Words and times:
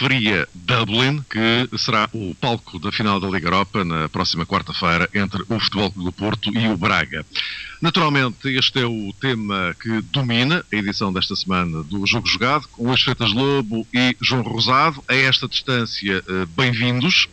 Fria 0.00 0.48
Dublin, 0.54 1.22
que 1.28 1.68
será 1.76 2.08
o 2.14 2.34
palco 2.34 2.78
da 2.78 2.90
final 2.90 3.20
da 3.20 3.28
Liga 3.28 3.48
Europa 3.48 3.84
na 3.84 4.08
próxima 4.08 4.46
quarta-feira 4.46 5.06
entre 5.12 5.42
o 5.42 5.60
Futebol 5.60 5.90
do 5.90 6.10
Porto 6.10 6.50
e 6.56 6.68
o 6.68 6.76
Braga. 6.78 7.26
Naturalmente, 7.82 8.48
este 8.48 8.80
é 8.80 8.86
o 8.86 9.12
tema 9.20 9.76
que 9.78 10.00
domina 10.10 10.64
a 10.72 10.76
edição 10.76 11.12
desta 11.12 11.36
semana 11.36 11.82
do 11.82 12.06
Jogo 12.06 12.26
Jogado, 12.26 12.66
com 12.68 12.86
Luís 12.86 13.02
Freitas 13.02 13.30
Lobo 13.30 13.86
e 13.92 14.16
João 14.22 14.40
Rosado. 14.40 15.04
A 15.06 15.14
esta 15.14 15.46
distância, 15.46 16.24
eh, 16.26 16.46
bem-vindos. 16.56 17.28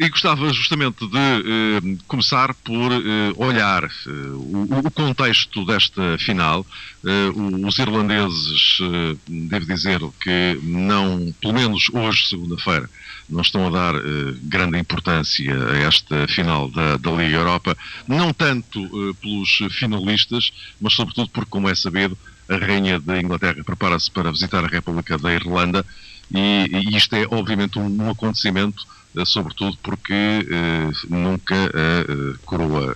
E 0.00 0.08
gostava 0.08 0.52
justamente 0.52 1.04
de 1.08 1.18
eh, 1.18 1.96
começar 2.06 2.54
por 2.54 2.92
eh, 2.92 3.32
olhar 3.36 3.82
eh, 3.82 4.10
o, 4.32 4.86
o, 4.86 4.90
contexto 4.92 5.64
desta 5.64 6.16
final. 6.18 6.64
Eh, 7.04 7.30
os 7.66 7.78
irlandeses, 7.80 8.78
eh, 8.80 9.16
devo 9.26 9.66
dizer 9.66 10.00
que 10.22 10.60
não, 10.62 11.34
pelo 11.40 11.54
menos 11.54 11.90
hoje, 11.92 12.28
segunda-feira, 12.28 12.88
não 13.28 13.40
estão 13.40 13.66
a 13.66 13.70
dar 13.70 13.96
eh, 13.96 14.34
grande 14.44 14.78
importância 14.78 15.52
a 15.52 15.78
esta 15.78 16.28
final 16.28 16.70
da, 16.70 16.96
da 16.96 17.10
Liga 17.10 17.36
Europa, 17.36 17.76
não 18.06 18.32
tanto 18.32 18.80
pelos 19.20 19.58
finalistas, 19.72 20.52
mas 20.80 20.94
sobretudo 20.94 21.28
porque, 21.30 21.50
como 21.50 21.68
é 21.68 21.74
sabido, 21.74 22.16
a 22.48 22.56
Rainha 22.56 23.00
da 23.00 23.20
Inglaterra 23.20 23.64
prepara-se 23.64 24.10
para 24.12 24.30
visitar 24.30 24.64
a 24.64 24.68
República 24.68 25.18
da 25.18 25.34
Irlanda 25.34 25.84
e, 26.34 26.68
e 26.72 26.96
isto 26.96 27.14
é, 27.14 27.26
obviamente, 27.30 27.78
um, 27.78 28.02
um 28.02 28.10
acontecimento 28.10 28.86
eh, 29.16 29.24
sobretudo 29.24 29.76
porque 29.82 30.12
eh, 30.12 30.90
nunca 31.08 31.54
a 31.54 32.00
eh, 32.00 32.36
coroa 32.44 32.94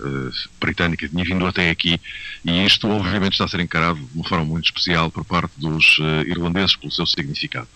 britânica 0.59 1.07
tinha 1.09 1.23
vindo 1.23 1.45
até 1.45 1.69
aqui 1.69 1.99
e 2.45 2.65
isto 2.65 2.87
obviamente 2.87 3.33
está 3.33 3.45
a 3.45 3.47
ser 3.47 3.59
encarado 3.59 3.99
de 3.99 4.15
uma 4.15 4.23
forma 4.23 4.45
muito 4.45 4.65
especial 4.65 5.09
por 5.09 5.25
parte 5.25 5.53
dos 5.57 5.97
irlandeses 6.27 6.75
pelo 6.75 6.91
seu 6.91 7.05
significado. 7.05 7.67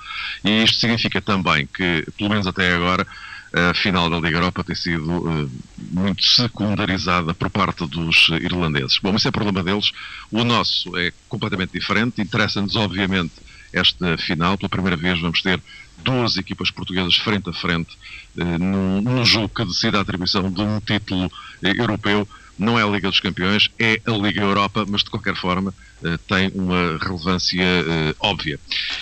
E 0.44 0.64
isto 0.64 0.80
significa 0.80 1.22
também 1.22 1.68
que, 1.68 2.06
pelo 2.18 2.30
menos 2.30 2.46
até 2.48 2.74
agora, 2.74 3.06
a 3.54 3.74
final 3.74 4.10
da 4.10 4.20
Liga 4.20 4.38
Europa 4.38 4.64
tem 4.64 4.76
sido 4.76 5.50
muito 5.92 6.24
secundarizada 6.24 7.34
por 7.34 7.50
parte 7.50 7.86
dos 7.88 8.28
irlandeses. 8.42 9.00
Bom, 9.02 9.16
isso 9.16 9.28
é 9.28 9.32
problema 9.32 9.64
deles. 9.64 9.92
O 10.30 10.44
nosso 10.44 10.96
é 10.98 11.12
completamente 11.30 11.72
diferente. 11.72 12.22
Interessa-nos, 12.22 12.76
obviamente, 12.76 13.34
esta 13.78 14.18
final. 14.18 14.58
Pela 14.58 14.70
primeira 14.70 14.98
vez 14.98 15.20
vamos 15.20 15.42
ter 15.42 15.62
duas 16.04 16.38
equipas 16.38 16.72
portuguesas 16.72 17.16
frente 17.16 17.50
a 17.50 17.54
frente 17.54 17.98
eh, 18.38 18.58
num, 18.58 19.02
num 19.02 19.26
jogo 19.26 19.50
que 19.50 19.66
decide 19.66 19.98
a 19.98 20.02
atribuição 20.02 20.52
de 20.52 20.62
um 20.62 20.80
título 20.80 21.32
eh, 21.64 21.74
europeu. 21.78 22.28
Não 22.58 22.78
é 22.78 22.84
a 22.84 22.88
Liga 22.88 23.10
dos 23.10 23.20
Campeões, 23.20 23.70
é 23.78 24.02
a 24.06 24.12
Liga 24.12 24.42
Europa, 24.42 24.84
mas 24.88 25.04
de 25.04 25.10
qualquer 25.12 25.36
forma 25.36 25.74
eh, 26.04 26.18
tem 26.28 26.52
uma 26.56 26.98
relevância 27.02 27.62
eh, 27.62 28.16
óbvia. 28.20 28.60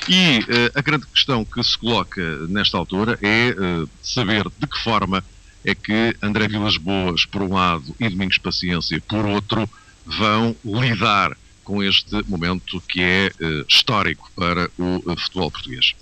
E 0.08 0.40
eh, 0.48 0.72
a 0.76 0.81
grande 0.81 1.06
questão 1.08 1.44
que 1.44 1.64
se 1.64 1.78
coloca 1.78 2.22
nesta 2.48 2.78
altura 2.78 3.18
é 3.22 3.50
eh, 3.50 3.88
saber 4.02 4.46
de 4.58 4.68
que 4.68 4.78
forma 4.80 5.23
é 5.64 5.73
que 5.73 6.16
André 6.22 6.48
Vilas 6.48 6.78
Boas, 6.78 7.26
por 7.26 7.42
um 7.42 7.53
lado, 7.53 7.96
e 8.00 8.08
Domingos 8.08 8.38
Paciência, 8.38 9.02
por 9.08 9.26
outro, 9.26 9.68
vão 10.06 10.56
lidar 10.64 11.36
com 11.66 11.84
este 11.84 12.24
momento 12.28 12.80
que 12.88 13.02
é 13.02 13.32
uh, 13.42 13.66
histórico 13.68 14.32
para 14.36 14.70
o 14.78 15.12
uh, 15.12 15.20
futebol 15.20 15.52
português. 15.52 15.94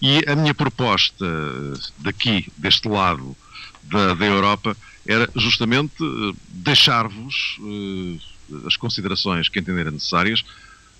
E 0.00 0.22
a 0.28 0.36
minha 0.36 0.54
proposta 0.54 1.26
daqui, 1.98 2.46
deste 2.56 2.86
lado 2.86 3.34
da, 3.82 4.14
da 4.14 4.26
Europa, 4.26 4.76
era 5.06 5.28
justamente 5.34 5.94
deixar-vos 6.48 7.58
as 8.66 8.76
considerações 8.76 9.48
que 9.48 9.58
entenderem 9.58 9.92
necessárias 9.92 10.44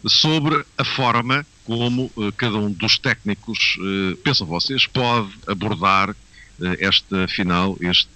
sobre 0.07 0.65
a 0.79 0.85
forma 0.85 1.45
como 1.65 2.11
cada 2.37 2.57
um 2.57 2.71
dos 2.71 2.99
técnicos, 2.99 3.77
pensam 4.23 4.47
vocês, 4.47 4.87
pode 4.87 5.29
abordar 5.47 6.15
esta 6.79 7.29
final, 7.29 7.77
este 7.81 8.09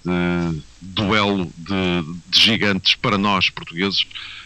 duelo 0.81 1.47
de, 1.57 2.03
de 2.27 2.39
gigantes 2.39 2.95
para 2.95 3.17
nós 3.17 3.49
portugueses, 3.49 4.05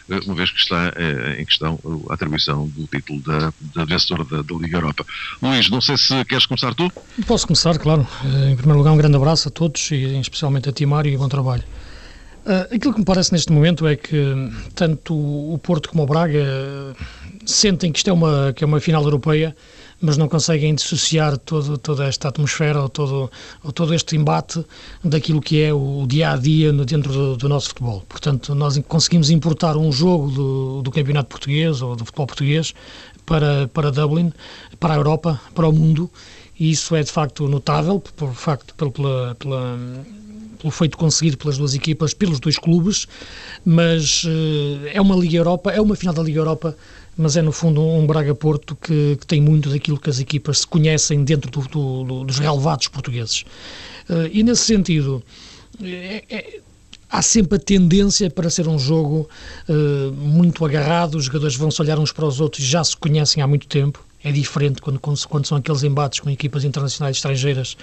eh, 0.09 0.19
uma 0.25 0.35
vez 0.35 0.51
que 0.51 0.59
está 0.59 0.93
eh, 0.95 1.37
em 1.39 1.45
questão 1.45 1.79
a 2.09 2.13
atribuição 2.13 2.67
do 2.67 2.85
título 2.87 3.21
da, 3.21 3.53
da 3.73 3.85
vencedora 3.85 4.25
da, 4.25 4.41
da, 4.41 4.55
Liga 4.55 4.77
Europa. 4.77 5.05
Luís, 5.41 5.69
não 5.69 5.81
sei 5.81 5.97
se 5.97 6.23
queres 6.25 6.45
começar 6.45 6.73
tu? 6.75 6.91
Posso 7.25 7.47
começar, 7.47 7.77
claro. 7.77 8.05
Eh, 8.23 8.51
em 8.51 8.55
primeiro 8.55 8.79
lugar, 8.79 8.91
um 8.91 8.97
grande 8.97 9.15
abraço 9.15 9.47
a 9.47 9.51
todos 9.51 9.89
e 9.91 10.19
especialmente 10.19 10.69
a 10.69 10.71
ti, 10.71 10.85
Mário, 10.85 11.11
e 11.11 11.17
bom 11.17 11.29
trabalho. 11.29 11.63
Aquilo 12.71 12.93
que 12.93 12.99
me 12.99 13.05
parece 13.05 13.33
neste 13.33 13.51
momento 13.51 13.87
é 13.87 13.95
que 13.95 14.51
tanto 14.75 15.15
o 15.15 15.57
Porto 15.57 15.89
como 15.89 16.03
o 16.03 16.05
Braga 16.05 16.95
sentem 17.43 17.91
que 17.91 17.97
isto 17.97 18.09
é 18.11 18.13
uma, 18.13 18.53
que 18.53 18.63
é 18.63 18.67
uma 18.67 18.79
final 18.79 19.03
europeia 19.03 19.55
mas 20.01 20.17
não 20.17 20.27
conseguem 20.27 20.75
dissociar 20.75 21.37
todo, 21.37 21.77
toda 21.77 22.05
esta 22.05 22.27
atmosfera 22.27 22.81
ou 22.81 22.89
todo, 22.89 23.31
ou 23.63 23.71
todo 23.71 23.93
este 23.93 24.15
embate 24.15 24.63
daquilo 25.03 25.41
que 25.41 25.61
é 25.61 25.73
o 25.73 26.05
dia 26.07 26.31
a 26.31 26.37
dia 26.37 26.71
dentro 26.73 27.11
do, 27.11 27.37
do 27.37 27.49
nosso 27.49 27.69
futebol. 27.69 28.03
Portanto, 28.07 28.53
nós 28.53 28.77
conseguimos 28.87 29.29
importar 29.29 29.77
um 29.77 29.91
jogo 29.91 30.29
do, 30.31 30.81
do 30.81 30.91
campeonato 30.91 31.29
português 31.29 31.81
ou 31.81 31.95
do 31.95 32.05
futebol 32.05 32.27
português 32.27 32.73
para, 33.25 33.67
para 33.69 33.91
Dublin, 33.91 34.31
para 34.79 34.93
a 34.93 34.97
Europa, 34.97 35.39
para 35.53 35.67
o 35.67 35.71
mundo, 35.71 36.09
e 36.59 36.71
isso 36.71 36.95
é 36.95 37.03
de 37.03 37.11
facto 37.11 37.47
notável, 37.47 37.99
por 37.99 38.33
facto, 38.33 38.75
pela, 38.75 39.35
pela 39.35 39.77
pelo 40.65 40.71
feito 40.71 40.97
conseguido 40.97 41.37
pelas 41.37 41.57
duas 41.57 41.75
equipas, 41.75 42.13
pelos 42.13 42.39
dois 42.39 42.57
clubes, 42.57 43.07
mas 43.63 44.23
uh, 44.23 44.87
é 44.91 44.99
uma 44.99 45.15
Liga 45.15 45.37
Europa, 45.37 45.71
é 45.71 45.79
uma 45.79 45.95
final 45.95 46.13
da 46.13 46.23
Liga 46.23 46.39
Europa 46.39 46.75
mas 47.17 47.37
é 47.37 47.41
no 47.41 47.51
fundo 47.51 47.81
um 47.81 48.05
Braga-Porto 48.05 48.75
que, 48.75 49.17
que, 49.19 49.25
tem 49.25 49.41
muito 49.41 49.69
daquilo 49.69 49.99
que 49.99 50.09
as 50.09 50.19
equipas 50.19 50.59
se 50.59 50.67
conhecem 50.67 51.23
dentro 51.23 51.49
do, 51.49 51.61
do, 51.67 52.03
do, 52.03 52.23
dos 52.25 52.39
relevados 52.39 52.87
portugueses. 52.87 53.45
Uh, 54.09 54.29
e 54.31 54.43
nesse 54.43 54.63
sentido, 54.63 55.23
é, 55.81 56.23
é, 56.29 56.59
há 57.09 57.21
sempre 57.21 57.57
a 57.57 57.59
tendência 57.59 58.29
para 58.29 58.49
ser 58.49 58.67
um 58.67 58.77
jogo 58.77 59.29
uh, 59.69 60.11
muito 60.13 60.65
agarrado, 60.65 61.15
os 61.15 61.25
jogadores 61.25 61.55
vão 61.55 61.71
se 61.71 61.81
olhar 61.81 61.99
uns 61.99 62.11
para 62.11 62.25
os 62.25 62.39
outros 62.41 62.63
e 62.63 62.67
já 62.67 62.83
se 62.83 62.95
conhecem 62.97 63.41
há 63.41 63.47
muito 63.47 63.67
tempo. 63.67 64.05
É 64.25 64.31
diferente 64.31 64.81
quando, 64.81 64.99
quando 64.99 65.45
são 65.45 65.59
aqueles 65.59 65.83
embates 65.83 66.19
com 66.19 66.31
equipas 66.31 66.63
internacionais 66.63 67.15
estrangeiras 67.17 67.77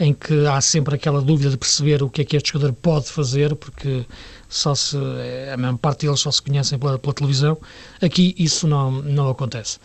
em 0.00 0.14
que 0.14 0.46
há 0.46 0.58
sempre 0.58 0.94
aquela 0.94 1.20
dúvida 1.20 1.50
de 1.50 1.58
perceber 1.58 2.02
o 2.02 2.08
que 2.08 2.22
é 2.22 2.24
que 2.24 2.34
este 2.34 2.50
jogador 2.50 2.72
pode 2.72 3.08
fazer, 3.08 3.54
porque 3.54 4.06
só 4.48 4.74
se, 4.74 4.96
a 5.52 5.56
maior 5.58 5.76
parte 5.76 6.06
deles 6.06 6.18
só 6.20 6.30
se 6.30 6.40
conhecem 6.40 6.78
pela, 6.78 6.98
pela 6.98 7.12
televisão. 7.12 7.58
Aqui 8.00 8.34
isso 8.38 8.66
não, 8.66 8.90
não 8.90 9.28
acontece. 9.28 9.76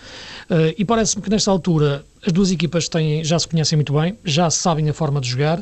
Uh, 0.50 0.74
e 0.78 0.86
parece-me 0.86 1.22
que 1.22 1.30
nesta 1.30 1.52
altura 1.52 2.06
as 2.26 2.32
duas 2.32 2.52
equipas 2.52 2.88
têm, 2.88 3.22
já 3.26 3.38
se 3.38 3.46
conhecem 3.46 3.76
muito 3.76 3.92
bem, 3.92 4.18
já 4.24 4.50
sabem 4.50 4.90
a 4.90 4.94
forma 4.94 5.20
de 5.20 5.30
jogar. 5.30 5.62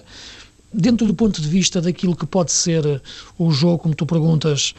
Dentro 0.72 1.08
do 1.08 1.16
ponto 1.16 1.42
de 1.42 1.48
vista 1.48 1.82
daquilo 1.82 2.16
que 2.16 2.28
pode 2.28 2.52
ser 2.52 3.02
o 3.36 3.50
jogo, 3.50 3.80
como 3.80 3.96
tu 3.96 4.06
perguntas, 4.06 4.76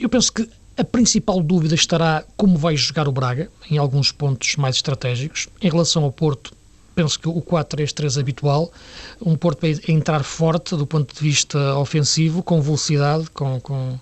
eu 0.00 0.08
penso 0.08 0.32
que 0.32 0.48
a 0.78 0.84
principal 0.84 1.42
dúvida 1.42 1.74
estará 1.74 2.24
como 2.36 2.56
vai 2.56 2.76
jogar 2.76 3.08
o 3.08 3.12
Braga, 3.12 3.50
em 3.68 3.78
alguns 3.78 4.12
pontos 4.12 4.54
mais 4.54 4.76
estratégicos. 4.76 5.48
Em 5.60 5.68
relação 5.68 6.04
ao 6.04 6.12
Porto, 6.12 6.52
penso 6.94 7.18
que 7.18 7.28
o 7.28 7.42
4-3-3 7.42 8.20
habitual, 8.20 8.72
um 9.20 9.36
Porto 9.36 9.66
a 9.66 9.92
entrar 9.92 10.22
forte 10.22 10.76
do 10.76 10.86
ponto 10.86 11.12
de 11.12 11.20
vista 11.20 11.76
ofensivo, 11.76 12.44
com 12.44 12.62
velocidade, 12.62 13.28
com, 13.30 13.60
com, 13.60 13.98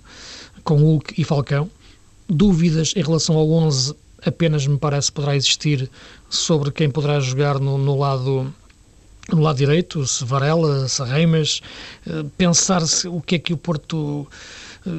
com 0.63 0.77
Hulk 0.77 1.19
e 1.19 1.25
Falcão. 1.25 1.71
Dúvidas 2.29 2.93
em 2.95 3.03
relação 3.03 3.37
ao 3.37 3.51
11 3.51 3.95
apenas 4.27 4.67
me 4.67 4.77
parece 4.77 5.11
poderá 5.11 5.35
existir 5.35 5.91
sobre 6.29 6.71
quem 6.71 6.91
poderá 6.91 7.21
jogar 7.21 7.59
no, 7.59 7.79
no 7.79 7.99
lado 7.99 8.53
no 9.33 9.41
lado 9.41 9.57
direito, 9.57 10.07
se 10.07 10.25
Varela, 10.25 10.87
se 10.89 11.03
Reimas, 11.03 11.61
eh, 12.07 12.25
pensar 12.39 12.87
se, 12.87 13.09
o 13.09 13.21
que 13.21 13.35
é 13.35 13.39
que 13.41 13.53
o 13.53 13.57
Porto 13.57 14.27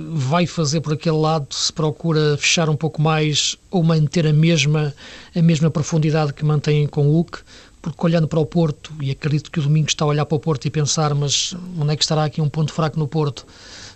vai 0.10 0.46
fazer 0.46 0.82
por 0.82 0.94
aquele 0.94 1.18
lado, 1.18 1.48
se 1.52 1.72
procura 1.72 2.38
fechar 2.38 2.70
um 2.70 2.76
pouco 2.76 3.02
mais 3.02 3.56
ou 3.72 3.82
manter 3.84 4.28
a 4.28 4.34
mesma, 4.34 4.94
a 5.36 5.42
mesma 5.42 5.70
profundidade 5.70 6.34
que 6.34 6.44
mantém 6.44 6.86
com 6.88 7.08
o 7.08 7.12
Hulk, 7.12 7.40
porque 7.82 8.06
olhando 8.06 8.28
para 8.28 8.40
o 8.40 8.46
Porto, 8.46 8.92
e 9.02 9.12
acredito 9.12 9.50
que 9.50 9.60
o 9.60 9.64
Domingo 9.64 9.88
está 9.88 10.04
a 10.04 10.08
olhar 10.10 10.26
para 10.26 10.36
o 10.36 10.40
Porto 10.40 10.66
e 10.66 10.70
pensar, 10.70 11.14
mas 11.16 11.56
onde 11.80 11.94
é 11.94 11.96
que 11.96 12.04
estará 12.04 12.26
aqui 12.26 12.42
um 12.42 12.50
ponto 12.50 12.74
fraco 12.74 13.00
no 13.00 13.08
Porto? 13.08 13.46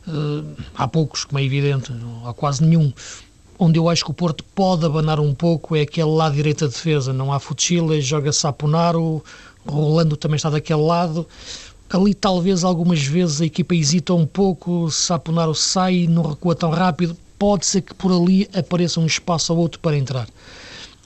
Uh, 0.07 0.45
há 0.75 0.88
poucos, 0.88 1.25
como 1.25 1.39
é 1.39 1.43
evidente, 1.43 1.91
há 2.25 2.33
quase 2.33 2.63
nenhum. 2.63 2.93
Onde 3.59 3.77
eu 3.77 3.89
acho 3.89 4.05
que 4.05 4.11
o 4.11 4.13
Porto 4.13 4.43
pode 4.55 4.85
abanar 4.85 5.19
um 5.19 5.35
pouco 5.35 5.75
é 5.75 5.81
aquele 5.81 6.09
lado 6.09 6.35
direito 6.35 6.61
da 6.61 6.67
defesa. 6.67 7.13
Não 7.13 7.31
há 7.31 7.39
Futsila, 7.39 7.99
joga 8.01 8.31
Saponaro, 8.31 9.23
Rolando 9.65 10.17
também 10.17 10.38
está 10.38 10.49
daquele 10.49 10.81
lado. 10.81 11.27
Ali 11.91 12.13
talvez 12.13 12.63
algumas 12.63 13.03
vezes 13.03 13.41
a 13.41 13.45
equipa 13.45 13.75
hesita 13.75 14.13
um 14.13 14.25
pouco, 14.25 14.89
Saponaro 14.89 15.53
sai 15.53 15.95
e 15.95 16.07
não 16.07 16.23
recua 16.23 16.55
tão 16.55 16.69
rápido. 16.69 17.17
Pode 17.38 17.65
ser 17.65 17.81
que 17.81 17.93
por 17.93 18.13
ali 18.13 18.47
apareça 18.53 19.01
um 19.01 19.05
espaço 19.05 19.51
ou 19.51 19.59
outro 19.59 19.77
para 19.81 19.97
entrar. 19.97 20.25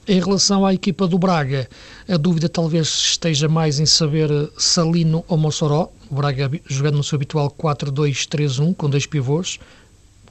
Em 0.08 0.20
relação 0.20 0.64
à 0.64 0.76
equipa 0.76 1.08
do 1.08 1.18
Braga, 1.18 1.68
a 2.08 2.18
dúvida 2.18 2.48
talvez 2.48 2.88
esteja 2.88 3.50
mais 3.50 3.80
em 3.80 3.88
saber 3.88 4.30
Salino 4.56 5.26
ou 5.28 5.38
Mossoró. 5.38 5.90
O 6.08 6.14
Braga 6.14 6.52
jogando 6.68 6.98
no 6.98 7.04
seu 7.04 7.16
habitual 7.16 7.50
4-2-3-1, 7.50 8.76
com 8.76 8.88
dois 8.88 9.08
pivôs. 9.08 9.58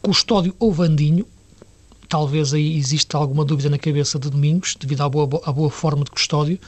Custódio 0.00 0.54
ou 0.60 0.72
Vandinho. 0.72 1.26
Talvez 2.14 2.54
aí 2.54 2.76
exista 2.76 3.18
alguma 3.18 3.44
dúvida 3.44 3.68
na 3.68 3.76
cabeça 3.76 4.20
de 4.20 4.30
Domingos, 4.30 4.76
devido 4.78 5.00
à 5.00 5.08
boa, 5.08 5.28
à 5.44 5.50
boa 5.50 5.68
forma 5.68 6.04
de 6.04 6.12
custódio. 6.12 6.60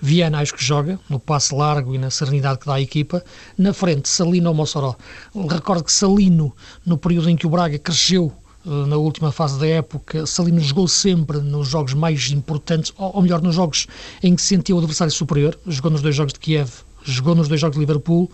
Viana 0.00 0.38
acho 0.38 0.54
que 0.54 0.64
joga, 0.64 0.96
no 1.10 1.18
passe 1.18 1.52
largo 1.52 1.92
e 1.92 1.98
na 1.98 2.08
serenidade 2.08 2.60
que 2.60 2.66
dá 2.66 2.74
à 2.74 2.80
equipa. 2.80 3.20
Na 3.58 3.72
frente, 3.72 4.08
Salino 4.08 4.48
ou 4.50 4.54
Mossoró. 4.54 4.94
Recordo 5.34 5.82
que 5.82 5.90
Salino, 5.90 6.54
no 6.86 6.96
período 6.96 7.28
em 7.28 7.34
que 7.34 7.48
o 7.48 7.50
Braga 7.50 7.76
cresceu 7.80 8.32
eh, 8.64 8.70
na 8.86 8.96
última 8.96 9.32
fase 9.32 9.58
da 9.58 9.66
época, 9.66 10.24
Salino 10.24 10.60
jogou 10.60 10.86
sempre 10.86 11.38
nos 11.38 11.66
jogos 11.66 11.94
mais 11.94 12.30
importantes, 12.30 12.92
ou 12.96 13.20
melhor, 13.22 13.42
nos 13.42 13.56
jogos 13.56 13.88
em 14.22 14.36
que 14.36 14.42
sentiu 14.42 14.76
o 14.76 14.78
adversário 14.78 15.12
superior. 15.12 15.58
Jogou 15.66 15.90
nos 15.90 16.00
dois 16.00 16.14
jogos 16.14 16.32
de 16.32 16.38
Kiev, 16.38 16.70
jogou 17.02 17.34
nos 17.34 17.48
dois 17.48 17.60
jogos 17.60 17.74
de 17.74 17.80
Liverpool, 17.80 18.30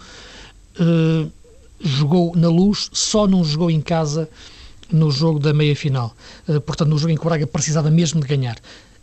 uh, 0.79 1.32
jogou 1.81 2.37
na 2.37 2.50
luz, 2.50 2.91
só 2.93 3.26
não 3.26 3.43
jogou 3.43 3.70
em 3.70 3.81
casa 3.81 4.29
no 4.90 5.11
jogo 5.11 5.38
da 5.38 5.52
meia-final. 5.52 6.14
Uh, 6.49 6.61
portanto, 6.61 6.88
no 6.88 6.99
jogo 6.99 7.12
em 7.12 7.17
que 7.17 7.23
o 7.23 7.25
Braga 7.25 7.46
precisava 7.46 7.90
mesmo 7.90 8.20
de 8.20 8.26
ganhar. 8.26 8.56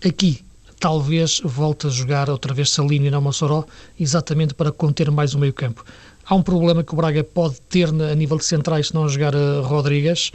Aqui, 0.06 0.44
talvez 0.80 1.42
volte 1.44 1.88
a 1.88 1.90
jogar 1.90 2.30
outra 2.30 2.54
vez 2.54 2.70
Salino 2.70 3.06
e 3.06 3.12
não 3.12 3.22
Mossoró, 3.22 3.66
exatamente 4.00 4.54
para 4.54 4.72
conter 4.72 5.10
mais 5.12 5.34
o 5.34 5.40
meio-campo. 5.40 5.84
Há 6.28 6.34
um 6.34 6.42
problema 6.42 6.84
que 6.84 6.92
o 6.92 6.98
Braga 6.98 7.24
pode 7.24 7.62
ter 7.70 7.88
a 7.88 8.16
nível 8.16 8.38
de 8.38 8.46
centrais 8.46 8.88
se 8.88 8.96
não 8.96 9.08
jogar 9.08 9.36
a 9.36 9.62
Rodrigues, 9.62 10.32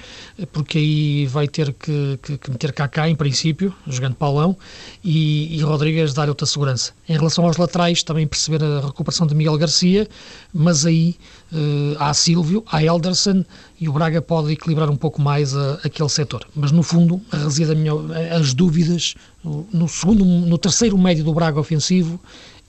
porque 0.52 0.78
aí 0.78 1.26
vai 1.26 1.48
ter 1.48 1.72
que, 1.72 2.16
que, 2.22 2.38
que 2.38 2.50
meter 2.50 2.72
Kaká 2.72 3.08
em 3.08 3.16
princípio, 3.16 3.75
jogando 3.88 4.14
Paulão, 4.14 4.56
e, 5.02 5.56
e 5.56 5.60
Rodrigues 5.62 6.14
dar 6.14 6.28
outra 6.28 6.46
segurança. 6.46 6.92
Em 7.08 7.14
relação 7.14 7.44
aos 7.44 7.56
laterais, 7.56 8.04
também 8.04 8.25
perceber 8.25 8.62
a 8.62 8.87
recuperação 8.87 9.26
de 9.26 9.34
Miguel 9.34 9.58
Garcia, 9.58 10.08
mas 10.54 10.87
aí 10.87 11.16
uh, 11.52 11.96
há 11.98 12.14
Silvio, 12.14 12.64
há 12.70 12.84
Elderson, 12.84 13.44
e 13.81 13.88
o 13.88 13.93
Braga 13.93 14.22
pode 14.22 14.52
equilibrar 14.52 14.88
um 14.90 14.96
pouco 14.96 15.20
mais 15.20 15.56
a, 15.56 15.81
aquele 15.82 16.08
setor. 16.08 16.46
Mas 16.54 16.70
no 16.70 16.84
fundo, 16.84 17.20
reside 17.32 17.75
minha, 17.75 17.94
as 18.38 18.54
dúvidas 18.54 19.16
no, 19.43 19.88
segundo, 19.88 20.25
no 20.25 20.56
terceiro 20.56 20.96
médio 20.96 21.25
do 21.25 21.34
Braga 21.34 21.58
ofensivo 21.58 22.20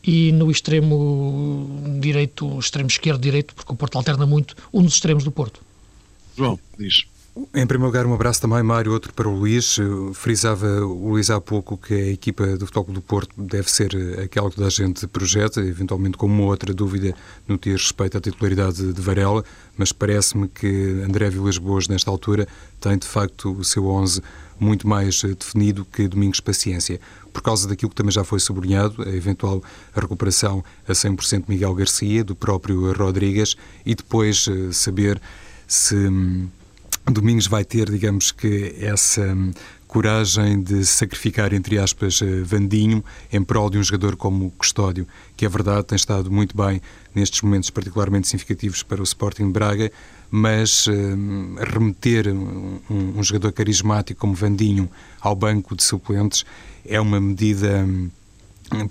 e 0.03 0.31
no 0.31 0.49
extremo 0.49 1.99
direito, 1.99 2.59
extremo 2.59 2.87
esquerdo 2.87 3.21
direito, 3.21 3.53
porque 3.53 3.71
o 3.71 3.75
Porto 3.75 3.97
alterna 3.97 4.25
muito, 4.25 4.55
um 4.73 4.83
dos 4.83 4.95
extremos 4.95 5.23
do 5.23 5.31
Porto. 5.31 5.61
João, 6.35 6.59
diz. 6.77 7.05
Em 7.53 7.65
primeiro 7.65 7.85
lugar, 7.85 8.05
um 8.05 8.13
abraço 8.13 8.41
também, 8.41 8.61
Mário, 8.61 8.91
outro 8.91 9.13
para 9.13 9.27
o 9.27 9.33
Luís. 9.33 9.77
Frisava 10.13 10.67
o 10.81 11.11
Luís 11.11 11.29
há 11.29 11.39
pouco 11.39 11.77
que 11.77 11.93
a 11.93 12.07
equipa 12.09 12.57
do 12.57 12.65
Futebol 12.65 12.93
do 12.93 13.01
Porto 13.01 13.41
deve 13.41 13.71
ser 13.71 13.95
aquela 14.21 14.49
que 14.49 14.57
toda 14.57 14.67
a 14.67 14.69
gente 14.69 15.07
projeta, 15.07 15.61
eventualmente 15.61 16.17
com 16.17 16.25
uma 16.25 16.43
outra 16.43 16.73
dúvida 16.73 17.15
no 17.47 17.57
que 17.57 17.69
diz 17.69 17.83
respeito 17.83 18.17
à 18.17 18.21
titularidade 18.21 18.91
de 18.91 19.01
Varela, 19.01 19.45
mas 19.77 19.93
parece-me 19.93 20.49
que 20.49 21.01
André 21.07 21.29
Vilas 21.29 21.57
Boas, 21.57 21.87
nesta 21.87 22.11
altura, 22.11 22.45
tem 22.81 22.97
de 22.97 23.07
facto 23.07 23.53
o 23.53 23.63
seu 23.63 23.87
11 23.87 24.21
muito 24.59 24.85
mais 24.85 25.21
definido 25.23 25.85
que 25.85 26.09
Domingos 26.09 26.41
Paciência 26.41 26.99
por 27.31 27.41
causa 27.41 27.67
daquilo 27.67 27.89
que 27.89 27.95
também 27.95 28.11
já 28.11 28.23
foi 28.23 28.39
sublinhado, 28.39 29.01
a 29.03 29.09
eventual 29.09 29.63
recuperação 29.95 30.63
a 30.87 30.91
100% 30.91 31.45
de 31.45 31.49
Miguel 31.49 31.73
Garcia, 31.73 32.23
do 32.23 32.35
próprio 32.35 32.93
Rodrigues, 32.93 33.55
e 33.85 33.95
depois 33.95 34.47
eh, 34.47 34.71
saber 34.71 35.21
se 35.67 35.95
hum, 35.95 36.47
Domingos 37.05 37.47
vai 37.47 37.65
ter, 37.65 37.89
digamos 37.89 38.31
que, 38.31 38.75
essa 38.79 39.21
hum, 39.21 39.51
coragem 39.87 40.61
de 40.61 40.85
sacrificar, 40.85 41.53
entre 41.53 41.77
aspas, 41.77 42.21
eh, 42.21 42.41
Vandinho 42.43 43.03
em 43.31 43.43
prol 43.43 43.69
de 43.69 43.77
um 43.77 43.83
jogador 43.83 44.15
como 44.15 44.51
Custódio, 44.51 45.05
que 45.35 45.45
é 45.45 45.49
verdade, 45.49 45.87
tem 45.87 45.95
estado 45.95 46.31
muito 46.31 46.55
bem 46.55 46.81
nestes 47.13 47.41
momentos 47.41 47.69
particularmente 47.69 48.27
significativos 48.27 48.83
para 48.83 49.01
o 49.01 49.03
Sporting 49.03 49.51
Braga, 49.51 49.91
mas 50.29 50.87
hum, 50.87 51.55
remeter 51.59 52.29
um, 52.29 52.79
um, 52.89 53.21
jogador 53.21 53.51
carismático 53.51 54.21
como 54.21 54.33
Vandinho 54.33 54.89
ao 55.19 55.35
banco 55.35 55.75
de 55.75 55.83
suplentes 55.83 56.45
é 56.85 56.99
uma 56.99 57.19
medida, 57.19 57.85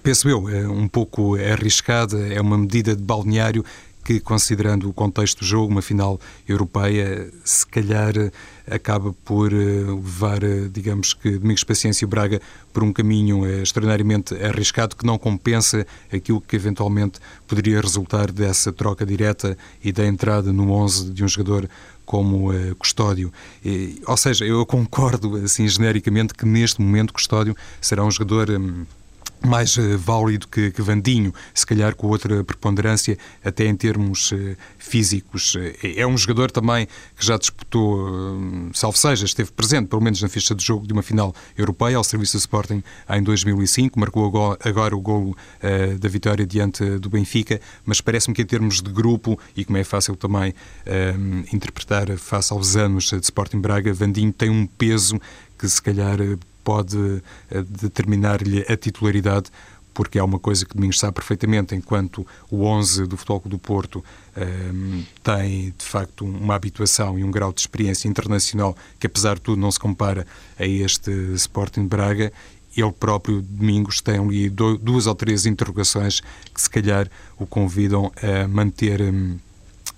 penso 0.03 0.29
eu, 0.29 0.49
é 0.49 0.69
um 0.69 0.89
pouco 0.89 1.37
arriscada, 1.37 2.19
é 2.29 2.41
uma 2.41 2.59
medida 2.59 2.95
de 2.95 3.03
balneário 3.03 3.65
que, 4.11 4.19
considerando 4.19 4.91
o 4.91 4.93
contexto 4.93 5.39
do 5.39 5.45
jogo, 5.45 5.71
uma 5.71 5.81
final 5.81 6.19
europeia, 6.49 7.33
se 7.45 7.65
calhar 7.65 8.13
acaba 8.69 9.13
por 9.25 9.53
eh, 9.53 9.57
levar, 9.57 10.43
eh, 10.43 10.69
digamos 10.69 11.15
que, 11.15 11.39
Domingos 11.39 11.63
Paciência 11.63 12.05
e 12.05 12.09
Braga 12.09 12.41
por 12.73 12.83
um 12.83 12.93
caminho 12.93 13.47
eh, 13.47 13.63
extraordinariamente 13.63 14.35
arriscado 14.35 14.97
que 14.97 15.07
não 15.07 15.17
compensa 15.17 15.87
aquilo 16.13 16.41
que 16.41 16.57
eventualmente 16.57 17.21
poderia 17.47 17.81
resultar 17.81 18.33
dessa 18.33 18.73
troca 18.73 19.07
direta 19.07 19.57
e 19.81 19.93
da 19.93 20.05
entrada 20.05 20.53
no 20.53 20.73
11 20.73 21.13
de 21.13 21.23
um 21.23 21.29
jogador 21.29 21.71
como 22.05 22.51
uh, 22.51 22.75
Custódio. 22.75 23.33
E, 23.65 24.03
ou 24.05 24.17
seja, 24.17 24.45
eu 24.45 24.67
concordo, 24.67 25.37
assim, 25.37 25.69
genericamente, 25.69 26.35
que 26.35 26.45
neste 26.45 26.81
momento 26.81 27.13
Custódio 27.13 27.57
será 27.81 28.05
um 28.05 28.11
jogador. 28.11 28.51
Um, 28.51 28.85
mais 29.47 29.77
uh, 29.77 29.99
válido 29.99 30.47
que, 30.49 30.71
que, 30.71 30.83
Vandinho, 30.83 31.33
se 31.55 31.67
calhar 31.67 31.95
com 31.95 32.07
outra 32.09 32.43
preponderância, 32.45 33.17
até 33.45 33.67
em 33.67 33.75
termos 33.75 34.33
uh, 34.33 34.57
físicos. 34.79 35.57
É, 35.83 36.01
é 36.01 36.07
um 36.07 36.17
jogador 36.17 36.51
também 36.51 36.87
que 37.17 37.25
já 37.25 37.37
disputou, 37.37 38.39
salvo 38.75 38.97
seja, 38.97 39.25
esteve 39.25 39.51
presente, 39.53 39.89
pelo 39.89 40.03
menos 40.03 40.21
na 40.23 40.29
ficha 40.29 40.55
de 40.55 40.65
jogo 40.65 40.87
de 40.87 40.93
uma 40.93 41.03
final 41.03 41.35
europeia 41.57 41.97
ao 41.97 42.05
serviço 42.05 42.37
do 42.37 42.41
Sporting 42.41 42.83
em 43.09 43.23
2005, 43.23 43.99
marcou 43.99 44.27
agora, 44.65 44.95
o 44.95 45.01
gol 45.01 45.31
uh, 45.31 45.99
da 45.99 46.09
vitória 46.09 46.47
diante 46.47 46.99
do 46.99 47.09
Benfica, 47.09 47.61
mas 47.85 48.01
parece-me 48.01 48.35
que 48.35 48.43
em 48.43 48.47
termos 48.47 48.83
de 48.83 48.91
grupo, 48.91 49.39
e 49.57 49.65
como 49.65 49.79
é 49.79 49.85
fácil 49.85 50.17
também 50.17 50.55
interpretar 51.53 52.17
face 52.17 52.53
aos 52.53 52.77
anos 52.77 53.05
de 53.11 53.23
Sporting 53.23 53.61
Braga, 53.61 53.93
Vandinho 53.93 54.33
tem 54.33 54.51
um 54.51 54.67
peso 54.67 55.21
que 55.59 55.69
se 55.69 55.81
calhar 55.81 56.19
pode 56.65 57.23
eh, 57.51 57.63
determinar-lhe 57.63 58.65
a 58.69 58.77
titularidade, 58.77 59.51
porque 59.93 60.19
é 60.19 60.23
uma 60.23 60.39
coisa 60.39 60.65
que 60.65 60.75
Domingos 60.75 60.99
sabe 60.99 61.15
perfeitamente, 61.15 61.75
enquanto 61.75 62.27
o 62.51 62.65
11 62.65 63.07
do 63.07 63.17
Futebol 63.17 63.43
do 63.47 63.59
Porto 63.59 64.05
um, 64.37 64.41
ehm, 64.41 65.03
tem, 65.23 65.75
de 65.77 65.85
facto, 65.85 66.25
uma 66.25 66.55
habituação 66.55 67.19
e 67.19 67.25
um 67.25 67.31
grau 67.31 67.53
de 67.53 67.61
experiência 67.61 68.09
internacional 68.09 68.77
que, 68.99 69.07
apesar 69.07 69.35
de 69.35 69.43
tudo, 69.43 69.61
não 69.61 69.71
se 69.71 69.79
compara 69.79 70.27
a 70.59 70.67
este 70.67 71.11
Sporting 71.35 71.87
Braga, 71.87 72.33
ele 72.77 72.93
próprio, 72.93 73.43
Domingos, 73.43 74.01
tem 74.01 74.19
ali 74.19 74.49
duas 74.49 75.07
ou 75.07 75.15
três 75.15 75.45
interrogações 75.45 76.21
que, 76.55 76.61
se 76.61 76.71
calhar, 76.71 77.11
o 77.39 77.47
convidam 77.47 78.13
a 78.23 78.47
manter... 78.47 79.03
Um, 79.03 79.39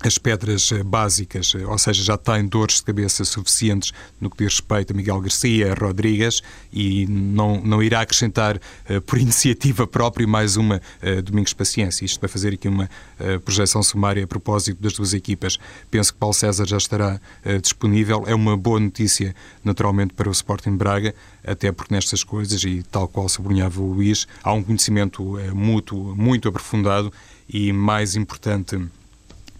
as 0.09 0.19
pedras 0.19 0.71
eh, 0.73 0.83
básicas, 0.83 1.55
eh, 1.55 1.67
ou 1.67 1.79
seja, 1.79 2.03
já 2.03 2.17
tem 2.17 2.47
dores 2.47 2.77
de 2.77 2.85
cabeça 2.85 3.25
suficientes 3.25 3.93
no 4.21 4.29
que 4.29 4.39
diz 4.39 4.55
respeito 4.55 4.93
a 4.93 4.97
Miguel 4.97 5.21
Garcia, 5.21 5.73
a 5.73 5.75
Rodrigues, 5.75 6.43
e 6.73 7.07
não, 7.07 7.61
não 7.61 7.83
irá 7.83 8.01
acrescentar 8.01 8.57
uh, 8.57 9.01
por 9.03 9.19
iniciativa 9.23 9.87
própria 9.87 10.27
mais 10.27 10.57
uma 10.57 10.81
Domingos 11.25 11.53
Paciência. 11.53 12.05
Isto 12.05 12.21
vai 12.21 12.29
fazer 12.29 12.55
aqui 12.55 12.69
uma 12.69 12.89
projeção 13.45 13.83
sumária 13.83 14.25
a 14.25 14.27
propósito 14.27 14.81
das 14.81 14.93
duas 14.93 15.13
equipas. 15.15 15.59
Penso 15.91 16.13
que 16.13 16.19
Paulo 16.19 16.35
César 16.35 16.67
já 16.67 16.77
estará 16.77 17.21
disponível. 17.61 18.25
É 18.27 18.35
uma 18.35 18.57
boa 18.57 18.81
notícia, 18.81 19.35
naturalmente, 19.65 20.15
para 20.15 20.29
o 20.29 20.33
Sporting 20.33 20.77
Braga, 20.77 21.15
até 21.45 21.73
porque 21.73 21.95
nestas 21.95 22.25
coisas, 22.25 22.63
e 22.65 22.83
tal 22.83 23.09
qual 23.09 23.29
sublinhava 23.29 23.81
o 23.81 23.93
Luís, 23.93 24.27
há 24.43 24.53
um 24.53 24.63
conhecimento 24.63 25.39
mútuo 25.55 26.15
muito 26.17 26.49
aprofundado 26.49 27.13
e, 27.49 27.73
mais 27.73 28.17
importante, 28.17 28.79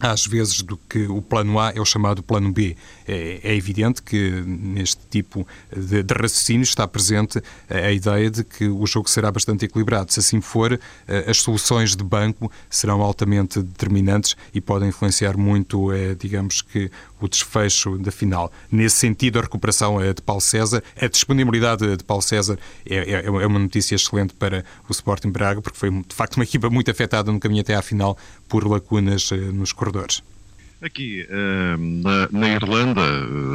às 0.03 0.25
vezes 0.25 0.61
do 0.61 0.77
que 0.77 1.07
o 1.07 1.21
plano 1.21 1.59
A 1.59 1.71
é 1.71 1.79
o 1.79 1.85
chamado 1.85 2.21
plano 2.21 2.51
B. 2.51 2.75
É, 3.07 3.39
é 3.43 3.55
evidente 3.55 4.01
que 4.01 4.43
neste 4.45 5.01
tipo 5.09 5.47
de, 5.75 6.03
de, 6.03 6.13
raciocínio 6.13 6.63
está 6.63 6.87
presente 6.87 7.41
a 7.69 7.91
ideia 7.91 8.29
de 8.29 8.43
que 8.43 8.67
o 8.67 8.85
jogo 8.85 9.09
será 9.09 9.31
bastante 9.31 9.65
equilibrado. 9.65 10.11
Se 10.11 10.19
assim 10.19 10.41
for, 10.41 10.79
as 11.27 11.37
soluções 11.37 11.95
de 11.95 12.03
banco 12.03 12.51
serão 12.69 13.01
altamente 13.01 13.61
determinantes 13.61 14.35
e 14.53 14.61
podem 14.61 14.89
influenciar 14.89 15.37
muito, 15.37 15.91
é, 15.91 16.15
digamos 16.15 16.61
que, 16.61 16.89
o 17.19 17.27
desfecho 17.27 17.97
da 17.97 18.11
final. 18.11 18.51
Nesse 18.69 18.97
sentido, 18.97 19.39
a 19.39 19.41
recuperação 19.41 19.99
é 20.01 20.13
de 20.13 20.21
Paulo 20.21 20.41
César, 20.41 20.83
a 20.99 21.07
disponibilidade 21.07 21.95
de 21.95 22.03
Paulo 22.03 22.21
César 22.21 22.59
é, 22.85 22.95
é, 22.95 23.25
é 23.25 23.47
uma 23.47 23.59
notícia 23.59 23.95
excelente 23.95 24.33
para 24.33 24.65
o 24.89 24.91
Sporting 24.91 25.31
Braga, 25.31 25.61
porque 25.61 25.77
foi 25.77 25.89
de 25.89 26.13
facto 26.13 26.35
uma 26.35 26.43
equipa 26.43 26.69
muito 26.69 26.91
afetada 26.91 27.31
no 27.31 27.39
caminho 27.39 27.61
até 27.61 27.75
à 27.75 27.81
final 27.81 28.17
por 28.47 28.67
lacunas 28.67 29.31
eh, 29.31 29.37
nos 29.37 29.71
corredores. 29.71 30.21
Aqui, 30.83 31.25
eh, 31.29 31.77
na, 31.77 32.27
na, 32.29 32.49
Irlanda, 32.49 33.01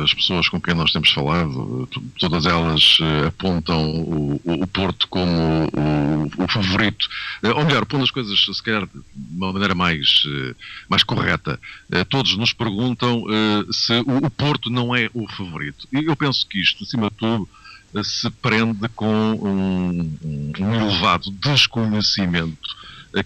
as 0.03 0.15
pessoas 0.15 0.49
com 0.49 0.59
quem 0.59 0.73
nós 0.73 0.91
temos 0.93 1.11
falado, 1.11 1.87
todas 2.19 2.47
elas 2.47 2.97
eh, 3.03 3.27
apontam 3.27 3.85
o, 3.87 4.41
o 4.43 4.67
Porto 4.67 5.07
como 5.09 5.67
o, 5.67 6.45
o, 6.45 6.49
favorito. 6.49 7.07
Eh, 7.43 7.51
ou 7.51 7.67
melhor, 7.67 7.85
pondo 7.85 8.05
as 8.05 8.11
coisas, 8.11 8.47
se 8.47 8.63
calhar, 8.63 8.87
de 8.87 9.37
uma 9.37 9.53
maneira 9.53 9.75
mais, 9.75 10.09
mais 10.89 11.03
correta. 11.03 11.61
Todos 12.09 12.35
nos 12.39 12.55
perguntam 12.55 13.25
se 13.71 13.93
o, 14.07 14.31
Porto 14.31 14.71
não 14.71 14.97
é 14.97 15.11
o 15.13 15.29
favorito. 15.29 15.87
E 15.93 16.07
eu 16.07 16.17
penso 16.17 16.49
que 16.49 16.59
isto, 16.59 16.83
acima 16.83 17.11
de 17.11 17.17
tudo, 17.17 17.47
se 18.05 18.31
prende 18.31 18.89
com 18.97 19.33
um, 19.35 20.19
um 20.59 20.75
elevado 20.75 21.31
desconhecimento 21.31 22.75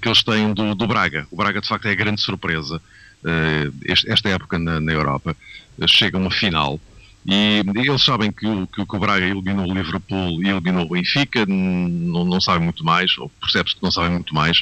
que 0.01 0.09
eles 0.09 0.25
têm 0.25 0.53
do, 0.53 0.75
do 0.75 0.89
Braga. 0.89 1.25
O 1.31 1.37
Braga, 1.37 1.61
de 1.61 1.69
facto, 1.69 1.87
é 1.87 1.93
a 1.93 1.95
grande 1.95 2.21
surpresa 2.21 2.83
eh, 3.25 3.71
esta 4.07 4.29
época 4.29 4.59
na, 4.59 4.81
na 4.81 4.93
Europa, 4.93 5.37
eh, 5.81 5.87
chega 5.87 6.19
uma 6.19 6.31
final 6.31 6.81
E 7.25 7.63
eles 7.77 8.03
sabem 8.03 8.33
que 8.33 8.47
o, 8.47 8.67
que 8.67 8.97
o 8.97 8.99
Braga 8.99 9.25
eliminou 9.25 9.71
o 9.71 9.75
Liverpool 9.75 10.43
e 10.43 10.49
eliminou 10.49 10.85
o 10.85 10.89
Benfica, 10.89 11.47
não, 11.47 12.25
não 12.25 12.41
sabem 12.41 12.65
muito 12.65 12.85
mais, 12.85 13.17
ou 13.17 13.29
percebe-se 13.41 13.77
que 13.77 13.83
não 13.83 13.93
sabem 13.93 14.11
muito 14.11 14.35
mais. 14.35 14.61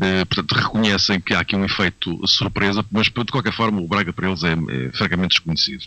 Eh, 0.00 0.24
portanto, 0.24 0.52
reconhecem 0.52 1.20
que 1.20 1.32
há 1.32 1.40
aqui 1.40 1.54
um 1.54 1.64
efeito 1.64 2.26
surpresa, 2.26 2.84
mas 2.90 3.06
de 3.06 3.12
qualquer 3.30 3.52
forma 3.52 3.80
o 3.80 3.86
Braga 3.86 4.12
para 4.12 4.28
eles 4.28 4.42
é, 4.42 4.52
é 4.52 4.90
francamente 4.92 5.36
desconhecido. 5.36 5.84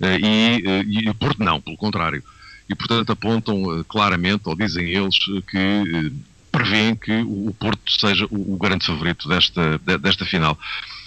Eh, 0.00 0.18
e, 0.20 0.62
eh, 0.64 0.84
e 0.86 1.10
o 1.10 1.14
Porto 1.14 1.42
não, 1.42 1.60
pelo 1.60 1.76
contrário. 1.76 2.22
E, 2.68 2.74
portanto, 2.74 3.10
apontam 3.10 3.84
claramente, 3.88 4.42
ou 4.44 4.56
dizem 4.56 4.86
eles, 4.88 5.16
que 5.48 6.12
prevêem 6.50 6.94
que 6.96 7.12
o 7.22 7.54
Porto 7.58 7.90
seja 7.90 8.26
o, 8.30 8.54
o 8.54 8.56
grande 8.56 8.86
favorito 8.86 9.28
desta, 9.28 9.78
desta 10.00 10.24
final. 10.24 10.56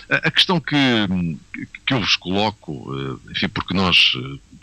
A 0.09 0.31
questão 0.31 0.59
que, 0.59 0.75
que 1.85 1.93
eu 1.93 1.99
vos 1.99 2.15
coloco, 2.15 2.91
enfim, 3.29 3.47
porque 3.47 3.73
nós 3.73 4.13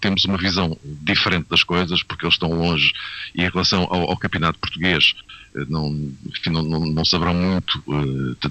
temos 0.01 0.25
uma 0.25 0.37
visão 0.37 0.77
diferente 0.85 1.49
das 1.49 1.63
coisas, 1.63 2.03
porque 2.03 2.25
eles 2.25 2.35
estão 2.35 2.53
longe 2.53 2.93
e 3.35 3.43
em 3.43 3.49
relação 3.49 3.85
ao, 3.85 4.11
ao 4.11 4.17
campeonato 4.17 4.59
português 4.59 5.15
eh, 5.57 5.65
não, 5.69 5.89
enfim, 6.27 6.51
não, 6.51 6.63
não, 6.63 6.81
não, 6.81 7.05
saberão 7.05 7.35
muito, 7.35 7.83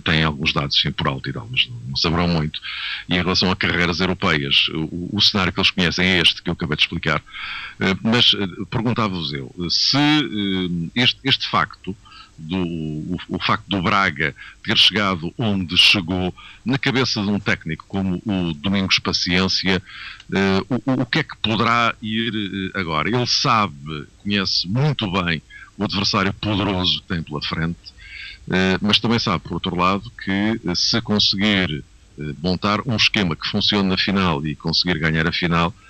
têm 0.03 0.23
alguns 0.23 0.53
dados 0.53 0.79
sim, 0.79 0.91
por 0.91 1.07
alto 1.07 1.29
e 1.29 1.33
tal, 1.33 1.47
mas 1.49 1.69
não 1.87 1.95
saberão 1.95 2.27
muito. 2.27 2.59
E 3.07 3.15
em 3.15 3.21
relação 3.21 3.51
a 3.51 3.55
carreiras 3.55 3.99
europeias, 3.99 4.67
o, 4.69 5.15
o 5.15 5.21
cenário 5.21 5.53
que 5.53 5.59
eles 5.59 5.71
conhecem 5.71 6.05
é 6.05 6.21
este 6.21 6.41
que 6.41 6.49
eu 6.49 6.53
acabei 6.53 6.75
de 6.75 6.83
explicar. 6.83 7.21
Mas 8.01 8.31
perguntava-vos 8.69 9.33
eu, 9.33 9.53
se 9.69 9.97
este, 10.95 11.19
este 11.23 11.47
facto 11.47 11.95
do 12.37 12.57
o, 12.57 13.17
o, 13.29 13.39
facto 13.39 13.67
do 13.67 13.81
Braga 13.81 14.35
ter 14.63 14.77
chegado 14.77 15.33
onde 15.37 15.77
chegou 15.77 16.33
na 16.65 16.77
cabeça 16.77 17.21
de 17.21 17.29
um 17.29 17.39
técnico 17.39 17.85
como 17.87 18.21
o 18.25 18.53
Domingos 18.53 18.99
Paciência, 18.99 19.81
uh, 20.29 20.81
o, 20.85 21.01
o, 21.01 21.05
que 21.05 21.19
é 21.19 21.23
que 21.23 21.37
poderá 21.37 21.95
ir 22.01 22.33
uh, 22.75 22.79
agora? 22.79 23.09
Ele 23.09 23.27
sabe, 23.27 24.07
conhece 24.21 24.67
muito 24.67 25.09
bem 25.11 25.41
o 25.77 25.83
adversário 25.83 26.33
poderoso 26.33 27.01
que 27.01 27.07
tem 27.07 27.23
pela 27.23 27.41
frente, 27.41 27.79
uh, 28.47 28.79
mas 28.81 28.99
também 28.99 29.19
sabe, 29.19 29.43
por 29.43 29.53
outro 29.53 29.75
lado, 29.75 30.11
que 30.23 30.75
se 30.75 31.01
conseguir 31.01 31.83
montar 32.41 32.79
um 32.85 32.95
esquema 32.95 33.35
que 33.35 33.47
funcione 33.47 33.89
na 33.89 33.97
final 33.97 34.45
e 34.45 34.55
conseguir 34.55 34.97
ganhar 34.99 35.27
a 35.27 35.33
final, 35.33 35.73
eh, 35.73 35.84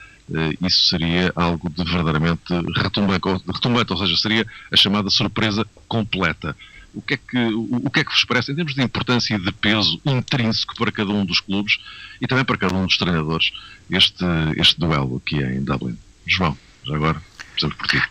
isso 0.61 0.85
seria 0.85 1.31
algo 1.35 1.69
de 1.69 1.83
verdadeiramente 1.83 2.41
retumbante, 2.75 3.43
retumbante, 3.53 3.93
ou 3.93 3.99
seja, 3.99 4.17
seria 4.17 4.47
a 4.71 4.75
chamada 4.75 5.09
surpresa 5.09 5.65
completa. 5.87 6.55
O 6.93 7.01
que, 7.01 7.15
é 7.15 7.17
que, 7.17 7.37
o, 7.37 7.89
que 7.89 7.99
é 7.99 8.03
que 8.05 8.11
vos 8.11 8.23
parece, 8.23 8.51
em 8.53 8.55
termos 8.55 8.73
de 8.73 8.81
importância 8.81 9.35
e 9.35 9.39
de 9.39 9.51
peso 9.51 9.99
intrínseco 10.05 10.75
para 10.75 10.91
cada 10.91 11.11
um 11.11 11.25
dos 11.25 11.41
clubes 11.41 11.77
e 12.21 12.27
também 12.27 12.45
para 12.45 12.57
cada 12.57 12.73
um 12.73 12.85
dos 12.85 12.97
treinadores, 12.97 13.51
este, 13.89 14.23
este 14.55 14.79
duelo 14.79 15.17
aqui 15.17 15.37
em 15.37 15.61
Dublin? 15.61 15.97
João, 16.25 16.57
já 16.85 16.95
agora, 16.95 17.21
precisamos 17.55 17.77
por 17.77 17.87
ti. 17.87 18.01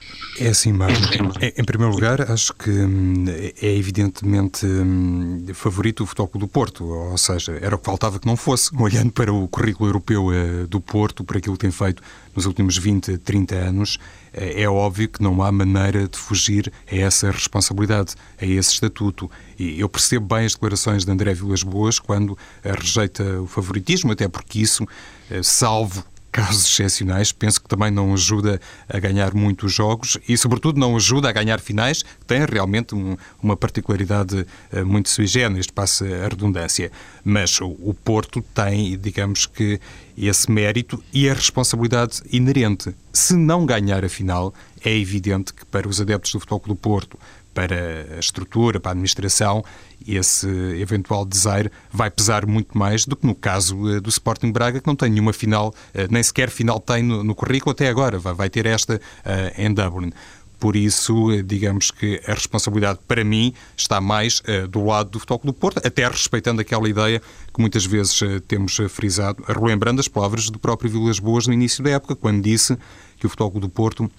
É 0.40 0.48
assim, 0.48 0.72
Mário. 0.72 0.96
Em 1.40 1.64
primeiro 1.64 1.94
lugar, 1.94 2.30
acho 2.30 2.52
que 2.54 2.68
hum, 2.68 3.24
é 3.28 3.76
evidentemente 3.76 4.66
hum, 4.66 5.46
favorito 5.54 6.02
o 6.02 6.06
Futebol 6.06 6.40
do 6.40 6.48
Porto, 6.48 6.84
ou 6.84 7.16
seja, 7.16 7.56
era 7.62 7.76
o 7.76 7.78
que 7.78 7.84
faltava 7.84 8.18
que 8.18 8.26
não 8.26 8.36
fosse, 8.36 8.70
olhando 8.76 9.12
para 9.12 9.32
o 9.32 9.46
currículo 9.46 9.88
europeu 9.88 10.32
eh, 10.32 10.66
do 10.66 10.80
Porto, 10.80 11.22
por 11.22 11.36
aquilo 11.36 11.56
que 11.56 11.60
tem 11.60 11.70
feito 11.70 12.02
nos 12.34 12.46
últimos 12.46 12.76
20, 12.76 13.18
30 13.18 13.54
anos, 13.54 13.98
eh, 14.32 14.62
é 14.62 14.68
óbvio 14.68 15.08
que 15.08 15.22
não 15.22 15.40
há 15.40 15.52
maneira 15.52 16.08
de 16.08 16.18
fugir 16.18 16.72
a 16.90 16.96
essa 16.96 17.30
responsabilidade, 17.30 18.14
a 18.40 18.44
esse 18.44 18.72
estatuto. 18.72 19.30
E 19.56 19.78
eu 19.78 19.88
percebo 19.88 20.34
bem 20.34 20.46
as 20.46 20.54
declarações 20.54 21.04
de 21.04 21.12
André 21.12 21.32
Vilas 21.32 21.62
Boas 21.62 22.00
quando 22.00 22.36
rejeita 22.64 23.40
o 23.40 23.46
favoritismo, 23.46 24.10
até 24.10 24.26
porque 24.26 24.60
isso, 24.60 24.84
eh, 25.30 25.44
salvo 25.44 26.04
casos 26.34 26.64
excepcionais, 26.64 27.30
penso 27.30 27.62
que 27.62 27.68
também 27.68 27.92
não 27.92 28.12
ajuda 28.12 28.60
a 28.88 28.98
ganhar 28.98 29.32
muitos 29.32 29.72
jogos 29.72 30.18
e, 30.28 30.36
sobretudo, 30.36 30.80
não 30.80 30.96
ajuda 30.96 31.28
a 31.28 31.32
ganhar 31.32 31.60
finais, 31.60 32.02
que 32.02 32.24
tem 32.26 32.44
realmente 32.44 32.92
um, 32.92 33.16
uma 33.40 33.56
particularidade 33.56 34.44
uh, 34.72 34.84
muito 34.84 35.08
sui 35.08 35.28
generis, 35.28 35.68
passa 35.68 36.04
a 36.04 36.28
redundância. 36.28 36.90
Mas 37.22 37.60
o, 37.60 37.68
o 37.78 37.94
Porto 37.94 38.42
tem, 38.52 38.98
digamos 38.98 39.46
que, 39.46 39.80
esse 40.18 40.50
mérito 40.50 41.02
e 41.12 41.28
a 41.30 41.34
responsabilidade 41.34 42.20
inerente. 42.32 42.92
Se 43.12 43.34
não 43.34 43.64
ganhar 43.64 44.04
a 44.04 44.08
final, 44.08 44.52
é 44.84 44.92
evidente 44.92 45.54
que 45.54 45.64
para 45.64 45.88
os 45.88 46.00
adeptos 46.00 46.32
do 46.32 46.40
Futebol 46.40 46.62
do 46.66 46.76
Porto, 46.76 47.16
para 47.54 48.16
a 48.16 48.18
estrutura, 48.18 48.80
para 48.80 48.90
a 48.90 48.92
administração, 48.92 49.64
esse 50.06 50.46
eventual 50.78 51.24
desaire 51.24 51.70
vai 51.90 52.10
pesar 52.10 52.44
muito 52.46 52.76
mais 52.76 53.06
do 53.06 53.16
que 53.16 53.26
no 53.26 53.34
caso 53.34 53.76
uh, 53.76 54.00
do 54.00 54.10
Sporting 54.10 54.52
Braga, 54.52 54.80
que 54.80 54.86
não 54.86 54.96
tem 54.96 55.08
nenhuma 55.10 55.32
final, 55.32 55.68
uh, 55.68 55.72
nem 56.10 56.22
sequer 56.22 56.50
final 56.50 56.80
tem 56.80 57.02
no, 57.02 57.24
no 57.24 57.34
currículo 57.34 57.72
até 57.72 57.88
agora, 57.88 58.18
vai, 58.18 58.34
vai 58.34 58.50
ter 58.50 58.66
esta 58.66 58.96
uh, 58.96 59.00
em 59.56 59.72
Dublin. 59.72 60.12
Por 60.58 60.76
isso, 60.76 61.42
digamos 61.42 61.90
que 61.90 62.22
a 62.26 62.32
responsabilidade 62.32 62.98
para 63.06 63.22
mim 63.22 63.52
está 63.76 64.00
mais 64.00 64.40
do 64.70 64.82
lado 64.82 65.10
do 65.10 65.18
Futebol 65.18 65.40
do 65.44 65.52
Porto, 65.52 65.78
até 65.84 66.08
respeitando 66.08 66.58
aquela 66.58 66.88
ideia 66.88 67.20
que 67.52 67.60
muitas 67.60 67.84
vezes 67.84 68.18
temos 68.48 68.78
frisado, 68.88 69.44
relembrando 69.46 70.00
as 70.00 70.08
palavras 70.08 70.48
do 70.48 70.58
próprio 70.58 70.90
Vilas 70.90 71.18
Boas 71.18 71.46
no 71.46 71.52
início 71.52 71.84
da 71.84 71.90
época, 71.90 72.16
quando 72.16 72.40
disse 72.42 72.78
que 73.18 73.26
o 73.26 73.28
Futebol 73.28 73.60
do 73.60 73.68
Porto 73.68 74.10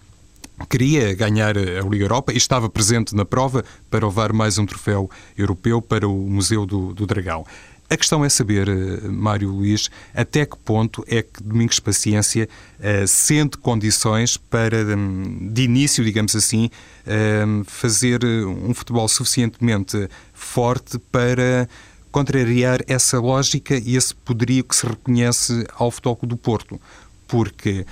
queria 0.69 1.13
ganhar 1.13 1.57
a 1.57 1.81
Liga 1.81 2.05
Europa 2.05 2.31
e 2.31 2.37
estava 2.37 2.69
presente 2.69 3.15
na 3.15 3.25
prova 3.25 3.63
para 3.89 4.05
levar 4.05 4.31
mais 4.31 4.57
um 4.57 4.65
troféu 4.65 5.09
europeu 5.37 5.81
para 5.81 6.07
o 6.07 6.13
Museu 6.13 6.65
do, 6.65 6.93
do 6.93 7.05
Dragão. 7.05 7.45
A 7.87 7.95
questão 7.95 8.25
é 8.25 8.29
saber, 8.29 8.67
eh, 8.67 9.07
Mário 9.07 9.49
Luís, 9.51 9.91
até 10.11 10.43
que 10.43 10.57
ponto 10.57 11.05
é 11.07 11.21
que 11.21 11.43
Domingos 11.43 11.79
Paciência 11.79 12.49
uh, 12.79 13.07
sente 13.07 13.59
condições 13.59 14.37
para, 14.37 14.77
um, 14.97 15.51
de 15.53 15.61
início, 15.61 16.03
digamos 16.03 16.35
assim, 16.35 16.71
uh, 17.05 17.63
fazer 17.65 18.25
um 18.25 18.73
futebol 18.73 19.07
suficientemente 19.07 20.09
forte 20.33 20.97
para 21.11 21.69
contrariar 22.11 22.79
essa 22.87 23.19
lógica 23.19 23.77
e 23.77 23.95
esse 23.95 24.15
poderio 24.15 24.63
que 24.63 24.75
se 24.75 24.87
reconhece 24.87 25.67
ao 25.75 25.91
futebol 25.91 26.17
do 26.23 26.35
Porto. 26.35 26.81
Porque 27.27 27.85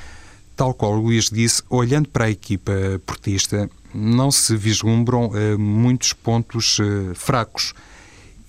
tal 0.55 0.73
qual 0.73 0.93
o 0.93 1.01
Luís 1.01 1.29
disse, 1.29 1.61
olhando 1.69 2.09
para 2.09 2.25
a 2.25 2.29
equipa 2.29 2.71
portista, 3.05 3.69
não 3.93 4.31
se 4.31 4.55
vislumbram 4.55 5.27
uh, 5.27 5.59
muitos 5.59 6.13
pontos 6.13 6.79
uh, 6.79 7.13
fracos. 7.15 7.73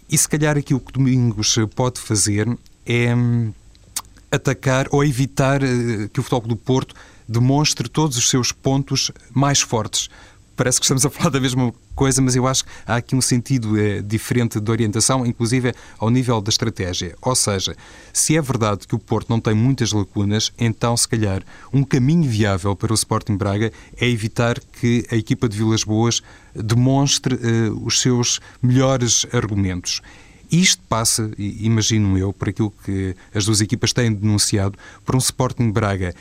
E 0.08 0.16
se 0.16 0.28
calhar 0.28 0.56
aqui 0.56 0.74
o 0.74 0.80
que 0.80 0.92
Domingos 0.92 1.56
pode 1.74 2.00
fazer 2.00 2.48
é 2.86 3.14
um, 3.14 3.52
atacar 4.30 4.86
ou 4.90 5.04
evitar 5.04 5.62
uh, 5.62 6.08
que 6.08 6.20
o 6.20 6.22
Futebol 6.22 6.48
do 6.48 6.56
Porto 6.56 6.94
demonstre 7.28 7.88
todos 7.88 8.16
os 8.16 8.28
seus 8.28 8.52
pontos 8.52 9.10
mais 9.32 9.60
fortes 9.60 10.08
parece 10.56 10.78
que 10.78 10.84
estamos 10.84 11.04
a 11.04 11.10
falar 11.10 11.30
da 11.30 11.40
mesma 11.40 11.72
coisa, 11.94 12.20
mas 12.20 12.34
eu 12.36 12.46
acho 12.46 12.64
que 12.64 12.70
há 12.86 12.96
aqui 12.96 13.14
um 13.14 13.20
sentido 13.20 13.78
é, 13.78 14.00
diferente 14.00 14.60
de 14.60 14.70
orientação, 14.70 15.24
inclusive 15.24 15.74
ao 15.98 16.10
nível 16.10 16.40
da 16.40 16.50
estratégia. 16.50 17.14
Ou 17.20 17.34
seja, 17.34 17.76
se 18.12 18.36
é 18.36 18.42
verdade 18.42 18.86
que 18.86 18.94
o 18.94 18.98
Porto 18.98 19.28
não 19.30 19.40
tem 19.40 19.54
muitas 19.54 19.92
lacunas, 19.92 20.52
então, 20.58 20.96
se 20.96 21.08
calhar, 21.08 21.42
um 21.72 21.82
caminho 21.82 22.28
viável 22.28 22.74
para 22.74 22.92
o 22.92 22.94
Sporting 22.94 23.36
Braga 23.36 23.72
é 23.96 24.08
evitar 24.08 24.58
que 24.60 25.06
a 25.10 25.16
equipa 25.16 25.48
de 25.48 25.56
Vilas 25.56 25.84
Boas 25.84 26.22
demonstre 26.54 27.34
uh, 27.34 27.84
os 27.84 28.00
seus 28.00 28.40
melhores 28.62 29.26
argumentos. 29.32 30.00
Isto 30.50 30.82
passa, 30.88 31.30
imagino 31.36 32.16
eu, 32.16 32.32
por 32.32 32.48
aquilo 32.48 32.72
que 32.84 33.16
as 33.34 33.44
duas 33.44 33.60
equipas 33.60 33.92
têm 33.92 34.12
denunciado, 34.12 34.78
por 35.04 35.16
um 35.16 35.18
Sporting 35.18 35.70
Braga 35.70 36.14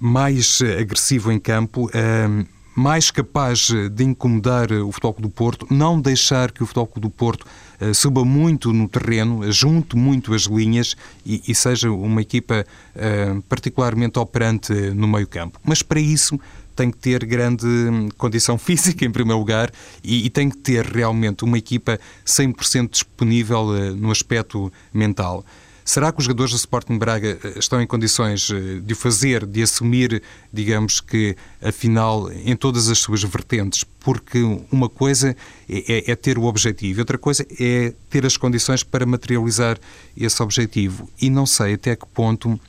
mais 0.00 0.60
agressivo 0.80 1.30
em 1.30 1.38
campo, 1.38 1.86
uh, 1.86 2.46
mais 2.78 3.10
capaz 3.10 3.70
de 3.90 4.04
incomodar 4.04 4.70
o 4.70 4.92
Futebol 4.92 5.16
do 5.18 5.28
Porto, 5.28 5.66
não 5.68 6.00
deixar 6.00 6.52
que 6.52 6.62
o 6.62 6.66
Futebol 6.66 6.88
do 7.00 7.10
Porto 7.10 7.44
uh, 7.80 7.92
suba 7.92 8.24
muito 8.24 8.72
no 8.72 8.88
terreno, 8.88 9.50
junte 9.50 9.96
muito 9.96 10.32
as 10.32 10.42
linhas 10.42 10.96
e, 11.26 11.42
e 11.48 11.54
seja 11.56 11.90
uma 11.90 12.22
equipa 12.22 12.64
uh, 12.94 13.42
particularmente 13.48 14.20
operante 14.20 14.72
no 14.72 15.08
meio 15.08 15.26
campo. 15.26 15.58
Mas 15.64 15.82
para 15.82 15.98
isso 15.98 16.38
tem 16.76 16.88
que 16.92 16.98
ter 16.98 17.24
grande 17.24 17.66
hum, 17.66 18.08
condição 18.16 18.56
física, 18.56 19.04
em 19.04 19.10
primeiro 19.10 19.40
lugar, 19.40 19.72
e, 20.04 20.26
e 20.26 20.30
tem 20.30 20.48
que 20.48 20.58
ter 20.58 20.84
realmente 20.84 21.42
uma 21.42 21.58
equipa 21.58 21.98
100% 22.24 22.90
disponível 22.90 23.70
uh, 23.70 23.96
no 23.96 24.12
aspecto 24.12 24.72
mental. 24.94 25.44
Será 25.88 26.12
que 26.12 26.18
os 26.18 26.26
jogadores 26.26 26.52
do 26.52 26.58
Sporting 26.58 26.98
Braga 26.98 27.38
eh, 27.42 27.58
estão 27.58 27.80
em 27.80 27.86
condições 27.86 28.50
eh, 28.50 28.78
de 28.78 28.92
o 28.92 28.94
fazer, 28.94 29.46
de 29.46 29.62
assumir, 29.62 30.22
digamos 30.52 31.00
que, 31.00 31.34
a 31.62 31.72
final 31.72 32.30
em 32.30 32.54
todas 32.54 32.90
as 32.90 32.98
suas 32.98 33.22
vertentes? 33.22 33.84
Porque 33.98 34.38
uma 34.70 34.90
coisa 34.90 35.34
é, 35.66 36.10
é, 36.10 36.10
é 36.10 36.14
ter 36.14 36.36
o 36.36 36.44
objetivo, 36.44 37.00
outra 37.00 37.16
coisa 37.16 37.46
é 37.58 37.94
ter 38.10 38.26
as 38.26 38.36
condições 38.36 38.82
para 38.82 39.06
materializar 39.06 39.78
esse 40.14 40.42
objetivo. 40.42 41.08
E 41.18 41.30
não 41.30 41.46
sei 41.46 41.72
até 41.72 41.96
que 41.96 42.06
ponto 42.08 42.60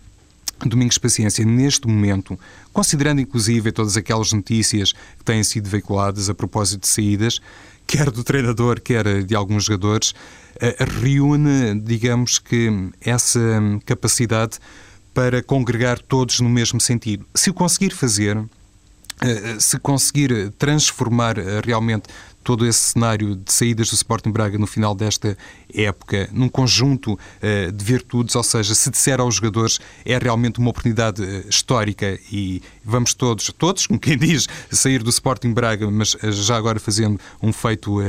Domingos 0.65 0.97
Paciência, 0.97 1.43
neste 1.43 1.87
momento, 1.87 2.39
considerando 2.71 3.19
inclusive 3.19 3.73
todas 3.73 3.97
aquelas 3.97 4.31
notícias 4.31 4.93
que 4.93 5.25
têm 5.25 5.43
sido 5.43 5.69
veiculadas 5.69 6.29
a 6.29 6.33
propósito 6.33 6.81
de 6.81 6.87
saídas, 6.87 7.41
quer 7.89 8.11
do 8.11 8.23
treinador, 8.23 8.79
quer 8.79 9.23
de 9.23 9.33
alguns 9.33 9.63
jogadores, 9.63 10.13
reúne, 11.01 11.81
digamos 11.81 12.37
que, 12.37 12.69
essa 13.01 13.39
capacidade 13.83 14.59
para 15.11 15.41
congregar 15.41 15.99
todos 15.99 16.39
no 16.39 16.47
mesmo 16.47 16.79
sentido. 16.79 17.25
Se 17.33 17.49
o 17.49 17.53
conseguir 17.53 17.89
fazer, 17.89 18.37
se 19.59 19.79
conseguir 19.79 20.51
transformar 20.59 21.37
realmente 21.65 22.03
todo 22.43 22.65
esse 22.65 22.93
cenário 22.93 23.35
de 23.35 23.51
saídas 23.51 23.89
do 23.89 23.95
Sporting 23.95 24.31
Braga 24.31 24.57
no 24.57 24.67
final 24.67 24.95
desta 24.95 25.37
época, 25.73 26.29
num 26.31 26.47
conjunto 26.47 27.17
de 27.73 27.83
virtudes, 27.83 28.35
ou 28.35 28.43
seja, 28.43 28.75
se 28.75 28.89
disser 28.91 29.19
aos 29.19 29.35
jogadores 29.35 29.79
é 30.05 30.17
realmente 30.17 30.59
uma 30.59 30.69
oportunidade 30.69 31.23
histórica 31.49 32.19
e 32.31 32.61
vamos 32.89 33.13
todos, 33.13 33.51
todos, 33.57 33.87
como 33.87 33.99
quem 33.99 34.17
diz, 34.17 34.47
sair 34.71 35.03
do 35.03 35.09
Sporting 35.09 35.53
Braga, 35.53 35.89
mas 35.89 36.15
uh, 36.15 36.31
já 36.31 36.57
agora 36.57 36.79
fazendo 36.79 37.19
um 37.41 37.53
feito 37.53 37.99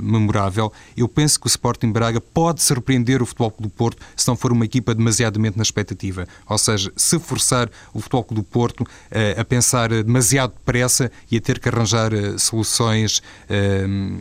memorável, 0.00 0.72
eu 0.96 1.08
penso 1.08 1.38
que 1.40 1.46
o 1.46 1.48
Sporting 1.48 1.90
Braga 1.90 2.20
pode 2.20 2.62
surpreender 2.62 3.22
o 3.22 3.26
Futebol 3.26 3.50
Clube 3.50 3.72
do 3.72 3.74
Porto 3.74 4.02
se 4.16 4.26
não 4.28 4.36
for 4.36 4.52
uma 4.52 4.64
equipa 4.64 4.94
demasiadamente 4.94 5.56
na 5.56 5.62
expectativa. 5.62 6.26
Ou 6.48 6.58
seja, 6.58 6.92
se 6.96 7.18
forçar 7.18 7.70
o 7.92 8.00
Futebol 8.00 8.24
Clube 8.24 8.42
do 8.42 8.44
Porto 8.44 8.86
a 9.36 9.44
pensar 9.44 9.88
demasiado 9.88 10.52
depressa 10.52 11.10
e 11.30 11.36
a 11.36 11.40
ter 11.40 11.58
que 11.58 11.68
arranjar 11.68 12.12
soluções 12.38 13.22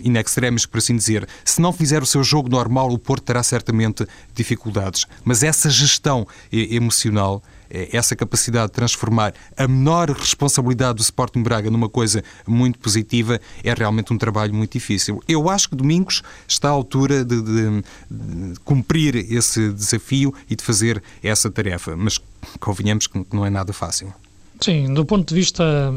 in 0.04 0.18
extremis, 0.18 0.66
por 0.66 0.80
assim 0.80 0.96
dizer. 0.96 1.28
Se 1.44 1.62
não 1.62 1.72
fizer 1.74 2.02
o 2.02 2.06
seu 2.06 2.24
jogo 2.24 2.50
normal, 2.50 2.92
o 2.92 2.98
Porto 2.98 3.24
terá 3.24 3.44
certamente 3.44 4.08
dificuldades. 4.34 5.06
Mas 5.24 5.44
essa 5.44 5.70
gestão 5.70 6.28
emocional 6.52 7.44
eh, 7.46 7.57
essa 7.70 8.16
capacidade 8.16 8.68
de 8.68 8.74
transformar 8.74 9.34
a 9.56 9.68
menor 9.68 10.10
responsabilidade 10.10 10.96
do 10.96 11.02
Sporting 11.02 11.44
Braga 11.44 11.70
numa 11.70 11.90
coisa 11.90 12.24
muito 12.48 12.80
positiva 12.80 13.40
é 13.64 13.74
realmente 13.74 14.14
um 14.14 14.18
trabalho 14.18 14.54
muito 14.54 14.74
difícil. 14.74 15.22
Eu 15.28 15.50
acho 15.50 15.70
que 15.70 15.76
Domingos 15.76 16.24
está 16.48 16.70
à 16.70 16.72
altura 16.72 17.24
de, 17.24 17.42
de, 17.42 17.84
de 18.10 18.60
cumprir 18.62 19.16
esse 19.16 19.72
desafio 19.72 20.34
e 20.50 20.56
de 20.56 20.64
fazer 20.64 21.02
essa 21.22 21.50
tarefa, 21.50 21.96
mas 21.96 22.20
convenhamos 22.60 23.08
que 23.08 23.26
não 23.32 23.46
é 23.46 23.50
nada 23.50 23.74
fácil. 23.74 24.14
Sim, 24.62 24.94
do 24.94 25.06
ponto 25.06 25.28
de 25.28 25.36
vista 25.36 25.94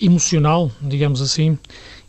emocional, 0.00 0.70
digamos 0.80 1.22
assim, 1.22 1.58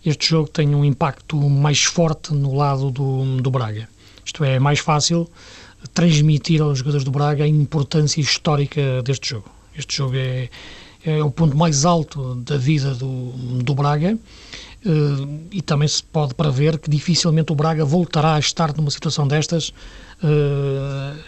este 0.05 0.29
jogo 0.29 0.49
tem 0.49 0.75
um 0.75 0.83
impacto 0.83 1.37
mais 1.37 1.83
forte 1.83 2.33
no 2.33 2.55
lado 2.55 2.91
do, 2.91 3.41
do 3.41 3.49
Braga. 3.49 3.87
Isto 4.25 4.43
é, 4.43 4.55
é 4.55 4.59
mais 4.59 4.79
fácil 4.79 5.29
transmitir 5.93 6.61
aos 6.61 6.79
jogadores 6.79 7.03
do 7.03 7.11
Braga 7.11 7.43
a 7.43 7.47
importância 7.47 8.21
histórica 8.21 9.01
deste 9.03 9.29
jogo. 9.29 9.49
Este 9.77 9.97
jogo 9.97 10.15
é, 10.15 10.49
é 11.05 11.23
o 11.23 11.31
ponto 11.31 11.57
mais 11.57 11.85
alto 11.85 12.35
da 12.35 12.57
vida 12.57 12.93
do, 12.93 13.31
do 13.63 13.75
Braga 13.75 14.17
uh, 14.85 15.39
e 15.51 15.61
também 15.61 15.87
se 15.87 16.03
pode 16.03 16.33
prever 16.33 16.77
que 16.77 16.89
dificilmente 16.89 17.51
o 17.51 17.55
Braga 17.55 17.83
voltará 17.83 18.35
a 18.35 18.39
estar 18.39 18.75
numa 18.75 18.91
situação 18.91 19.27
destas 19.27 19.69
uh, 20.23 21.19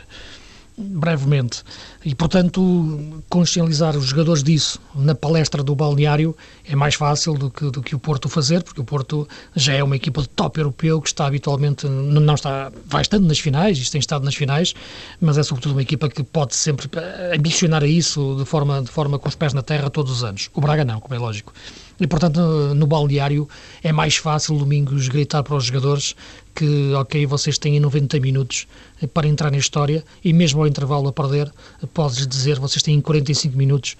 brevemente. 0.78 1.64
E, 2.04 2.14
portanto, 2.14 3.24
consciencializar 3.30 3.96
os 3.98 4.06
jogadores 4.06 4.44
disso 4.44 4.80
na 4.94 5.16
palestra 5.16 5.64
do 5.64 5.76
balneário 5.76 6.36
é 6.68 6.76
mais 6.76 6.96
fácil 6.96 7.34
do 7.34 7.50
que, 7.50 7.72
do 7.72 7.82
que 7.82 7.96
o 7.96 8.00
Porto 8.00 8.28
fazer, 8.28 8.64
porque 8.64 8.82
o 8.82 8.84
Porto 8.84 9.28
já 9.56 9.74
é 9.74 9.84
uma 9.84 9.96
equipa 9.96 10.22
de 10.22 10.30
top 10.30 10.60
europeu 10.60 11.02
que 11.02 11.08
está 11.08 11.28
habitualmente, 11.28 11.88
não 11.88 12.36
está, 12.36 12.72
vai 12.86 13.02
estando 13.02 13.26
nas 13.26 13.40
finais, 13.40 13.78
isto 13.78 13.92
tem 13.92 14.00
estado 14.00 14.26
nas 14.26 14.36
finais, 14.36 14.74
mas 15.20 15.38
é 15.38 15.44
sobretudo 15.44 15.74
uma 15.74 15.82
equipa 15.82 16.10
que 16.10 16.24
pode 16.24 16.56
sempre 16.56 16.90
ambicionar 17.34 17.84
a 17.84 17.88
isso 17.88 18.36
de 18.38 18.46
forma, 18.46 18.82
de 18.82 18.90
forma 18.90 19.18
com 19.18 19.30
os 19.30 19.36
pés 19.36 19.54
na 19.54 19.62
terra 19.62 19.90
todos 19.90 20.12
os 20.12 20.24
anos. 20.24 20.50
O 20.54 20.62
Braga 20.62 20.84
não, 20.84 21.00
como 21.00 21.16
é 21.16 21.18
lógico. 21.18 21.54
E, 22.00 22.06
portanto, 22.06 22.40
no 22.76 22.86
balneário 22.86 23.48
é 23.82 23.92
mais 23.92 24.18
fácil, 24.18 24.58
Domingos, 24.58 25.08
gritar 25.08 25.44
para 25.44 25.56
os 25.56 25.66
jogadores 25.66 26.14
que, 26.56 26.94
ok, 26.94 27.26
vocês 27.26 27.58
têm 27.58 27.80
90 27.80 28.20
minutos 28.20 28.66
para 29.14 29.28
entrar 29.28 29.52
na 29.52 29.58
história 29.58 30.04
e 30.24 30.32
mesmo 30.32 30.62
ao 30.62 30.68
intervalo 30.68 31.10
a 31.10 31.14
perder, 31.14 31.52
podes 31.94 32.26
dizer 32.26 32.60
vocês 32.60 32.82
têm 32.82 33.02
45 33.02 33.58
minutos 33.58 33.98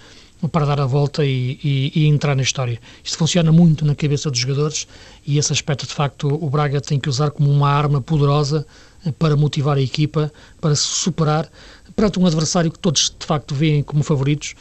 para 0.52 0.66
dar 0.66 0.80
a 0.80 0.86
volta 0.86 1.26
e, 1.26 1.60
e, 1.64 1.92
e, 1.96 2.06
entrar 2.06 2.36
na 2.36 2.44
história. 2.44 2.80
Isto 3.04 3.18
funciona 3.18 3.52
muito 3.52 3.86
na 3.86 3.96
cabeça 3.96 4.30
dos 4.30 4.40
jogadores 4.40 4.88
e 5.26 5.38
esse 5.38 5.52
aspecto, 5.52 5.86
de 5.86 5.94
facto, 5.94 6.28
o 6.28 6.50
Braga 6.50 6.80
tem 6.80 7.00
que 7.00 7.10
usar 7.10 7.32
como 7.32 7.52
uma 7.52 7.70
arma 7.70 8.02
poderosa 8.02 8.66
para 9.20 9.36
motivar 9.36 9.78
a 9.78 9.82
equipa, 9.82 10.32
para 10.60 10.76
se 10.76 10.84
superar 10.84 11.50
perante 11.96 12.20
um 12.20 12.26
adversário 12.26 12.72
que 12.72 12.78
todos, 12.78 13.16
de 13.18 13.26
facto, 13.26 13.56
veem 13.56 13.82
como 13.82 14.04
favoritos, 14.04 14.54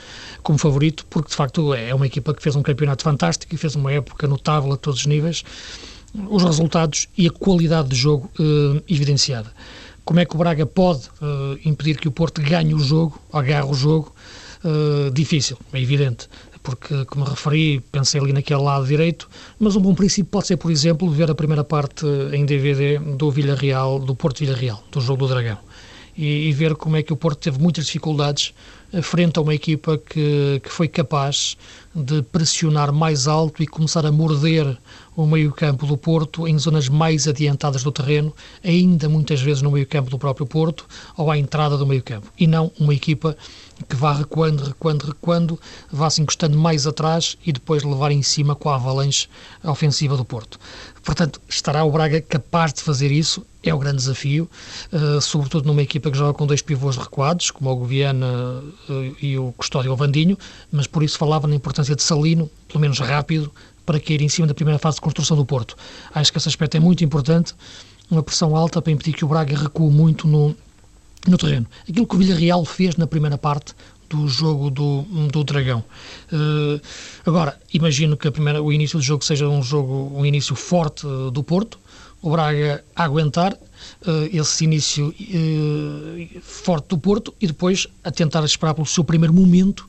como 0.42 0.59
favorito, 0.59 1.04
porque, 1.11 1.30
de 1.30 1.35
facto, 1.35 1.74
é 1.74 1.92
uma 1.94 2.07
equipa 2.07 2.33
que 2.33 2.42
fez 2.42 2.54
um 2.54 2.62
campeonato 2.62 3.02
fantástico 3.02 3.54
e 3.54 3.59
fez 3.59 3.74
uma 3.74 3.92
época 3.92 4.28
notável 4.28 4.72
a 4.72 4.76
todos 4.76 5.00
os 5.00 5.07
níveis, 5.07 5.44
os 6.29 6.42
resultados 6.42 7.09
e 7.16 7.27
a 7.27 7.31
qualidade 7.31 7.88
de 7.88 7.96
jogo 7.96 8.31
eh, 8.38 8.83
evidenciada. 8.88 9.53
Como 10.05 10.20
é 10.20 10.24
que 10.24 10.35
o 10.35 10.38
Braga 10.38 10.66
pode 10.66 11.09
uh, 11.22 11.59
impedir 11.64 11.96
que 11.96 12.07
o 12.07 12.11
Porto 12.11 12.42
ganhe 12.42 12.74
o 12.74 12.79
jogo, 12.79 13.18
agarre 13.33 13.66
o 13.66 13.72
jogo? 13.72 14.14
Uh, 14.62 15.11
difícil, 15.11 15.57
é 15.72 15.81
evidente, 15.81 16.29
porque, 16.62 17.07
como 17.07 17.24
referi, 17.24 17.81
pensei 17.90 18.20
ali 18.20 18.33
naquele 18.33 18.61
lado 18.61 18.87
direito, 18.87 19.29
mas 19.59 19.77
um 19.77 19.81
bom 19.81 19.94
princípio 19.94 20.31
pode 20.31 20.46
ser, 20.46 20.59
por 20.59 20.70
exemplo, 20.70 21.11
ver 21.11 21.31
a 21.31 21.35
primeira 21.35 21.64
parte 21.64 22.05
em 22.33 22.44
DVD 22.44 22.98
do 22.98 23.31
Villarreal, 23.31 23.98
do 23.98 24.14
Porto 24.14 24.40
Villarreal, 24.40 24.85
do 24.92 25.00
jogo 25.00 25.27
do 25.27 25.29
Dragão, 25.29 25.59
e, 26.16 26.48
e 26.48 26.53
ver 26.53 26.74
como 26.74 26.96
é 26.96 27.03
que 27.03 27.12
o 27.12 27.16
Porto 27.16 27.38
teve 27.38 27.59
muitas 27.59 27.87
dificuldades 27.87 28.53
eh, 28.92 29.03
frente 29.03 29.38
a 29.38 29.42
uma 29.42 29.55
equipa 29.55 29.98
que, 29.98 30.61
que 30.62 30.70
foi 30.70 30.87
capaz 30.87 31.57
de 31.94 32.22
pressionar 32.22 32.92
mais 32.92 33.27
alto 33.27 33.62
e 33.62 33.66
começar 33.66 34.07
a 34.07 34.12
morder 34.12 34.79
o 35.16 35.27
meio-campo 35.27 35.87
do 35.87 35.96
Porto 35.96 36.46
em 36.48 36.59
zonas 36.59 36.88
mais 36.88 37.29
adiantadas 37.29 37.83
do 37.83 37.92
terreno, 37.92 38.35
ainda 38.62 39.09
muitas 39.09 39.40
vezes 39.40 39.62
no 39.62 39.70
meio-campo 39.70 40.11
do 40.11 40.18
próprio 40.18 40.46
Porto 40.46 40.87
ou 41.16 41.31
à 41.31 41.38
entrada 41.38 41.77
do 41.77 41.87
meio-campo, 41.87 42.31
e 42.38 42.46
não 42.46 42.70
uma 42.79 42.94
equipa 42.94 43.37
que 43.88 43.96
vá 43.96 44.12
recuando, 44.12 44.64
recuando, 44.64 45.07
recuando, 45.07 45.61
vá 45.90 46.09
se 46.09 46.22
encostando 46.22 46.57
mais 46.57 46.87
atrás 46.87 47.37
e 47.44 47.53
depois 47.53 47.83
levar 47.83 48.12
em 48.12 48.22
cima 48.22 48.55
com 48.55 48.70
a 48.70 48.77
avalanche 48.77 49.29
ofensiva 49.62 50.16
do 50.16 50.24
Porto. 50.24 50.59
Portanto, 51.03 51.40
estará 51.48 51.85
o 51.85 51.90
Braga 51.90 52.20
capaz 52.20 52.72
de 52.72 52.83
fazer 52.83 53.11
isso? 53.11 53.44
É 53.62 53.74
o 53.74 53.79
grande 53.79 53.96
desafio, 53.96 54.48
uh, 54.92 55.20
sobretudo 55.20 55.66
numa 55.66 55.83
equipa 55.83 56.11
que 56.11 56.16
joga 56.16 56.35
com 56.35 56.46
dois 56.46 56.62
pivôs 56.62 56.96
recuados, 56.96 57.50
como 57.50 57.70
o 57.70 57.77
Goviana 57.77 58.62
uh, 58.88 59.16
e 59.20 59.38
o 59.38 59.53
Custódio 59.53 59.90
Ovandinho, 59.90 60.38
mas 60.70 60.87
por 60.87 61.03
isso 61.03 61.18
falava 61.18 61.48
na 61.48 61.55
importância 61.55 61.96
de 61.96 62.03
Salino, 62.03 62.50
pelo 62.68 62.81
menos 62.81 62.98
rápido, 63.00 63.50
para 63.85 64.01
cair 64.01 64.23
em 64.23 64.29
cima 64.29 64.47
da 64.47 64.55
primeira 64.55 64.79
fase 64.79 64.97
de 64.97 65.03
construção 65.03 65.37
do 65.37 65.44
Porto. 65.44 65.77
Acho 66.14 66.33
que 66.33 66.38
esse 66.38 66.49
aspecto 66.49 66.77
é 66.77 66.81
muito 66.81 67.05
importante, 67.05 67.55
uma 68.11 68.23
pressão 68.23 68.55
alta 68.57 68.81
para 68.81 68.92
impedir 68.92 69.12
que 69.12 69.25
o 69.25 69.29
Braga 69.29 69.57
recue 69.57 69.90
muito 69.90 70.27
no, 70.27 70.55
no 71.27 71.38
terreno. 71.38 71.66
Aquilo 71.88 72.07
que 72.07 72.14
o 72.14 72.18
Villarreal 72.18 72.64
fez 72.64 72.97
na 72.97 73.07
primeira 73.07 73.38
parte 73.38 73.75
do 74.09 74.29
jogo 74.29 74.70
do, 74.70 75.03
do 75.33 75.44
Dragão. 75.44 75.83
Uh, 76.33 76.81
agora, 77.27 77.59
imagino 77.73 78.16
que 78.16 78.31
primeira, 78.31 78.62
o 78.62 78.73
início 78.73 78.99
do 78.99 79.03
jogo 79.03 79.25
seja 79.25 79.49
um 79.49 79.62
jogo, 79.62 80.12
um 80.14 80.25
início 80.25 80.55
forte 80.55 81.07
uh, 81.07 81.31
do 81.31 81.42
Porto, 81.42 81.79
o 82.23 82.31
Braga 82.31 82.85
a 82.94 83.05
aguentar 83.05 83.53
uh, 83.53 83.59
esse 84.33 84.64
início 84.64 85.14
forte 86.42 86.88
do 86.88 86.99
Porto 86.99 87.35
e 87.40 87.47
depois 87.47 87.87
a 88.03 88.11
tentar 88.11 88.44
esperar 88.44 88.75
pelo 88.75 88.87
seu 88.87 89.05
primeiro 89.05 89.35
momento 89.35 89.88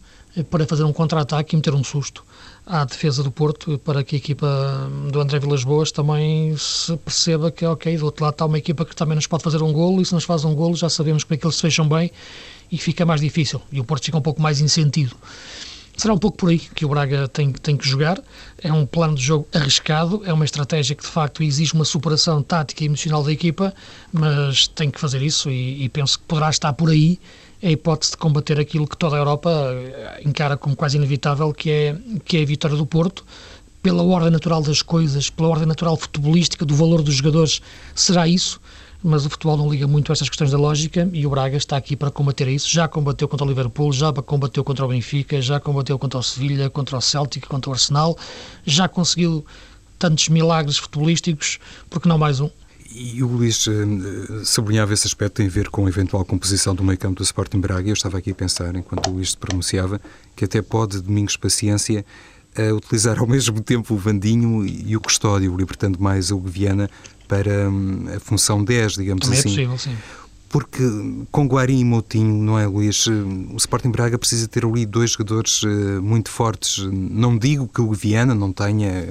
para 0.50 0.66
fazer 0.66 0.84
um 0.84 0.92
contra-ataque 0.92 1.56
e 1.56 1.58
meter 1.58 1.74
um 1.74 1.84
susto 1.84 2.26
à 2.66 2.84
defesa 2.84 3.22
do 3.22 3.32
Porto 3.32 3.78
para 3.80 4.04
que 4.04 4.16
a 4.16 4.18
equipa 4.18 4.90
do 5.12 5.20
André 5.20 5.40
Vilas 5.40 5.64
Boas 5.64 5.92
também 5.92 6.56
se 6.58 6.96
perceba 6.98 7.52
que, 7.52 7.66
ok, 7.66 7.96
do 7.98 8.06
outro 8.06 8.24
lado 8.24 8.34
está 8.34 8.46
uma 8.46 8.58
equipa 8.58 8.84
que 8.84 8.96
também 8.96 9.16
nos 9.16 9.28
pode 9.28 9.44
fazer 9.44 9.62
um 9.62 9.72
golo 9.72 10.02
e 10.02 10.06
se 10.06 10.14
nos 10.14 10.24
faz 10.24 10.44
um 10.44 10.56
golo 10.56 10.76
já 10.76 10.90
sabemos 10.90 11.24
como 11.24 11.36
é 11.36 11.38
que 11.38 11.46
eles 11.46 11.56
se 11.56 11.62
fecham 11.62 11.88
bem 11.88 12.12
e 12.72 12.78
fica 12.78 13.06
mais 13.06 13.22
difícil 13.22 13.62
e 13.72 13.80
o 13.80 13.84
Porto 13.84 14.06
fica 14.06 14.18
um 14.18 14.22
pouco 14.22 14.42
mais 14.42 14.62
insentido. 14.62 15.16
Será 15.96 16.14
um 16.14 16.18
pouco 16.18 16.38
por 16.38 16.50
aí 16.50 16.60
que 16.60 16.84
o 16.84 16.90
Braga 16.90 17.28
tem, 17.28 17.54
tem 17.54 17.78
que 17.78 17.88
jogar. 17.88 18.22
É 18.62 18.72
um 18.74 18.86
plano 18.86 19.16
de 19.16 19.24
jogo 19.24 19.48
arriscado, 19.54 20.24
é 20.26 20.34
uma 20.34 20.44
estratégia 20.44 20.94
que 20.94 21.04
de 21.04 21.10
facto 21.10 21.42
exige 21.42 21.74
uma 21.74 21.86
superação 21.86 22.44
tática 22.44 22.84
e 22.84 22.88
emocional 22.88 23.24
da 23.24 23.32
equipa, 23.32 23.74
mas 24.12 24.68
tem 24.68 24.92
que 24.92 25.00
fazer 25.00 25.22
isso 25.22 25.50
e, 25.50 25.86
e 25.86 25.90
penso 25.90 26.20
que 26.20 26.26
poderá 26.26 26.50
estar 26.50 26.74
por 26.74 26.90
aí 26.90 27.18
a 27.66 27.72
hipótese 27.72 28.12
de 28.12 28.18
combater 28.18 28.60
aquilo 28.60 28.88
que 28.88 28.96
toda 28.96 29.16
a 29.16 29.20
Europa 29.20 29.50
eh, 29.50 30.22
encara 30.24 30.56
como 30.56 30.76
quase 30.76 30.98
inevitável, 30.98 31.52
que 31.52 31.72
é, 31.72 31.98
que 32.24 32.38
é 32.38 32.44
a 32.44 32.46
vitória 32.46 32.78
do 32.78 32.86
Porto. 32.86 33.26
Pela 33.82 34.04
ordem 34.04 34.30
natural 34.30 34.62
das 34.62 34.84
coisas, 34.84 35.30
pela 35.32 35.50
ordem 35.50 35.66
natural 35.66 35.98
futebolística, 35.98 36.64
do 36.64 36.76
valor 36.76 37.02
dos 37.02 37.16
jogadores, 37.16 37.62
será 37.96 38.28
isso 38.28 38.62
mas 39.08 39.24
o 39.24 39.30
futebol 39.30 39.56
não 39.56 39.70
liga 39.70 39.86
muito 39.86 40.12
a 40.12 40.14
estas 40.14 40.28
questões 40.30 40.50
da 40.50 40.58
lógica 40.58 41.08
e 41.14 41.28
o 41.28 41.30
Braga 41.30 41.56
está 41.58 41.78
aqui 41.78 41.96
para 41.96 42.10
combater 42.10 42.48
isso. 42.48 42.68
Já 42.68 42.88
combateu 42.88 43.28
contra 43.28 43.46
o 43.46 43.48
Liverpool, 43.48 43.94
já 43.94 44.12
combateu 44.12 44.64
contra 44.64 44.84
o 44.84 44.88
Benfica, 44.88 45.40
já 45.40 45.60
combateu 45.60 46.00
contra 46.00 46.20
o 46.20 46.24
Sevilha, 46.24 46.72
contra 46.72 46.98
o 46.98 47.02
Celtic, 47.02 47.46
contra 47.46 47.70
o 47.70 47.74
Arsenal, 47.74 48.18
já 48.66 48.88
conseguiu 48.88 49.46
tantos 50.00 50.28
milagres 50.28 50.78
futebolísticos, 50.78 51.60
porque 51.88 52.10
não 52.10 52.18
mais 52.18 52.40
um? 52.40 52.50
E 52.98 53.22
o 53.22 53.28
Luís 53.28 53.68
uh, 53.68 54.46
sublinhava 54.46 54.94
esse 54.94 55.06
aspecto, 55.06 55.36
tem 55.36 55.48
a 55.48 55.50
ver 55.50 55.70
com 55.70 55.86
a 55.86 55.90
eventual 55.90 56.24
composição 56.24 56.74
do 56.74 56.82
meio 56.82 56.98
campo 56.98 57.16
do 57.16 57.24
Sporting 57.24 57.60
Braga. 57.60 57.90
Eu 57.90 57.94
estava 57.94 58.20
aqui 58.20 58.32
a 58.32 58.36
pensar, 58.36 58.74
enquanto 58.74 59.08
o 59.08 59.12
Luís 59.12 59.32
se 59.32 59.38
pronunciava, 59.38 60.00
que 60.34 60.46
até 60.46 60.62
pode, 60.62 61.02
Domingos 61.02 61.36
Paciência, 61.36 62.06
uh, 62.58 62.74
utilizar 62.74 63.20
ao 63.20 63.28
mesmo 63.28 63.60
tempo 63.60 63.94
o 63.94 63.98
Vandinho 63.98 64.66
e 64.66 64.96
o 64.96 65.02
Custódio, 65.02 65.54
libertando 65.58 66.02
mais 66.02 66.32
o 66.32 66.40
Viana 66.40 66.90
para 67.28 67.70
um, 67.70 68.06
a 68.16 68.20
função 68.22 68.64
10, 68.64 68.94
digamos 68.94 69.26
Também 69.26 69.40
assim. 69.40 69.50
é 69.50 69.68
possível, 69.68 69.78
sim 69.78 69.98
porque 70.48 70.84
com 71.32 71.48
Guarim 71.48 71.80
e 71.80 71.84
Moutinho, 71.84 72.34
não 72.42 72.58
é, 72.58 72.66
Luís? 72.66 73.08
O 73.08 73.58
Sporting 73.58 73.90
Braga 73.90 74.18
precisa 74.18 74.48
ter 74.48 74.64
ali 74.64 74.86
dois 74.86 75.12
jogadores 75.12 75.64
muito 76.02 76.30
fortes. 76.30 76.78
Não 76.94 77.38
digo 77.38 77.68
que 77.68 77.82
o 77.82 77.92
Viana 77.92 78.34
não 78.34 78.54
tenha 78.54 79.06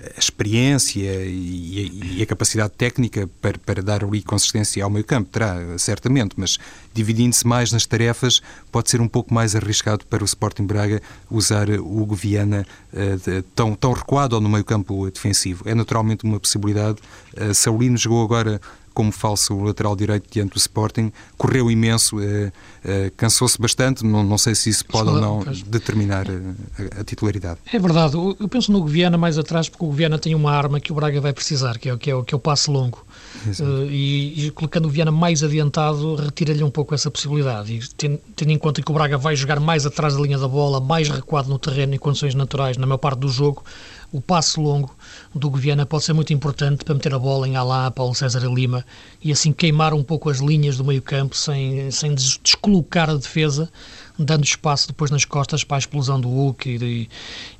a 0.00 0.18
experiência 0.18 1.24
e, 1.24 2.18
e, 2.18 2.22
a 2.22 2.26
capacidade 2.26 2.72
técnica 2.76 3.28
para, 3.40 3.58
para 3.58 3.82
dar 3.82 4.04
ali 4.04 4.22
consistência 4.22 4.84
ao 4.84 4.90
meio 4.90 5.04
campo, 5.04 5.28
terá, 5.30 5.56
certamente, 5.76 6.34
mas 6.36 6.56
dividindo-se 6.94 7.44
mais 7.46 7.72
nas 7.72 7.84
tarefas, 7.84 8.40
pode 8.70 8.90
ser 8.90 9.00
um 9.00 9.08
pouco 9.08 9.34
mais 9.34 9.56
arriscado 9.56 10.04
para 10.06 10.22
o 10.22 10.24
Sporting 10.24 10.66
Braga 10.66 11.02
usar 11.28 11.68
o 11.68 12.00
Hugo 12.00 12.14
Viana 12.14 12.64
uh, 12.92 13.42
tão, 13.56 13.74
tão 13.74 13.92
recuado 13.92 14.40
no 14.40 14.48
meio 14.48 14.64
campo 14.64 15.10
defensivo. 15.10 15.68
É 15.68 15.74
naturalmente 15.74 16.24
uma 16.24 16.38
possibilidade. 16.38 16.98
Uh, 17.36 17.52
Saulino 17.52 17.96
jogou 17.96 18.24
agora 18.24 18.60
como 18.98 19.12
falso 19.12 19.56
lateral 19.62 19.94
direito 19.94 20.26
diante 20.28 20.54
do 20.54 20.58
Sporting, 20.58 21.12
correu 21.36 21.70
imenso, 21.70 22.20
eh, 22.20 22.50
eh, 22.84 23.12
cansou-se 23.16 23.56
bastante, 23.56 24.04
não, 24.04 24.24
não 24.24 24.36
sei 24.36 24.56
se 24.56 24.70
isso 24.70 24.84
pode 24.84 25.08
ou 25.08 25.20
não 25.20 25.44
determinar 25.66 26.26
a, 26.28 27.00
a, 27.00 27.04
titularidade. 27.04 27.60
É 27.72 27.78
verdade, 27.78 28.16
eu 28.16 28.48
penso 28.48 28.72
no 28.72 28.82
Guiana 28.82 29.16
mais 29.16 29.38
atrás, 29.38 29.68
porque 29.68 29.84
o 29.84 29.92
Guiana 29.92 30.18
tem 30.18 30.34
uma 30.34 30.50
arma 30.50 30.80
que 30.80 30.90
o 30.90 30.96
Braga 30.96 31.20
vai 31.20 31.32
precisar, 31.32 31.78
que 31.78 31.88
é, 31.88 31.96
que 31.96 32.10
é, 32.10 32.22
que 32.24 32.34
é 32.34 32.36
o 32.36 32.40
passe 32.40 32.68
longo. 32.68 33.06
Uh, 33.46 33.90
e, 33.90 34.46
e, 34.46 34.50
colocando 34.50 34.86
o 34.86 34.90
Viana 34.90 35.10
mais 35.10 35.42
adiantado, 35.42 36.14
retira-lhe 36.16 36.62
um 36.64 36.70
pouco 36.70 36.94
essa 36.94 37.10
possibilidade. 37.10 37.74
E 37.74 37.88
tendo, 37.96 38.20
tendo, 38.34 38.50
em 38.50 38.58
conta 38.58 38.82
que 38.82 38.90
o 38.90 38.94
Braga 38.94 39.16
vai 39.16 39.36
jogar 39.36 39.60
mais 39.60 39.86
atrás 39.86 40.14
da 40.14 40.20
linha 40.20 40.38
da 40.38 40.48
bola, 40.48 40.80
mais 40.80 41.08
recuado 41.08 41.48
no 41.48 41.58
terreno 41.58 41.94
em 41.94 41.98
condições 41.98 42.34
naturais, 42.34 42.76
na 42.76 42.86
maior 42.86 42.98
parte 42.98 43.20
do 43.20 43.28
jogo, 43.28 43.64
o 44.10 44.20
passo 44.20 44.60
longo 44.60 44.96
do 45.34 45.50
Guiana 45.50 45.84
pode 45.84 46.04
ser 46.04 46.14
muito 46.14 46.32
importante 46.32 46.84
para 46.84 46.94
meter 46.94 47.12
a 47.14 47.18
bola 47.18 47.46
em 47.46 47.56
Alá, 47.56 47.90
Paulo 47.90 48.14
César 48.14 48.42
e 48.42 48.54
Lima 48.54 48.84
e 49.22 49.30
assim 49.30 49.52
queimar 49.52 49.92
um 49.92 50.02
pouco 50.02 50.30
as 50.30 50.38
linhas 50.38 50.78
do 50.78 50.84
meio 50.84 51.02
campo 51.02 51.36
sem, 51.36 51.90
sem 51.90 52.14
descolocar 52.14 53.10
a 53.10 53.14
defesa 53.14 53.70
dando 54.18 54.44
espaço 54.44 54.88
depois 54.88 55.10
nas 55.10 55.24
costas 55.24 55.62
para 55.62 55.76
a 55.76 55.78
explosão 55.78 56.20
do 56.20 56.28
Hulk 56.28 56.68
e, 56.68 56.78
de, 56.78 57.08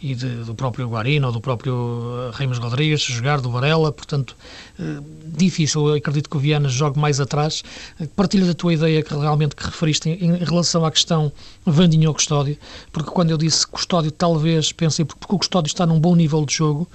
e 0.02 0.14
de, 0.14 0.28
do 0.44 0.54
próprio 0.54 0.88
Guarino 0.88 1.28
ou 1.28 1.32
do 1.32 1.40
próprio 1.40 2.28
eh, 2.28 2.30
Ramos 2.34 2.58
Rodrigues, 2.58 3.02
jogar 3.02 3.40
do 3.40 3.50
Varela, 3.50 3.92
portanto, 3.92 4.36
eh, 4.78 4.82
difícil. 5.24 5.86
Eu 5.88 5.94
acredito 5.94 6.28
que 6.28 6.36
o 6.36 6.40
Viana 6.40 6.68
jogue 6.68 6.98
mais 6.98 7.20
atrás. 7.20 7.62
Partilho 8.16 8.46
da 8.46 8.54
tua 8.54 8.74
ideia 8.74 9.02
que 9.02 9.14
realmente 9.14 9.54
que 9.54 9.64
referiste 9.64 10.08
em, 10.08 10.34
em 10.34 10.44
relação 10.44 10.84
à 10.84 10.90
questão 10.90 11.32
Vandinho 11.64 12.08
ou 12.08 12.14
Custódio, 12.14 12.58
porque 12.92 13.10
quando 13.10 13.30
eu 13.30 13.38
disse 13.38 13.66
Custódio, 13.66 14.10
talvez 14.10 14.72
pensei 14.72 15.04
porque 15.04 15.26
o 15.28 15.38
Custódio 15.38 15.68
está 15.68 15.86
num 15.86 16.00
bom 16.00 16.16
nível 16.16 16.44
de 16.44 16.54
jogo. 16.54 16.88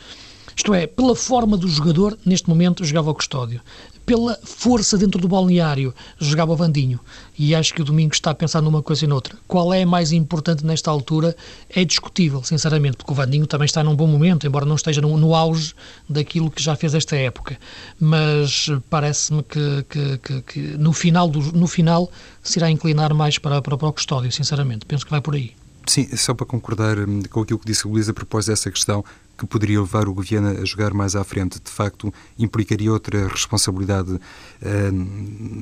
Isto 0.56 0.74
é, 0.74 0.86
pela 0.86 1.16
forma 1.16 1.58
do 1.58 1.68
jogador, 1.68 2.18
neste 2.24 2.48
momento 2.48 2.86
jogava 2.86 3.10
o 3.10 3.16
Custódio 3.16 3.60
pela 4.06 4.38
força 4.44 4.98
dentro 4.98 5.20
do 5.20 5.28
balneário, 5.28 5.94
jogava 6.20 6.52
o 6.52 6.56
Vandinho. 6.56 7.00
E 7.38 7.56
acho 7.56 7.74
que 7.74 7.82
o 7.82 7.86
Domingo 7.86 8.14
está 8.14 8.32
a 8.32 8.36
pensar 8.36 8.62
numa 8.62 8.82
coisa 8.82 9.06
e 9.06 9.08
noutra. 9.08 9.38
Qual 9.48 9.74
é 9.74 9.86
mais 9.86 10.12
importante 10.12 10.66
nesta 10.66 10.92
altura 10.92 11.36
é 11.70 11.84
discutível, 11.84 12.44
sinceramente, 12.44 12.98
porque 12.98 13.12
o 13.12 13.16
Vandinho 13.16 13.48
também 13.48 13.66
está 13.66 13.84
num 13.84 13.96
bom 13.96 14.08
momento, 14.08 14.46
embora 14.46 14.66
não 14.66 14.76
esteja 14.76 15.02
no, 15.02 15.18
no 15.18 15.34
auge 15.34 15.74
daquilo 16.08 16.52
que 16.52 16.62
já 16.62 16.76
fez 16.76 16.94
esta 16.94 17.16
época. 17.16 17.58
Mas 18.00 18.70
parece-me 18.90 19.44
que, 19.44 19.86
que, 19.90 20.18
que, 20.18 20.42
que, 20.42 20.60
no, 20.78 20.94
final 20.94 21.28
do, 21.28 21.40
no 21.54 21.68
final 21.68 22.12
se 22.42 22.60
irá 22.60 22.70
inclinar 22.70 23.14
mais 23.14 23.38
para, 23.38 23.62
para, 23.62 23.78
para 23.78 23.88
o 23.88 23.94
Custódio, 23.94 24.32
sinceramente. 24.32 24.86
Penso 24.86 25.06
que 25.06 25.12
vai 25.12 25.22
por 25.22 25.36
aí. 25.36 25.54
Sim, 25.86 26.08
só 26.16 26.34
para 26.34 26.46
concordar 26.46 26.98
hum, 26.98 27.22
com 27.30 27.42
aquilo 27.42 27.60
que 27.60 27.66
disse 27.66 27.86
o 27.86 27.92
Luís 27.92 28.08
a 28.08 28.14
propósito 28.14 28.52
dessa 28.52 28.72
questão, 28.72 29.04
que 29.38 29.46
poderia 29.46 29.80
levar 29.80 30.08
o 30.08 30.14
Guiana 30.14 30.62
a 30.62 30.66
jogar 30.66 30.94
mais 30.94 31.16
à 31.16 31.24
frente, 31.24 31.60
de 31.60 31.72
facto, 31.72 32.14
implicaria 32.38 32.92
outra 32.92 33.28
responsabilidade 33.28 34.12
uh, 34.12 34.20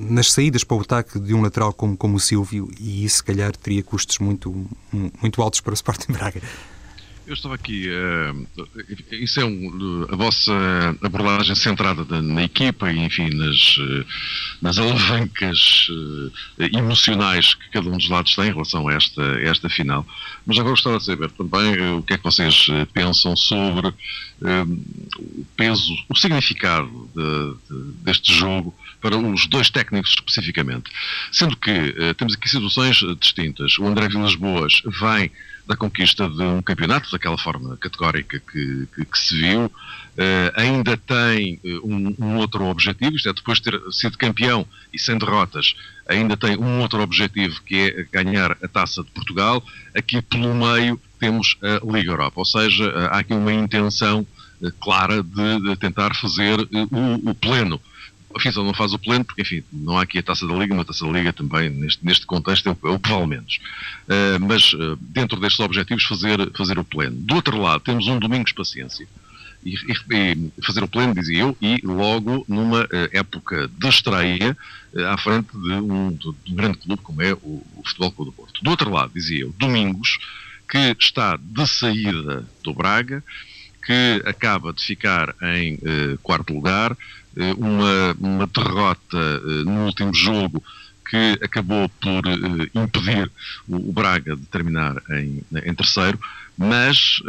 nas 0.10 0.32
saídas 0.32 0.64
para 0.64 0.78
o 0.78 0.82
ataque 0.82 1.20
de 1.20 1.34
um 1.34 1.42
lateral 1.42 1.74
como, 1.74 1.96
como 1.96 2.18
o 2.18 2.20
Silvio, 2.20 2.70
e 2.80 3.06
isso, 3.06 3.18
se 3.18 3.24
calhar, 3.24 3.56
teria 3.56 3.84
custos 3.84 4.20
muito, 4.20 4.54
muito 5.22 5.42
altos 5.42 5.62
para 5.62 5.72
o 5.72 5.74
Sporting 5.74 6.12
Braga. 6.14 6.42
Eu 7.28 7.34
estava 7.36 7.56
aqui. 7.56 7.88
Uh, 7.90 8.48
isso 9.12 9.40
é 9.40 9.46
um, 9.46 10.08
a 10.10 10.16
vossa 10.16 10.52
abordagem 11.02 11.56
centrada 11.56 12.22
na 12.22 12.44
equipa 12.44 12.92
e, 12.92 12.98
enfim, 13.00 13.30
nas, 13.30 13.78
uh, 13.78 14.06
nas 14.62 14.78
alavancas 14.78 15.88
uh, 15.90 16.32
emocionais 16.76 17.54
que 17.54 17.70
cada 17.70 17.90
um 17.90 17.98
dos 17.98 18.10
lados 18.10 18.36
tem 18.36 18.46
em 18.46 18.52
relação 18.52 18.88
a 18.88 18.94
esta, 18.94 19.22
a 19.22 19.42
esta 19.44 19.70
final. 19.70 20.06
Mas 20.46 20.58
agora 20.58 20.72
gostava 20.72 20.98
de 20.98 21.06
saber 21.06 21.32
também 21.32 21.98
o 21.98 22.02
que 22.02 22.14
é 22.14 22.18
que 22.18 22.24
vocês 22.24 22.68
pensam 22.94 23.36
sobre 23.38 23.88
o 23.88 25.46
peso, 25.56 25.94
o 26.10 26.16
significado 26.16 27.10
de, 27.16 27.54
de, 27.70 27.92
deste 28.04 28.34
jogo 28.34 28.74
para 29.02 29.18
os 29.18 29.48
dois 29.48 29.70
técnicos 29.70 30.12
especificamente. 30.12 30.92
Sendo 31.32 31.58
que 31.58 31.96
temos 32.18 32.36
aqui 32.36 32.48
situações 32.48 32.98
distintas. 33.20 33.78
O 33.80 33.86
André 33.86 34.08
Vilas 34.08 34.36
Boas 34.36 34.82
vem 35.02 35.32
da 35.68 35.76
conquista 35.76 36.28
de 36.28 36.42
um 36.42 36.62
campeonato, 36.62 37.10
daquela 37.12 37.38
forma 37.38 37.78
categórica 37.78 38.40
que, 38.40 38.88
que, 38.94 39.06
que 39.06 39.18
se 39.18 39.38
viu. 39.38 39.66
Uh, 39.66 40.52
ainda 40.56 40.98
tem 40.98 41.60
um, 41.84 42.16
um, 42.20 42.36
outro 42.38 42.66
objetivo, 42.66 43.16
isto 43.16 43.30
é, 43.30 43.34
depois 43.34 43.60
de 43.60 43.72
ter 43.72 43.80
sido 43.92 44.18
campeão 44.18 44.68
e 44.94 45.00
sem 45.00 45.18
derrotas, 45.18 45.74
ainda 46.08 46.36
tem 46.36 46.58
um 46.58 46.82
outro 46.82 47.02
objetivo 47.02 47.62
que 47.64 47.76
é 47.76 48.04
ganhar 48.12 48.52
a 48.62 48.68
taça 48.68 49.04
de 49.04 49.12
Portugal. 49.12 49.64
Aqui 49.96 50.22
pelo 50.22 50.54
meio 50.54 51.00
temos 51.20 51.56
a 51.62 51.80
Liga 51.90 52.12
Europa, 52.12 52.42
ou 52.42 52.46
seja, 52.46 52.90
há 53.12 53.20
aqui 53.20 53.34
uma 53.34 53.54
intenção 53.54 54.28
clara 54.80 55.24
de, 55.24 55.60
de, 55.62 55.76
tentar 55.78 56.16
fazer 56.16 56.60
o, 56.60 57.30
o 57.30 57.34
pleno 57.34 57.82
a 58.36 58.40
FIFA 58.40 58.64
não 58.64 58.74
faz 58.74 58.94
o 58.94 59.00
pleno, 59.00 59.26
porque, 59.26 59.42
enfim, 59.42 59.64
não 59.72 59.98
há 59.98 60.04
aqui 60.04 60.20
a 60.20 60.24
taça 60.24 60.48
da 60.48 60.54
Liga, 60.54 60.76
mas 60.76 60.88
taça 60.88 61.06
da 61.06 61.12
Liga 61.12 61.34
também, 61.34 61.70
neste, 61.70 62.06
neste 62.06 62.26
contexto, 62.26 62.70
é 62.70 62.72
o, 62.72 62.90
é 62.90 62.96
o 62.96 63.00
que 63.00 63.10
vale 63.10 63.28
menos. 63.28 63.60
Uh, 64.08 64.46
mas, 64.46 64.74
uh, 64.74 64.98
dentro 65.00 65.40
destes 65.40 65.60
objetivos, 65.60 66.04
fazer, 66.04 66.52
fazer 66.56 66.80
o 66.80 66.84
pleno. 66.84 67.16
Do 67.18 67.36
outro 67.36 67.58
lado, 67.58 67.82
temos 67.82 68.08
um 68.08 68.20
Domingos 68.20 68.52
Paciência. 68.52 69.08
E, 69.64 69.76
e, 69.76 70.52
e 70.58 70.66
fazer 70.66 70.84
o 70.84 70.88
pleno, 70.88 71.14
dizia 71.14 71.40
eu, 71.40 71.58
e 71.62 71.80
logo 71.84 72.46
numa 72.48 72.84
uh, 72.84 73.10
época 73.12 73.68
de 73.68 73.88
estreia 73.88 74.58
à 75.08 75.18
frente 75.18 75.52
de 75.52 75.74
um, 75.74 76.12
de 76.12 76.28
um, 76.28 76.56
grande 76.56 76.78
clube 76.78 77.02
como 77.02 77.22
é 77.22 77.34
o, 77.34 77.64
o 77.76 77.82
Futebol 77.86 78.12
Clube 78.12 78.32
do 78.32 78.36
Porto. 78.36 78.64
Do 78.64 78.70
outro 78.70 78.90
lado, 78.90 79.12
dizia 79.14 79.42
eu, 79.42 79.54
Domingos, 79.58 80.18
que 80.70 80.96
está 81.00 81.38
de 81.38 81.68
saída 81.68 82.48
do 82.64 82.74
Braga, 82.74 83.24
que 83.86 84.22
acaba 84.26 84.72
de 84.72 84.84
ficar 84.84 85.36
em 85.42 85.80
quarto 86.22 86.54
lugar, 86.54 86.96
uma, 87.58 88.16
uma 88.20 88.48
derrota 88.48 89.18
eh, 89.18 89.64
no 89.64 89.86
último 89.86 90.14
jogo 90.14 90.64
que 91.10 91.40
acabou 91.42 91.90
por 91.90 92.22
eh, 92.28 92.70
impedir 92.74 93.32
o, 93.68 93.92
Braga 93.92 94.36
de 94.36 94.46
terminar 94.46 94.96
em, 95.12 95.44
em 95.66 95.74
terceiro, 95.74 96.20
mas 96.58 97.22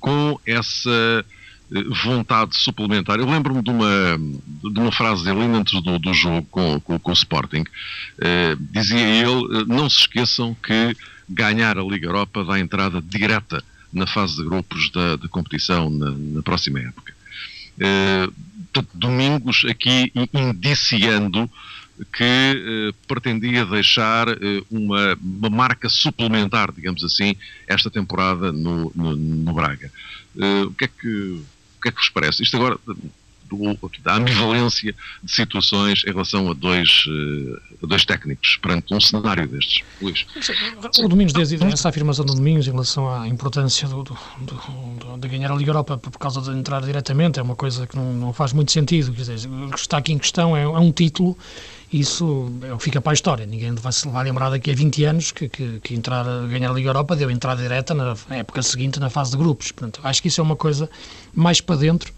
com 0.00 0.38
essa 0.46 1.24
vontade 2.04 2.56
suplementar. 2.56 3.18
Eu 3.18 3.28
lembro-me 3.28 3.62
de 3.62 3.70
uma, 3.70 4.18
de 4.62 4.78
uma 4.78 4.92
frase 4.92 5.24
dele 5.24 5.40
antes 5.40 5.80
do, 5.82 5.98
do 5.98 6.12
jogo 6.14 6.46
com, 6.50 6.78
com, 6.80 6.98
com 6.98 7.10
o 7.10 7.14
Sporting. 7.14 7.64
dizia 8.70 9.00
ele: 9.00 9.64
não 9.66 9.88
se 9.88 10.00
esqueçam 10.00 10.54
que 10.62 10.96
ganhar 11.28 11.78
a 11.78 11.82
Liga 11.82 12.06
Europa 12.06 12.44
dá 12.44 12.58
entrada 12.58 13.00
direta 13.00 13.62
na 13.92 14.06
fase 14.06 14.36
de 14.36 14.44
grupos 14.44 14.90
da, 14.90 15.16
da 15.16 15.28
competição 15.28 15.88
na, 15.88 16.10
na 16.10 16.42
próxima 16.42 16.80
época. 16.80 17.14
Uh, 17.74 18.32
Domingos 18.94 19.64
aqui 19.68 20.12
indiciando 20.32 21.50
que 22.12 22.90
uh, 22.90 23.06
pretendia 23.06 23.64
deixar 23.64 24.28
uh, 24.28 24.66
uma, 24.70 25.16
uma, 25.22 25.50
marca 25.50 25.88
suplementar, 25.88 26.72
digamos 26.72 27.04
assim, 27.04 27.36
esta 27.68 27.90
temporada 27.90 28.50
no, 28.50 28.90
no, 28.94 29.14
no 29.14 29.52
Braga. 29.52 29.90
Uh, 30.34 30.64
o, 30.64 30.74
que 30.74 30.84
é 30.84 30.88
que, 30.88 31.08
o 31.08 31.82
que 31.82 31.88
é 31.88 31.92
que 31.92 31.98
vos 31.98 32.08
parece? 32.08 32.42
Isto 32.42 32.56
agora 32.56 32.78
da 34.02 34.14
ambivalência 34.16 34.94
de 35.22 35.32
situações 35.32 36.02
em 36.06 36.10
relação 36.10 36.50
a 36.50 36.54
dois, 36.54 37.04
eh, 37.08 37.76
a 37.82 37.86
dois 37.86 38.04
técnicos 38.04 38.56
perante 38.56 38.94
um 38.94 39.00
cenário 39.00 39.46
destes. 39.48 39.82
Luís. 40.00 40.26
O 40.98 41.08
Domingos 41.08 41.32
desde 41.32 41.62
essa 41.64 41.88
afirmação 41.88 42.24
do 42.24 42.34
Domingos 42.34 42.66
em 42.66 42.70
relação 42.70 43.12
à 43.12 43.28
importância 43.28 43.88
do, 43.88 44.02
do, 44.02 44.14
do, 44.40 45.18
de 45.18 45.28
ganhar 45.28 45.50
a 45.50 45.54
Liga 45.54 45.70
Europa 45.70 45.98
por 45.98 46.18
causa 46.18 46.40
de 46.40 46.50
entrar 46.50 46.82
diretamente 46.82 47.38
é 47.38 47.42
uma 47.42 47.56
coisa 47.56 47.86
que 47.86 47.96
não, 47.96 48.12
não 48.12 48.32
faz 48.32 48.52
muito 48.52 48.72
sentido. 48.72 49.12
Quer 49.12 49.22
dizer, 49.22 49.48
o 49.48 49.70
que 49.70 49.78
está 49.78 49.98
aqui 49.98 50.12
em 50.12 50.18
questão 50.18 50.56
é, 50.56 50.62
é 50.62 50.78
um 50.78 50.92
título 50.92 51.36
isso 51.94 52.50
é 52.62 52.76
fica 52.80 53.00
para 53.00 53.12
a 53.12 53.14
história. 53.14 53.46
Ninguém 53.46 53.72
vai 53.74 53.92
se 53.92 54.08
lembrar 54.08 54.50
daqui 54.50 54.70
a 54.70 54.74
20 54.74 55.04
anos 55.04 55.30
que, 55.30 55.48
que, 55.48 55.78
que 55.80 55.94
entrar, 55.94 56.24
ganhar 56.48 56.70
a 56.70 56.74
Liga 56.74 56.88
Europa 56.88 57.14
deu 57.14 57.30
entrada 57.30 57.62
direta 57.62 57.94
na 57.94 58.16
época 58.30 58.62
seguinte 58.62 58.98
na 58.98 59.08
fase 59.08 59.30
de 59.30 59.36
grupos. 59.36 59.70
Portanto, 59.70 60.00
acho 60.02 60.20
que 60.20 60.26
isso 60.26 60.40
é 60.40 60.44
uma 60.44 60.56
coisa 60.56 60.90
mais 61.32 61.60
para 61.60 61.76
dentro 61.76 62.12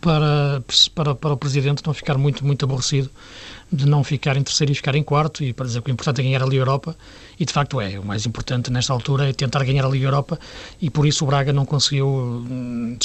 para, 0.00 0.62
para, 0.94 1.14
para 1.14 1.32
o 1.32 1.36
Presidente 1.36 1.82
não 1.86 1.94
ficar 1.94 2.18
muito, 2.18 2.44
muito 2.44 2.64
aborrecido 2.64 3.10
de 3.70 3.86
não 3.86 4.02
ficar 4.02 4.36
em 4.36 4.42
terceiro 4.42 4.72
e 4.72 4.74
ficar 4.74 4.94
em 4.94 5.02
quarto 5.02 5.44
e 5.44 5.52
para 5.52 5.66
dizer 5.66 5.82
que 5.82 5.90
o 5.90 5.92
importante 5.92 6.20
é 6.20 6.24
ganhar 6.24 6.42
a 6.42 6.46
Liga 6.46 6.62
Europa 6.62 6.96
e 7.38 7.44
de 7.44 7.52
facto 7.52 7.80
é, 7.80 7.98
o 7.98 8.04
mais 8.04 8.24
importante 8.24 8.70
nesta 8.70 8.92
altura 8.92 9.28
é 9.28 9.32
tentar 9.32 9.62
ganhar 9.62 9.84
a 9.84 9.88
Liga 9.88 10.06
Europa 10.06 10.40
e 10.80 10.88
por 10.88 11.06
isso 11.06 11.24
o 11.24 11.26
Braga 11.26 11.52
não 11.52 11.66
conseguiu 11.66 12.08
hum, 12.08 12.96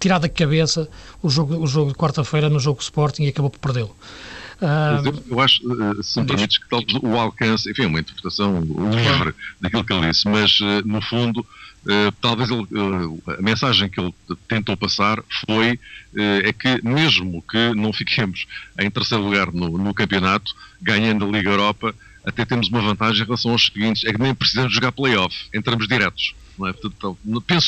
tirar 0.00 0.18
da 0.18 0.28
cabeça 0.28 0.88
o 1.22 1.28
jogo, 1.28 1.56
o 1.56 1.66
jogo 1.66 1.92
de 1.92 1.96
quarta-feira 1.96 2.48
no 2.48 2.58
jogo 2.58 2.80
Sporting 2.80 3.24
e 3.24 3.28
acabou 3.28 3.50
por 3.50 3.58
perdê-lo. 3.58 3.94
Uh, 4.60 5.22
eu 5.30 5.40
acho, 5.40 5.62
uh, 5.66 6.02
se 6.02 6.20
me 6.20 6.26
permites, 6.26 6.58
que 6.58 6.68
talvez 6.68 6.92
o 7.02 7.18
alcance, 7.18 7.70
enfim, 7.70 7.84
é 7.84 7.86
uma 7.86 8.00
interpretação 8.00 8.60
livre 8.60 9.34
daquilo 9.58 9.84
que 9.84 9.92
ele 9.92 10.10
disse, 10.10 10.28
mas 10.28 10.60
uh, 10.60 10.86
no 10.86 11.00
fundo, 11.00 11.46
talvez 12.20 12.50
ele, 12.50 12.66
a 13.38 13.42
mensagem 13.42 13.88
que 13.88 14.00
ele 14.00 14.14
tentou 14.48 14.76
passar 14.76 15.22
foi 15.46 15.78
é 16.44 16.52
que 16.52 16.86
mesmo 16.86 17.42
que 17.42 17.74
não 17.74 17.92
fiquemos 17.92 18.46
em 18.78 18.90
terceiro 18.90 19.24
lugar 19.24 19.52
no, 19.52 19.78
no 19.78 19.94
campeonato, 19.94 20.52
ganhando 20.80 21.24
a 21.24 21.30
Liga 21.30 21.50
Europa, 21.50 21.94
até 22.24 22.44
temos 22.44 22.68
uma 22.68 22.80
vantagem 22.80 23.22
em 23.22 23.24
relação 23.24 23.52
aos 23.52 23.66
seguintes, 23.66 24.04
é 24.04 24.12
que 24.12 24.20
nem 24.20 24.34
precisamos 24.34 24.72
jogar 24.72 24.92
playoff, 24.92 25.34
entramos 25.54 25.88
diretos. 25.88 26.34
Não 26.60 26.68
é? 26.68 26.74
Portanto, 26.74 27.16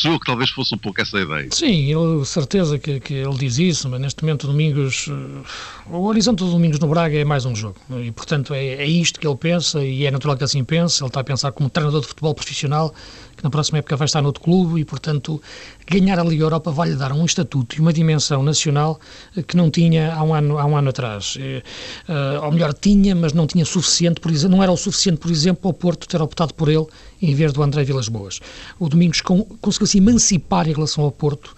eu 0.05 0.21
que 0.21 0.27
talvez 0.27 0.51
fosse 0.51 0.75
um 0.75 0.79
pouco 0.79 1.01
essa 1.01 1.19
ideia. 1.19 1.49
Sim, 1.51 1.91
ele, 1.91 2.25
certeza 2.27 2.79
que, 2.79 3.01
que 3.01 3.15
ele 3.15 3.37
diz 3.39 3.59
isso, 3.59 3.89
mas 3.89 3.99
neste 3.99 4.23
momento, 4.23 4.47
Domingos, 4.47 5.09
eh, 5.09 5.91
o 5.91 6.05
horizonte 6.05 6.41
do 6.41 6.51
Domingos 6.51 6.79
no 6.79 6.89
Braga 6.89 7.17
é 7.17 7.25
mais 7.25 7.47
um 7.47 7.57
jogo. 7.57 7.77
E, 8.05 8.13
portanto, 8.13 8.53
é, 8.53 8.67
é 8.67 8.87
isto 8.87 9.19
que 9.19 9.27
ele 9.27 9.37
pensa 9.37 9.83
e 9.83 10.05
é 10.05 10.11
natural 10.11 10.37
que 10.37 10.45
assim 10.45 10.63
pense. 10.63 11.03
Ele 11.03 11.09
está 11.09 11.21
a 11.21 11.25
pensar 11.25 11.53
como 11.53 11.71
treinador 11.71 12.03
de 12.03 12.07
futebol 12.09 12.35
profissional 12.35 12.95
que 13.37 13.43
na 13.43 13.51
próxima 13.51 13.79
época 13.79 13.97
vai 13.97 14.05
estar 14.05 14.21
no 14.21 14.29
outro 14.29 14.43
clube 14.43 14.81
e, 14.81 14.85
portanto, 14.85 15.41
ganhar 15.87 16.19
a 16.19 16.23
Liga 16.23 16.45
Europa 16.45 16.71
vai-lhe 16.71 16.95
dar 16.95 17.13
um 17.13 17.25
estatuto 17.25 17.77
e 17.77 17.81
uma 17.81 17.93
dimensão 17.93 18.43
nacional 18.43 19.01
eh, 19.37 19.43
que 19.43 19.57
não 19.57 19.71
tinha 19.71 20.15
há 20.15 20.23
um 20.23 20.35
ano, 20.35 20.59
há 20.59 20.65
um 20.65 20.77
ano 20.77 20.91
atrás. 20.91 21.37
Uh, 21.37 22.45
ou 22.45 22.53
melhor, 22.53 22.73
tinha, 22.73 23.15
mas 23.15 23.33
não 23.33 23.47
tinha 23.47 23.65
suficiente, 23.65 24.21
por 24.21 24.31
exemplo, 24.31 24.57
não 24.57 24.63
era 24.63 24.71
o 24.71 24.77
suficiente, 24.77 25.19
por 25.19 25.31
exemplo, 25.31 25.69
ao 25.69 25.73
Porto 25.73 26.07
ter 26.07 26.21
optado 26.21 26.55
por 26.55 26.69
ele 26.69 26.87
em 27.21 27.35
vez 27.35 27.53
do 27.53 27.63
André 27.63 27.85
Vilas 27.85 28.09
Boas. 28.09 28.41
O 28.83 28.89
Domingos 28.89 29.21
conseguiu 29.21 29.87
se 29.87 29.99
emancipar 29.99 30.69
em 30.69 30.73
relação 30.73 31.05
ao 31.05 31.13
Porto, 31.13 31.55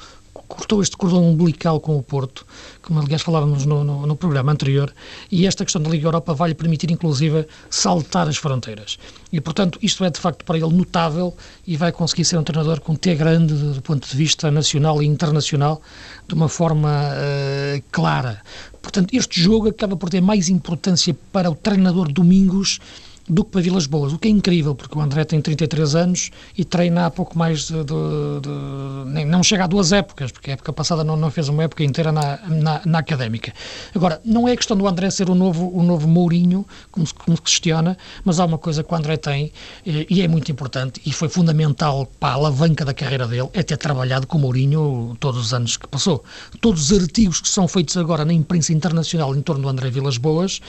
cortou 0.46 0.82
este 0.82 0.94
cordão 0.94 1.26
umbilical 1.26 1.80
com 1.80 1.96
o 1.96 2.02
Porto, 2.02 2.44
como 2.82 3.00
aliás 3.00 3.22
falávamos 3.22 3.64
no, 3.64 3.82
no, 3.82 4.06
no, 4.06 4.14
programa 4.14 4.52
anterior, 4.52 4.92
e 5.32 5.46
esta 5.46 5.64
questão 5.64 5.80
da 5.80 5.88
Liga 5.88 6.06
Europa 6.06 6.34
vai-lhe 6.34 6.54
permitir, 6.54 6.90
inclusive, 6.90 7.46
saltar 7.70 8.28
as 8.28 8.36
fronteiras. 8.36 8.98
E, 9.32 9.40
portanto, 9.40 9.78
isto 9.80 10.04
é 10.04 10.10
de 10.10 10.20
facto 10.20 10.44
para 10.44 10.58
ele 10.58 10.74
notável 10.74 11.34
e 11.66 11.78
vai 11.78 11.90
conseguir 11.92 12.26
ser 12.26 12.36
um 12.36 12.44
treinador 12.44 12.82
com 12.82 12.94
T 12.94 13.14
grande 13.14 13.54
do 13.54 13.80
ponto 13.80 14.06
de 14.06 14.14
vista 14.14 14.50
nacional 14.50 15.02
e 15.02 15.06
internacional, 15.06 15.80
de 16.28 16.34
uma 16.34 16.50
forma 16.50 16.90
uh, 16.90 17.82
clara. 17.90 18.42
Portanto, 18.82 19.14
este 19.14 19.40
jogo 19.40 19.70
acaba 19.70 19.96
por 19.96 20.10
ter 20.10 20.20
mais 20.20 20.50
importância 20.50 21.16
para 21.32 21.50
o 21.50 21.54
treinador 21.54 22.12
Domingos 22.12 22.80
do 23.28 23.44
que 23.44 23.50
para 23.50 23.60
Vilas 23.60 23.86
Boas, 23.86 24.12
o 24.12 24.18
que 24.18 24.28
é 24.28 24.30
incrível, 24.30 24.74
porque 24.74 24.98
o 24.98 25.00
André 25.00 25.24
tem 25.24 25.40
33 25.40 25.94
anos 25.94 26.30
e 26.56 26.64
treina 26.64 27.06
há 27.06 27.10
pouco 27.10 27.38
mais 27.38 27.68
de. 27.68 27.84
de, 27.84 28.40
de 28.42 29.10
nem, 29.10 29.24
não 29.24 29.42
chega 29.42 29.64
a 29.64 29.66
duas 29.66 29.92
épocas, 29.92 30.30
porque 30.30 30.50
a 30.50 30.54
época 30.54 30.72
passada 30.72 31.02
não, 31.02 31.16
não 31.16 31.30
fez 31.30 31.48
uma 31.48 31.64
época 31.64 31.82
inteira 31.82 32.12
na, 32.12 32.38
na, 32.48 32.82
na, 32.84 32.98
académica. 32.98 33.52
Agora, 33.94 34.20
não 34.24 34.46
é 34.46 34.56
questão 34.56 34.76
do 34.76 34.86
André 34.86 35.10
ser 35.10 35.30
o 35.30 35.34
novo, 35.34 35.70
o 35.74 35.82
novo 35.82 36.06
Mourinho, 36.06 36.66
como 36.90 37.06
se, 37.06 37.14
como 37.14 37.36
se 37.36 37.42
questiona, 37.42 37.96
mas 38.24 38.38
há 38.38 38.44
uma 38.44 38.58
coisa 38.58 38.82
que 38.82 38.92
o 38.92 38.96
André 38.96 39.16
tem 39.16 39.52
e, 39.86 40.06
e 40.10 40.22
é 40.22 40.28
muito 40.28 40.50
importante 40.52 41.00
e 41.06 41.12
foi 41.12 41.28
fundamental 41.28 42.06
para 42.20 42.30
a 42.30 42.36
alavanca 42.36 42.84
da 42.84 42.92
carreira 42.92 43.26
dele, 43.26 43.48
é 43.52 43.62
ter 43.62 43.76
trabalhado 43.78 44.26
com 44.26 44.36
o 44.36 44.40
Mourinho 44.40 45.16
todos 45.18 45.40
os 45.40 45.54
anos 45.54 45.76
que 45.76 45.86
passou. 45.86 46.22
Todos 46.60 46.90
os 46.90 47.00
artigos 47.00 47.40
que 47.40 47.48
são 47.48 47.66
feitos 47.66 47.96
agora 47.96 48.24
na 48.24 48.32
imprensa 48.32 48.72
internacional 48.72 49.34
em 49.34 49.40
torno 49.40 49.62
do 49.62 49.68
André 49.68 49.90
Vilas 49.90 50.18
Boas 50.18 50.60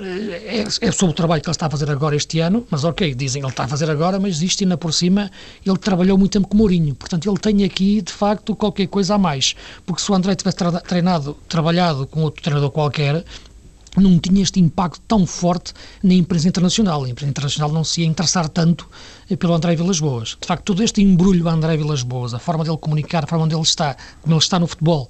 é, 0.00 0.64
é 0.80 0.92
sobre 0.92 1.12
o 1.12 1.14
trabalho 1.14 1.40
que 1.40 1.48
ele 1.48 1.54
está 1.54 1.66
a 1.66 1.70
fazer 1.70 1.83
agora 1.90 2.16
este 2.16 2.40
ano, 2.40 2.66
mas 2.70 2.84
ok, 2.84 3.14
dizem 3.14 3.42
ele 3.42 3.50
está 3.50 3.64
a 3.64 3.68
fazer 3.68 3.90
agora, 3.90 4.18
mas 4.18 4.42
isto 4.42 4.62
ainda 4.62 4.76
por 4.76 4.92
cima, 4.92 5.30
ele 5.64 5.76
trabalhou 5.78 6.16
muito 6.18 6.32
tempo 6.32 6.48
com 6.48 6.56
Mourinho, 6.56 6.94
portanto 6.94 7.28
ele 7.28 7.38
tem 7.38 7.64
aqui 7.64 8.00
de 8.02 8.12
facto 8.12 8.54
qualquer 8.54 8.86
coisa 8.86 9.14
a 9.14 9.18
mais, 9.18 9.54
porque 9.84 10.02
se 10.02 10.10
o 10.10 10.14
André 10.14 10.34
tivesse 10.34 10.56
treinado, 10.86 11.36
trabalhado 11.48 12.06
com 12.06 12.22
outro 12.22 12.42
treinador 12.42 12.70
qualquer, 12.70 13.24
não 13.96 14.18
tinha 14.18 14.42
este 14.42 14.60
impacto 14.60 15.00
tão 15.06 15.26
forte 15.26 15.72
na 16.02 16.14
imprensa 16.14 16.48
internacional. 16.48 17.04
A 17.04 17.08
imprensa 17.08 17.30
internacional 17.30 17.72
não 17.72 17.84
se 17.84 18.00
ia 18.00 18.06
interessar 18.06 18.48
tanto 18.48 18.88
eh, 19.30 19.36
pelo 19.36 19.54
André 19.54 19.76
Vilas 19.76 20.00
Boas. 20.00 20.36
De 20.40 20.46
facto, 20.46 20.64
todo 20.64 20.82
este 20.82 21.00
embrulho 21.00 21.48
André 21.48 21.76
Vilas 21.76 22.02
Boas, 22.02 22.34
a 22.34 22.38
forma 22.38 22.64
dele 22.64 22.76
comunicar, 22.76 23.24
a 23.24 23.26
forma 23.26 23.44
onde 23.44 23.54
ele 23.54 23.62
está, 23.62 23.96
como 24.22 24.34
ele 24.34 24.42
está 24.42 24.58
no 24.58 24.66
futebol, 24.66 25.08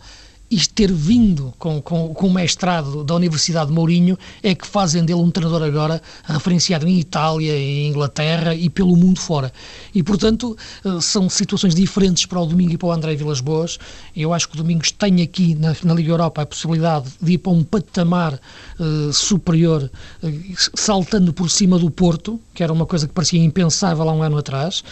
e 0.50 0.59
ter 0.68 0.92
vindo 0.92 1.52
com, 1.59 1.80
com, 1.80 2.12
com 2.12 2.26
o 2.26 2.33
mestrado 2.33 3.02
da 3.02 3.14
Universidade 3.14 3.68
de 3.68 3.72
Mourinho 3.72 4.18
é 4.42 4.54
que 4.54 4.66
fazem 4.66 5.04
dele 5.04 5.20
um 5.20 5.30
treinador 5.30 5.62
agora 5.62 6.02
referenciado 6.24 6.87
em 6.87 7.00
Itália, 7.00 7.57
em 7.57 7.88
Inglaterra 7.88 8.54
e 8.54 8.68
pelo 8.68 8.94
mundo 8.94 9.18
fora. 9.18 9.52
E, 9.94 10.02
portanto, 10.02 10.57
eh, 10.85 11.00
são 11.00 11.28
situações 11.30 11.74
diferentes 11.74 12.26
para 12.26 12.40
o 12.40 12.46
Domingo 12.46 12.72
e 12.72 12.78
para 12.78 12.88
o 12.88 12.92
André 12.92 13.16
Vilas 13.16 13.40
Boas. 13.40 13.78
Eu 14.14 14.33
acho 14.33 14.48
que 14.48 14.54
o 14.54 14.59
Domingos 14.59 14.90
tem 14.92 15.22
aqui 15.22 15.54
na, 15.54 15.74
na 15.83 15.94
Liga 15.94 16.11
Europa 16.11 16.42
a 16.42 16.46
possibilidade 16.46 17.11
de 17.20 17.33
ir 17.33 17.38
para 17.38 17.52
um 17.52 17.64
patamar 17.64 18.35
uh, 18.35 19.12
superior, 19.12 19.90
uh, 20.22 20.30
saltando 20.74 21.33
por 21.33 21.50
cima 21.50 21.78
do 21.78 21.90
Porto, 21.90 22.38
que 22.54 22.62
era 22.62 22.72
uma 22.72 22.87
coisa 22.87 23.09
que 23.09 23.14
parecia 23.14 23.42
impensável 23.42 24.09
há 24.09 24.12
um 24.12 24.22
ano 24.22 24.38
atrás, 24.38 24.85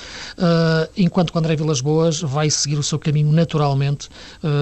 enquanto 0.96 1.30
que 1.30 1.38
o 1.38 1.40
André 1.40 1.54
Vilas 1.54 1.80
Boas 1.80 2.20
vai 2.20 2.50
seguir 2.50 2.76
o 2.76 2.82
seu 2.82 2.98
caminho 2.98 3.30
naturalmente 3.30 4.08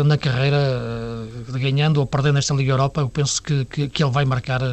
na 0.04 0.18
carreira 0.18 0.79
uh, 0.80 1.58
ganhando 1.58 1.98
ou 1.98 2.06
perdendo 2.06 2.38
esta 2.38 2.54
Liga 2.54 2.72
Europa, 2.72 3.00
eu 3.00 3.08
penso 3.08 3.42
que, 3.42 3.64
que, 3.64 3.88
que 3.88 4.02
ele 4.02 4.12
vai 4.12 4.24
marcar 4.24 4.62
a, 4.62 4.66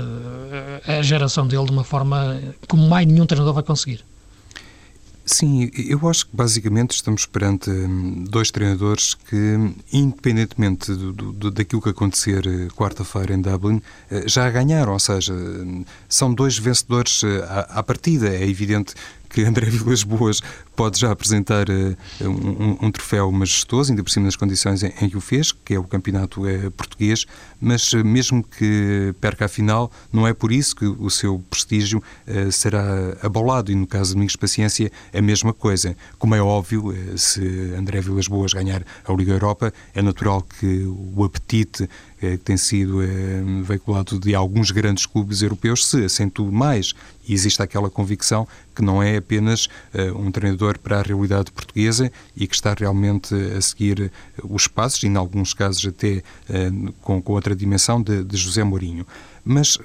eh, 0.88 1.00
a 1.00 1.02
geração 1.02 1.48
dele 1.48 1.65
de 1.65 1.72
uma 1.72 1.84
forma 1.84 2.39
como 2.67 2.88
mais 2.88 3.06
nenhum 3.06 3.26
treinador 3.26 3.54
vai 3.54 3.63
conseguir. 3.63 4.04
Sim, 5.26 5.70
eu 5.76 6.08
acho 6.08 6.26
que 6.26 6.36
basicamente 6.36 6.91
estamos 6.91 7.26
perante 7.26 7.70
hum, 7.70 8.24
dois 8.30 8.50
treinadores 8.50 9.13
que, 9.13 9.58
independentemente 9.91 10.93
do, 10.93 11.12
do, 11.12 11.52
daquilo 11.52 11.82
que 11.82 11.89
acontecer 11.89 12.48
eh, 12.48 12.67
quarta-feira 12.74 13.34
em 13.34 13.41
Dublin, 13.41 13.82
já 14.26 14.50
ganharam, 14.50 14.93
ou 14.93 15.00
seja, 15.00 15.34
hum, 15.34 15.84
são 16.08 16.34
dois 16.34 16.58
vencedores 16.58 17.24
à, 17.50 17.80
à 17.80 17.84
partida. 17.84 18.30
É 18.30 18.48
evidente 18.48 18.93
que 19.30 19.44
André 19.44 19.70
Vilas 19.70 20.04
Boas 20.04 20.42
pode 20.76 21.00
já 21.00 21.12
apresentar 21.12 21.68
uh, 21.70 21.98
um, 22.22 22.86
um, 22.86 22.92
troféu 22.92 23.32
majestoso, 23.32 23.92
ainda 23.92 24.04
por 24.04 24.10
cima 24.12 24.26
das 24.26 24.36
condições 24.36 24.84
em, 24.84 24.94
em, 25.02 25.10
que 25.10 25.18
o 25.18 25.22
fez, 25.22 25.52
que 25.52 25.74
é 25.74 25.80
o 25.80 25.84
campeonato 25.84 26.44
uh, 26.48 26.72
português, 26.72 27.26
mas 27.60 27.92
uh, 27.94 28.06
mesmo 28.06 28.44
que 28.44 29.13
perca 29.20 29.46
a 29.46 29.48
final, 29.48 29.92
não 30.13 30.28
é 30.28 30.34
por 30.34 30.52
isso 30.52 30.76
que 30.76 30.86
o 30.86 31.10
seu 31.10 31.44
prestígio 31.50 32.02
será 32.52 32.84
abalado, 33.22 33.72
e 33.72 33.76
no 33.76 33.88
caso 33.88 34.10
de 34.10 34.16
Domingos 34.16 34.36
Paciência, 34.36 34.92
a 35.13 35.22
mesma 35.22 35.54
coisa. 35.54 35.96
Como 36.20 36.36
é 36.36 36.42
óbvio, 36.42 36.94
se 37.18 37.42
André 37.78 38.02
Vilas 38.02 38.28
Boas 38.28 38.54
ganhar 38.54 38.84
a 39.06 39.13
Liga 39.13 39.34
Europa, 39.34 39.74
é 39.94 40.02
natural 40.02 40.42
que 40.42 40.86
o 41.16 41.24
apetite 41.24 41.90
que 42.19 42.38
tem 42.38 42.58
sido 42.58 42.99
veiculado 43.63 44.19
de 44.19 44.34
alguns 44.34 44.71
grandes 44.71 45.06
clubes 45.06 45.41
europeus 45.41 45.86
se 45.86 46.06
acentue 46.06 46.51
mais 46.51 46.93
e 47.27 47.34
existe 47.34 47.62
aquela 47.62 47.89
convicção 47.89 48.47
que 48.75 48.82
não 48.82 49.01
é 49.03 49.17
apenas 49.17 49.67
um 50.15 50.32
treinador 50.32 50.80
para 50.80 50.99
a 50.99 51.01
realidade 51.01 51.51
portuguesa 51.51 52.12
e 52.36 52.47
que 52.47 52.56
está 52.56 52.73
realmente 52.73 53.34
a 53.36 53.62
seguir 53.62 54.12
os 54.43 54.67
passos, 54.67 55.03
e 55.03 55.08
em 55.08 55.15
alguns 55.15 55.53
casos 55.53 55.86
até 55.86 56.23
com, 57.01 57.21
outra 57.25 57.56
dimensão, 57.56 58.01
de, 58.01 58.38
José 58.38 58.63
Mourinho. 58.63 59.06
Mas 59.43 59.77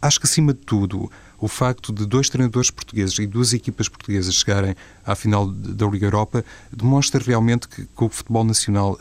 acho 0.00 0.20
que, 0.20 0.26
acima 0.26 0.52
de 0.52 0.60
tudo, 0.60 1.10
o 1.38 1.48
facto 1.48 1.92
de 1.92 2.06
dois 2.06 2.28
treinadores 2.28 2.70
portugueses 2.70 3.18
e 3.18 3.26
duas 3.26 3.52
equipas 3.52 3.88
portuguesas 3.88 4.34
chegarem 4.34 4.74
à 5.04 5.14
final 5.14 5.46
da 5.46 5.86
Liga 5.86 6.06
Europa 6.06 6.44
demonstra 6.72 7.22
realmente 7.22 7.68
que, 7.68 7.82
que 7.82 8.04
o 8.04 8.08
futebol 8.08 8.44
nacional 8.44 8.98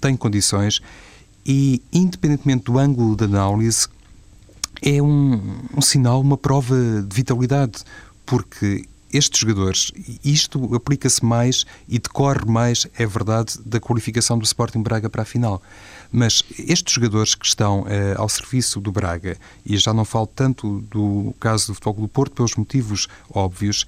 tem 0.00 0.16
condições 0.16 0.80
e, 1.44 1.82
independentemente 1.92 2.64
do 2.64 2.78
ângulo 2.78 3.16
de 3.16 3.24
análise, 3.24 3.88
é 4.82 5.02
um, 5.02 5.40
um 5.76 5.80
sinal, 5.80 6.20
uma 6.20 6.36
prova 6.36 6.74
de 7.02 7.14
vitalidade, 7.14 7.84
porque 8.24 8.86
estes 9.12 9.40
jogadores, 9.40 9.92
isto 10.24 10.74
aplica-se 10.74 11.24
mais 11.24 11.66
e 11.88 11.98
decorre 11.98 12.44
mais, 12.46 12.86
é 12.96 13.04
verdade, 13.04 13.58
da 13.64 13.80
qualificação 13.80 14.38
do 14.38 14.44
Sporting 14.44 14.82
Braga 14.82 15.10
para 15.10 15.22
a 15.22 15.24
final. 15.24 15.60
Mas 16.12 16.44
estes 16.56 16.94
jogadores 16.94 17.34
que 17.34 17.44
estão 17.44 17.84
eh, 17.88 18.14
ao 18.16 18.28
serviço 18.28 18.80
do 18.80 18.92
Braga, 18.92 19.36
e 19.66 19.76
já 19.76 19.92
não 19.92 20.04
falo 20.04 20.26
tanto 20.28 20.80
do 20.82 21.34
caso 21.40 21.68
do 21.68 21.74
Futebol 21.74 22.02
do 22.02 22.08
Porto, 22.08 22.34
pelos 22.34 22.54
motivos 22.54 23.08
óbvios, 23.32 23.84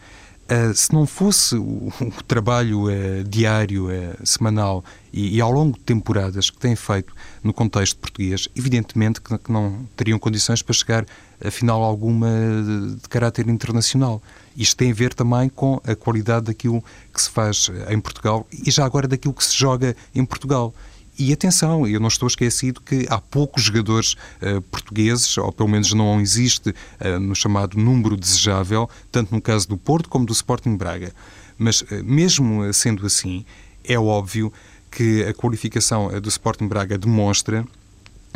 Uh, 0.51 0.75
se 0.75 0.93
não 0.93 1.07
fosse 1.07 1.55
o, 1.55 1.93
o 2.03 2.23
trabalho 2.27 2.87
uh, 2.87 3.25
diário, 3.25 3.87
uh, 3.87 4.27
semanal 4.27 4.85
e, 5.13 5.37
e, 5.37 5.41
ao 5.41 5.51
longo 5.51 5.79
de 5.79 5.85
temporadas 5.85 6.51
que 6.51 6.59
têm 6.59 6.75
feito 6.77 7.15
no 7.43 7.53
contexto 7.53 7.97
português, 7.97 8.49
evidentemente 8.55 9.21
que, 9.21 9.39
que 9.39 9.53
não 9.53 9.89
teriam 9.97 10.19
condições 10.19 10.61
para 10.61 10.75
chegar 10.75 11.07
a 11.43 11.51
final 11.51 11.83
alguma 11.83 12.29
de, 12.29 12.97
de, 12.97 13.09
caráter 13.09 13.49
internacional. 13.49 14.21
Isto 14.57 14.77
tem 14.77 14.91
a 14.91 14.95
ver 14.95 15.15
também 15.15 15.49
com 15.49 15.81
a 15.85 15.95
qualidade 15.95 16.47
daquilo 16.47 16.85
que 17.13 17.23
se 17.23 17.31
faz 17.31 17.71
em 17.89 18.01
Portugal 18.01 18.47
e 18.53 18.71
já 18.71 18.85
agora 18.85 19.09
daquilo 19.09 19.33
que 19.33 19.45
se 19.45 19.57
joga 19.57 19.97
em 20.15 20.25
Portugal. 20.25 20.75
E 21.19 21.33
atenção, 21.33 21.87
eu 21.87 22.01
não 22.01 22.09
estou 22.09 22.27
esquecido 22.27 22.81
que 22.81 23.07
há 23.11 23.21
poucos 23.21 23.65
jogadores 23.65 24.15
uh, 24.41 24.63
portugueses, 24.63 25.37
ou 25.37 25.53
pelo 25.53 25.69
menos 25.69 25.93
não 25.93 26.21
existe 26.21 26.71
uh, 26.71 27.21
no 27.21 27.35
chamado 27.35 27.79
número 27.79 28.17
desejável, 28.17 28.89
tanto 29.11 29.35
no 29.35 29.41
caso 29.41 29.69
do 29.69 29.77
Porto 29.77 30.09
como 30.09 30.25
do 30.25 30.33
Sporting 30.33 30.77
Braga. 30.77 31.13
Mas, 31.59 31.83
uh, 31.83 31.87
mesmo 32.03 32.73
sendo 32.73 33.05
assim, 33.05 33.45
é 33.85 33.99
óbvio 33.99 34.53
que 34.91 35.23
a 35.25 35.35
qualificação 35.35 36.09
do 36.21 36.29
Sporting 36.29 36.67
Braga 36.67 36.97
demonstra 36.97 37.67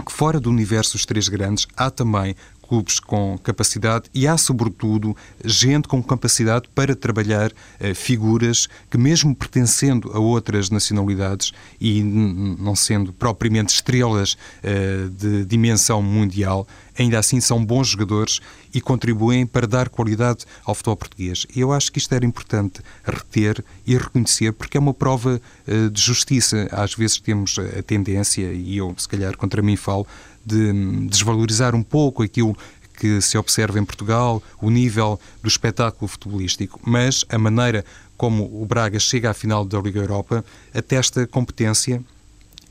que 0.04 0.12
fora 0.12 0.38
do 0.38 0.50
universo 0.50 0.92
dos 0.92 1.06
três 1.06 1.28
grandes 1.28 1.66
há 1.76 1.90
também 1.90 2.36
clubes 2.66 3.00
com 3.00 3.38
capacidade 3.38 4.11
e 4.12 4.26
há, 4.26 4.37
sobretudo, 4.37 5.16
gente 5.44 5.88
com 5.88 6.02
capacidade 6.02 6.68
para 6.74 6.94
trabalhar 6.94 7.52
eh, 7.79 7.94
figuras 7.94 8.68
que, 8.90 8.98
mesmo 8.98 9.35
pertencendo 9.35 10.11
a 10.12 10.18
outras 10.18 10.70
nacionalidades 10.70 11.52
e 11.81 12.02
não 12.02 12.74
sendo 12.74 13.12
propriamente 13.12 13.74
estrelas 13.74 14.37
eh, 14.62 15.09
de 15.11 15.44
dimensão 15.44 16.02
mundial, 16.02 16.66
ainda 16.98 17.18
assim 17.18 17.40
são 17.40 17.64
bons 17.64 17.88
jogadores 17.88 18.40
e 18.72 18.81
contribuem 18.81 19.46
para 19.46 19.66
dar 19.66 19.88
qualidade 19.88 20.44
ao 20.64 20.74
futebol 20.74 20.96
português. 20.96 21.46
Eu 21.55 21.72
acho 21.72 21.90
que 21.90 21.98
isto 21.98 22.14
era 22.14 22.26
importante 22.26 22.81
reter 23.05 23.64
e 23.87 23.96
reconhecer, 23.96 24.52
porque 24.52 24.76
é 24.76 24.81
uma 24.81 24.94
prova 24.94 25.40
uh, 25.66 25.90
de 25.90 26.00
justiça. 26.00 26.68
Às 26.70 26.94
vezes 26.94 27.18
temos 27.18 27.57
a 27.59 27.83
tendência, 27.83 28.52
e 28.52 28.76
eu 28.76 28.94
se 28.98 29.09
calhar 29.09 29.37
contra 29.37 29.62
mim 29.62 29.76
falo, 29.76 30.07
de 30.46 30.72
desvalorizar 31.09 31.74
um 31.74 31.82
pouco 31.82 32.22
aquilo 32.22 32.56
que 32.96 33.20
se 33.20 33.37
observa 33.37 33.78
em 33.78 33.85
Portugal, 33.85 34.42
o 34.62 34.70
nível 34.70 35.20
do 35.42 35.48
espetáculo 35.48 36.09
futebolístico, 36.09 36.80
mas 36.82 37.24
a 37.28 37.37
maneira 37.37 37.85
como 38.16 38.44
o 38.44 38.64
Braga 38.64 38.98
chega 38.98 39.30
à 39.30 39.35
final 39.35 39.64
da 39.64 39.78
Liga 39.78 40.00
Europa 40.00 40.42
atesta 40.72 41.26
competência 41.26 42.02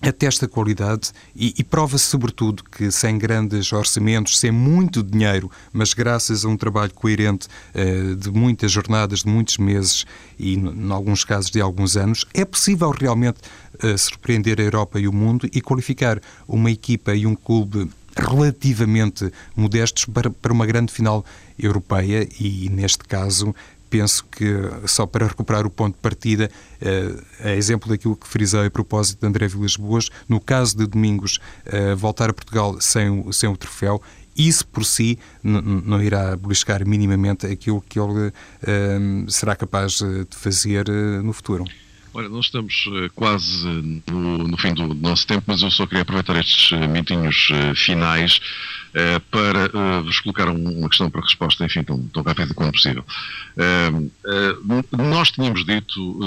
atesta 0.02 0.48
qualidade 0.48 1.12
e, 1.36 1.54
e 1.58 1.64
prova-se 1.64 2.06
sobretudo 2.06 2.64
que 2.64 2.92
sem 2.92 3.18
grandes 3.18 3.72
orçamentos, 3.72 4.40
sem 4.40 4.52
muito 4.52 5.02
dinheiro, 5.02 5.50
mas 5.72 5.94
graças 5.94 6.46
a 6.46 6.50
um 6.50 6.58
trabalho 6.58 6.94
coerente 6.94 7.48
uh, 7.74 8.16
de 8.16 8.32
muitas 8.32 8.72
jornadas, 8.72 9.24
de 9.24 9.30
muitos 9.30 9.58
meses 9.58 10.06
e, 10.38 10.56
em 10.56 10.92
alguns 10.92 11.24
casos, 11.24 11.50
de 11.50 11.62
alguns 11.62 11.98
anos, 11.98 12.26
é 12.34 12.46
possível 12.46 12.92
realmente 12.92 13.40
uh, 13.84 13.98
surpreender 13.98 14.60
a 14.60 14.64
Europa 14.64 15.00
e 15.00 15.08
o 15.08 15.14
mundo 15.14 15.50
e 15.52 15.62
qualificar 15.62 16.20
uma 16.48 16.70
equipa 16.70 17.16
e 17.16 17.26
um 17.26 17.36
clube 17.36 17.90
relativamente 18.18 19.32
modestos 19.56 20.06
para, 20.06 20.30
para 20.30 20.54
uma 20.54 20.66
grande 20.66 20.92
final 20.92 21.26
europeia 21.60 22.28
e, 22.40 22.70
neste 22.70 23.04
caso, 23.04 23.54
penso 23.96 24.26
que, 24.30 24.54
só 24.88 25.06
para 25.06 25.26
recuperar 25.26 25.66
o 25.66 25.70
ponto 25.70 25.96
de 25.96 26.02
partida, 26.02 26.52
a 27.42 27.52
exemplo 27.52 27.90
daquilo 27.90 28.18
que 28.18 28.28
frisei 28.28 28.66
a 28.66 28.70
propósito 28.70 29.22
de 29.22 29.28
André 29.28 29.48
Vilas 29.48 29.78
Boas, 29.78 30.10
no 30.28 30.42
caso 30.42 30.78
de 30.78 30.86
Domingos 30.86 31.40
eh, 31.66 31.96
voltar 31.96 32.30
a 32.30 32.34
Portugal 32.34 32.76
sem 32.82 33.10
o, 33.10 33.32
sem 33.32 33.50
o 33.50 33.56
troféu, 33.56 34.02
isso 34.36 34.68
por 34.68 34.84
si 34.84 35.18
não 35.42 36.04
irá 36.04 36.36
beliscar 36.36 36.86
minimamente 36.86 37.46
aquilo 37.46 37.82
que 37.82 37.98
ele 37.98 38.34
eh, 38.64 39.00
será 39.30 39.56
capaz 39.56 39.94
de 40.00 40.28
fazer 40.32 40.90
no 41.24 41.32
futuro. 41.32 41.64
Olha, 42.16 42.30
nós 42.30 42.46
estamos 42.46 42.86
quase 43.14 43.68
no, 44.10 44.38
no, 44.38 44.58
fim 44.58 44.74
do 44.74 44.94
nosso 44.94 45.28
tempo, 45.28 45.44
mas 45.48 45.62
eu 45.62 45.70
só 45.70 45.86
queria 45.86 46.04
aproveitar 46.04 46.38
estes 46.38 46.72
minutinhos 46.72 47.50
finais 47.76 48.40
para 49.30 50.02
vos 50.02 50.22
colocar 50.22 50.48
um, 50.48 50.80
uma 50.80 50.88
questão 50.88 51.10
para 51.10 51.20
resposta, 51.20 51.66
enfim, 51.66 51.84
tão, 51.84 52.02
tão 52.08 52.24
rápida 52.24 52.54
quanto 52.54 52.72
possível. 52.72 53.04
Uh, 53.58 54.98
nós 54.98 55.30
tínhamos 55.30 55.66
dito, 55.66 56.20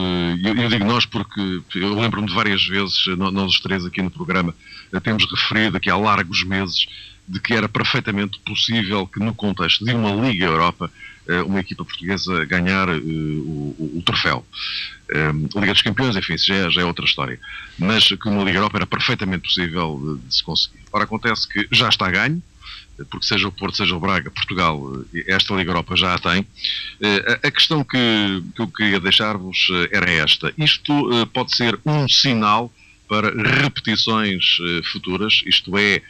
eu, 0.45 0.55
eu, 0.57 0.69
digo 0.69 0.85
nós 0.85 1.07
porque 1.07 1.63
eu 1.77 1.99
lembro-me 1.99 2.29
de 2.29 2.35
várias 2.35 2.67
vezes, 2.67 3.07
nós 3.17 3.55
os 3.55 3.61
três 3.61 3.87
aqui 3.87 4.03
no 4.03 4.11
programa, 4.11 4.55
temos 5.03 5.25
referido 5.25 5.79
aqui 5.79 5.89
há 5.89 5.97
largos 5.97 6.45
meses 6.45 6.87
de 7.27 7.41
que 7.41 7.55
era 7.55 7.67
perfeitamente 7.67 8.39
possível 8.41 9.07
que 9.07 9.21
no 9.21 9.33
contexto 9.33 9.87
de 9.87 9.95
uma 9.95 10.11
Liga 10.11 10.45
Europa 10.45 10.91
uma 11.47 11.61
equipa 11.61 11.85
portuguesa 11.85 12.45
ganhar 12.45 12.89
o, 12.89 13.93
o, 13.97 14.03
troféu. 14.05 14.45
Um, 15.15 15.61
Liga 15.61 15.73
dos 15.73 15.83
Campeões, 15.83 16.17
enfim, 16.17 16.35
isso 16.35 16.47
já 16.47 16.55
é, 16.55 16.71
já 16.71 16.83
é, 16.83 16.85
outra 16.85 17.05
história. 17.05 17.41
Mas 17.79 18.09
que 18.09 18.29
uma 18.29 18.45
Liga 18.45 18.59
Europa 18.59 18.79
era 18.79 18.87
perfeitamente 18.87 19.45
possível 19.45 20.19
de, 20.21 20.27
de 20.27 20.35
se 20.35 20.43
conseguir. 20.43 20.81
Ora, 20.93 21.05
acontece 21.05 21.49
que 21.49 21.67
já 21.71 21.89
está 21.89 22.11
ganho, 22.11 22.43
porque 23.05 23.27
seja 23.27 23.47
o 23.49 23.53
Porto, 23.53 23.77
seja 23.77 23.95
o 23.95 24.01
Braga, 24.01 24.31
Portugal, 24.31 24.81
eh, 25.15 25.25
esta 25.29 25.55
Liga 25.55 25.71
Europa 25.71 25.97
já 25.97 26.15
a 26.15 26.19
tem. 26.19 26.47
Eh, 27.01 27.41
a 27.45 27.51
questão 27.51 27.85
que, 27.85 28.43
que 28.55 28.63
eu 28.63 28.69
queria 28.69 29.01
deixar-vos 29.01 29.69
eh, 29.71 29.89
era 29.93 30.11
esta. 30.11 30.53
Isto 30.59 31.27
pode 31.33 31.55
ser 31.57 31.79
um 31.85 32.09
sinal 32.09 32.73
para 33.09 33.31
repetições 33.31 34.59
futuras, 34.93 35.43
isto 35.47 35.79
é, 35.79 36.03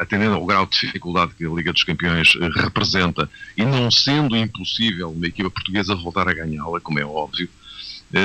atendendo 0.00 0.34
ao 0.34 0.44
grau 0.44 0.66
de 0.66 0.72
dificuldade 0.72 1.34
que 1.38 1.46
a 1.46 1.48
Liga 1.48 1.72
dos 1.72 1.84
Campeões 1.84 2.32
representa 2.56 3.30
e 3.56 3.64
não 3.64 3.92
sendo 3.92 4.36
impossível 4.36 5.10
uma 5.12 5.26
equipa 5.28 5.48
portuguesa 5.48 5.94
voltar 5.94 6.28
a 6.28 6.34
ganhá-la, 6.34 6.80
como 6.80 6.98
é 6.98 7.04
óbvio, 7.04 7.48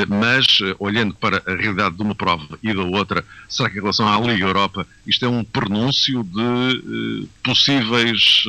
mas 0.08 0.60
eh, 0.62 0.76
olhando 0.80 1.14
para 1.16 1.42
a 1.46 1.56
realidade 1.56 1.96
de 1.96 2.02
uma 2.02 2.16
prova 2.16 2.60
e 2.62 2.74
da 2.74 2.84
outra, 2.84 3.24
será 3.48 3.70
que 3.70 3.78
em 3.78 3.82
relação 3.82 4.08
à 4.08 4.20
Liga 4.20 4.46
Europa 4.46 4.86
isto 5.06 5.26
é 5.26 5.30
um 5.30 5.44
pronúncio 5.44 6.24
de 6.24 6.42
uh, 6.42 7.30
possíveis 7.44 8.44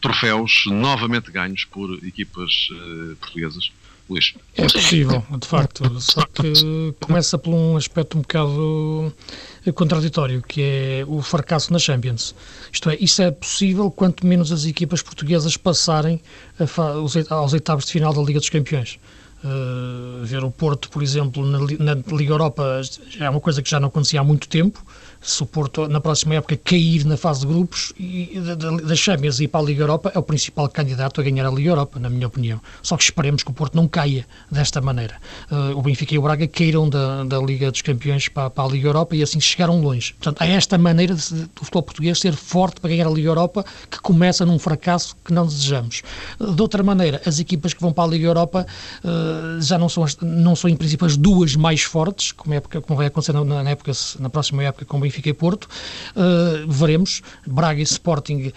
troféus 0.00 0.64
novamente 0.66 1.30
ganhos 1.30 1.64
por 1.64 1.92
equipas 2.04 2.68
portuguesas? 3.20 3.72
Luís. 4.08 4.34
É 4.56 4.62
possível, 4.62 5.24
de 5.38 5.46
facto, 5.46 6.00
só 6.00 6.22
que 6.26 6.52
começa 7.00 7.38
por 7.38 7.54
um 7.54 7.76
aspecto 7.76 8.18
um 8.18 8.20
bocado 8.20 9.12
contraditório, 9.74 10.42
que 10.42 10.60
é 10.60 11.04
o 11.06 11.22
fracasso 11.22 11.72
na 11.72 11.78
Champions. 11.78 12.34
Isto 12.72 12.90
é, 12.90 12.96
isso 13.00 13.22
é 13.22 13.30
possível 13.30 13.90
quanto 13.90 14.26
menos 14.26 14.52
as 14.52 14.64
equipas 14.64 15.02
portuguesas 15.02 15.56
passarem 15.56 16.20
aos 17.30 17.52
oitavos 17.52 17.86
de 17.86 17.92
final 17.92 18.12
da 18.12 18.22
Liga 18.22 18.40
dos 18.40 18.50
Campeões. 18.50 18.98
Uh, 19.44 20.24
ver 20.24 20.44
o 20.44 20.52
Porto, 20.52 20.88
por 20.88 21.02
exemplo, 21.02 21.44
na, 21.44 21.58
na, 21.58 22.02
Liga 22.16 22.32
Europa 22.32 22.80
é 23.18 23.28
uma 23.28 23.40
coisa 23.40 23.60
que 23.60 23.68
já 23.68 23.80
não 23.80 23.88
acontecia 23.88 24.20
há 24.20 24.24
muito 24.24 24.48
tempo 24.48 24.84
se 25.22 25.42
o 25.42 25.46
Porto, 25.46 25.86
na 25.88 26.00
próxima 26.00 26.34
época, 26.34 26.56
cair 26.56 27.04
na 27.04 27.16
fase 27.16 27.40
de 27.40 27.46
grupos 27.46 27.92
e 27.98 28.40
das 28.84 28.98
Champions 28.98 29.40
e 29.40 29.46
para 29.46 29.60
a 29.60 29.64
Liga 29.64 29.82
Europa, 29.84 30.10
é 30.14 30.18
o 30.18 30.22
principal 30.22 30.68
candidato 30.68 31.20
a 31.20 31.24
ganhar 31.24 31.46
a 31.46 31.50
Liga 31.50 31.70
Europa, 31.70 32.00
na 32.00 32.10
minha 32.10 32.26
opinião. 32.26 32.60
Só 32.82 32.96
que 32.96 33.04
esperemos 33.04 33.44
que 33.44 33.50
o 33.50 33.54
Porto 33.54 33.74
não 33.76 33.86
caia 33.86 34.26
desta 34.50 34.80
maneira. 34.80 35.16
Uh, 35.50 35.78
o 35.78 35.82
Benfica 35.82 36.14
e 36.14 36.18
o 36.18 36.22
Braga 36.22 36.48
caíram 36.48 36.88
da, 36.88 37.22
da 37.22 37.38
Liga 37.38 37.70
dos 37.70 37.82
Campeões 37.82 38.28
para, 38.28 38.50
para, 38.50 38.64
a 38.64 38.68
Liga 38.68 38.88
Europa 38.88 39.14
e 39.14 39.22
assim 39.22 39.40
chegaram 39.40 39.80
longe. 39.80 40.12
Portanto, 40.14 40.42
há 40.42 40.46
esta 40.46 40.76
maneira 40.76 41.14
de, 41.14 41.22
do 41.32 41.60
futebol 41.60 41.82
português 41.84 42.18
ser 42.18 42.34
forte 42.34 42.80
para 42.80 42.90
ganhar 42.90 43.06
a 43.06 43.10
Liga 43.10 43.28
Europa, 43.28 43.64
que 43.88 44.00
começa 44.00 44.44
num 44.44 44.58
fracasso 44.58 45.16
que 45.24 45.32
não 45.32 45.46
desejamos. 45.46 46.02
De 46.40 46.60
outra 46.60 46.82
maneira, 46.82 47.22
as 47.24 47.38
equipas 47.38 47.72
que 47.72 47.80
vão 47.80 47.92
para 47.92 48.04
a 48.04 48.06
Liga 48.08 48.26
Europa 48.26 48.66
uh, 49.04 49.60
já 49.60 49.78
não 49.78 49.88
são, 49.88 50.02
as, 50.02 50.16
não 50.20 50.56
são, 50.56 50.68
em 50.68 50.76
princípio, 50.76 51.06
as 51.06 51.16
duas 51.16 51.54
mais 51.54 51.82
fortes, 51.82 52.32
como, 52.32 52.54
época, 52.54 52.80
como 52.80 52.96
vai 52.96 53.06
acontecer 53.06 53.32
na, 53.32 53.44
na, 53.44 53.70
época, 53.70 53.92
na 54.18 54.28
próxima 54.28 54.64
época 54.64 54.84
com 54.84 54.96
o 54.96 55.00
Benfica 55.00 55.11
e 55.18 55.32
Porto. 55.32 55.68
Uh, 56.16 56.70
veremos. 56.70 57.22
Braga 57.46 57.80
e 57.80 57.84
Sporting, 57.84 58.52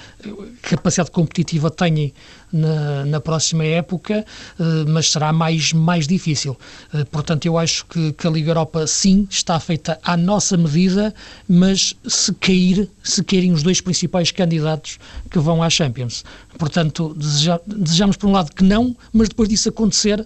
capacidade 0.62 1.12
competitiva 1.12 1.70
têm 1.70 2.14
na, 2.52 3.06
na 3.06 3.20
próxima 3.20 3.64
época, 3.66 4.26
uh, 4.60 4.90
mas 4.90 5.12
será 5.12 5.34
mais, 5.34 5.74
mais 5.74 6.08
difícil. 6.08 6.58
Uh, 6.94 7.06
portanto, 7.08 7.46
eu 7.46 7.58
acho 7.58 7.86
que, 7.86 8.14
que 8.14 8.28
a 8.28 8.30
Liga 8.30 8.52
Europa, 8.52 8.88
sim, 8.88 9.28
está 9.30 9.60
feita 9.60 10.00
à 10.04 10.16
nossa 10.16 10.56
medida, 10.56 11.14
mas 11.48 11.94
se 12.08 12.34
cair, 12.34 12.90
se 13.04 13.24
caírem 13.24 13.52
os 13.52 13.64
dois 13.64 13.82
principais 13.82 14.32
candidatos 14.32 14.98
que 15.30 15.40
vão 15.40 15.62
à 15.62 15.70
Champions. 15.70 16.24
Portanto, 16.58 17.14
deseja, 17.18 17.60
desejamos 17.68 18.16
por 18.16 18.28
um 18.28 18.32
lado 18.32 18.54
que 18.54 18.64
não, 18.64 18.96
mas 19.12 19.30
depois 19.30 19.50
disso 19.50 19.70
acontecer, 19.70 20.26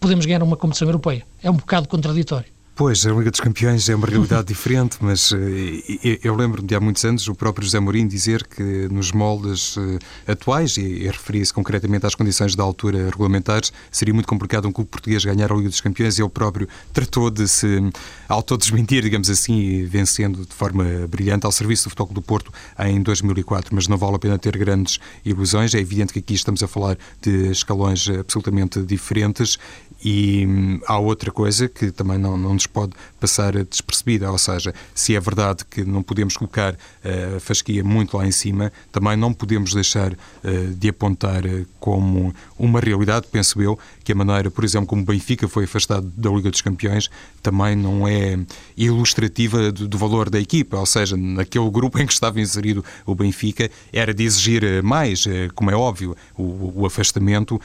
podemos 0.00 0.24
ganhar 0.24 0.42
uma 0.42 0.56
competição 0.56 0.88
europeia. 0.88 1.24
É 1.42 1.50
um 1.50 1.56
bocado 1.56 1.88
contraditório. 1.88 2.55
Pois, 2.76 3.06
a 3.06 3.10
Liga 3.10 3.30
dos 3.30 3.40
Campeões 3.40 3.88
é 3.88 3.94
uma 3.94 4.06
realidade 4.06 4.48
diferente, 4.52 4.98
mas 5.00 5.32
eh, 5.32 6.18
eu 6.22 6.36
lembro-me 6.36 6.68
de 6.68 6.74
há 6.74 6.80
muitos 6.80 7.02
anos 7.06 7.26
o 7.26 7.34
próprio 7.34 7.64
José 7.64 7.80
Mourinho 7.80 8.06
dizer 8.06 8.46
que 8.46 8.62
nos 8.92 9.12
moldes 9.12 9.78
eh, 9.78 10.32
atuais, 10.32 10.76
e 10.76 11.06
referia-se 11.06 11.54
concretamente 11.54 12.04
às 12.04 12.14
condições 12.14 12.54
da 12.54 12.62
altura 12.62 13.06
regulamentares, 13.06 13.72
seria 13.90 14.12
muito 14.12 14.28
complicado 14.28 14.68
um 14.68 14.72
clube 14.72 14.90
português 14.90 15.24
ganhar 15.24 15.50
a 15.50 15.56
Liga 15.56 15.70
dos 15.70 15.80
Campeões 15.80 16.18
e 16.18 16.22
ele 16.22 16.28
próprio 16.28 16.68
tratou 16.92 17.30
de 17.30 17.48
se 17.48 17.80
autodesmentir, 18.28 19.02
digamos 19.02 19.30
assim, 19.30 19.86
vencendo 19.86 20.44
de 20.44 20.52
forma 20.52 20.84
brilhante 21.08 21.46
ao 21.46 21.52
serviço 21.52 21.84
do 21.84 21.90
Futebol 21.90 22.12
do 22.12 22.20
Porto 22.20 22.52
em 22.78 23.00
2004, 23.00 23.74
mas 23.74 23.88
não 23.88 23.96
vale 23.96 24.16
a 24.16 24.18
pena 24.18 24.38
ter 24.38 24.54
grandes 24.54 25.00
ilusões. 25.24 25.74
É 25.74 25.78
evidente 25.78 26.12
que 26.12 26.18
aqui 26.18 26.34
estamos 26.34 26.62
a 26.62 26.68
falar 26.68 26.98
de 27.22 27.50
escalões 27.50 28.06
absolutamente 28.06 28.82
diferentes 28.82 29.58
e 30.04 30.44
hum, 30.46 30.80
há 30.86 30.98
outra 30.98 31.30
coisa 31.30 31.68
que 31.68 31.90
também 31.90 32.18
não, 32.18 32.36
não 32.36 32.52
nos 32.52 32.65
pode 32.66 32.92
passar 33.20 33.52
despercebida, 33.64 34.30
ou 34.30 34.38
seja, 34.38 34.74
se 34.94 35.14
é 35.14 35.20
verdade 35.20 35.64
que 35.64 35.84
não 35.84 36.02
podemos 36.02 36.36
colocar 36.36 36.76
eh, 37.04 37.34
a 37.36 37.40
fasquia 37.40 37.82
muito 37.82 38.16
lá 38.16 38.26
em 38.26 38.30
cima, 38.30 38.72
também 38.92 39.16
não 39.16 39.32
podemos 39.32 39.74
deixar 39.74 40.12
uh, 40.12 40.74
de 40.74 40.88
apontar 40.88 41.44
uh, 41.44 41.66
como 41.78 42.34
uma 42.58 42.80
realidade, 42.80 43.26
penso 43.30 43.60
eu, 43.60 43.78
que 44.06 44.12
a 44.12 44.14
maneira, 44.14 44.48
por 44.52 44.64
exemplo, 44.64 44.86
como 44.86 45.04
Benfica 45.04 45.48
foi 45.48 45.64
afastado 45.64 46.06
da 46.16 46.30
Liga 46.30 46.48
dos 46.48 46.60
Campeões, 46.60 47.10
também 47.42 47.74
não 47.74 48.06
é 48.06 48.38
ilustrativa 48.76 49.72
do, 49.72 49.88
do, 49.88 49.98
valor 49.98 50.30
da 50.30 50.38
equipa, 50.38 50.78
ou 50.78 50.86
seja, 50.86 51.16
naquele 51.16 51.68
grupo 51.68 51.98
em 52.00 52.06
que 52.06 52.12
estava 52.12 52.40
inserido 52.40 52.84
o 53.04 53.16
Benfica, 53.16 53.68
era 53.92 54.14
de 54.14 54.22
exigir 54.22 54.80
mais, 54.84 55.24
como 55.56 55.72
é 55.72 55.74
óbvio, 55.74 56.16
o, 56.38 56.82
o 56.82 56.86
afastamento 56.86 57.60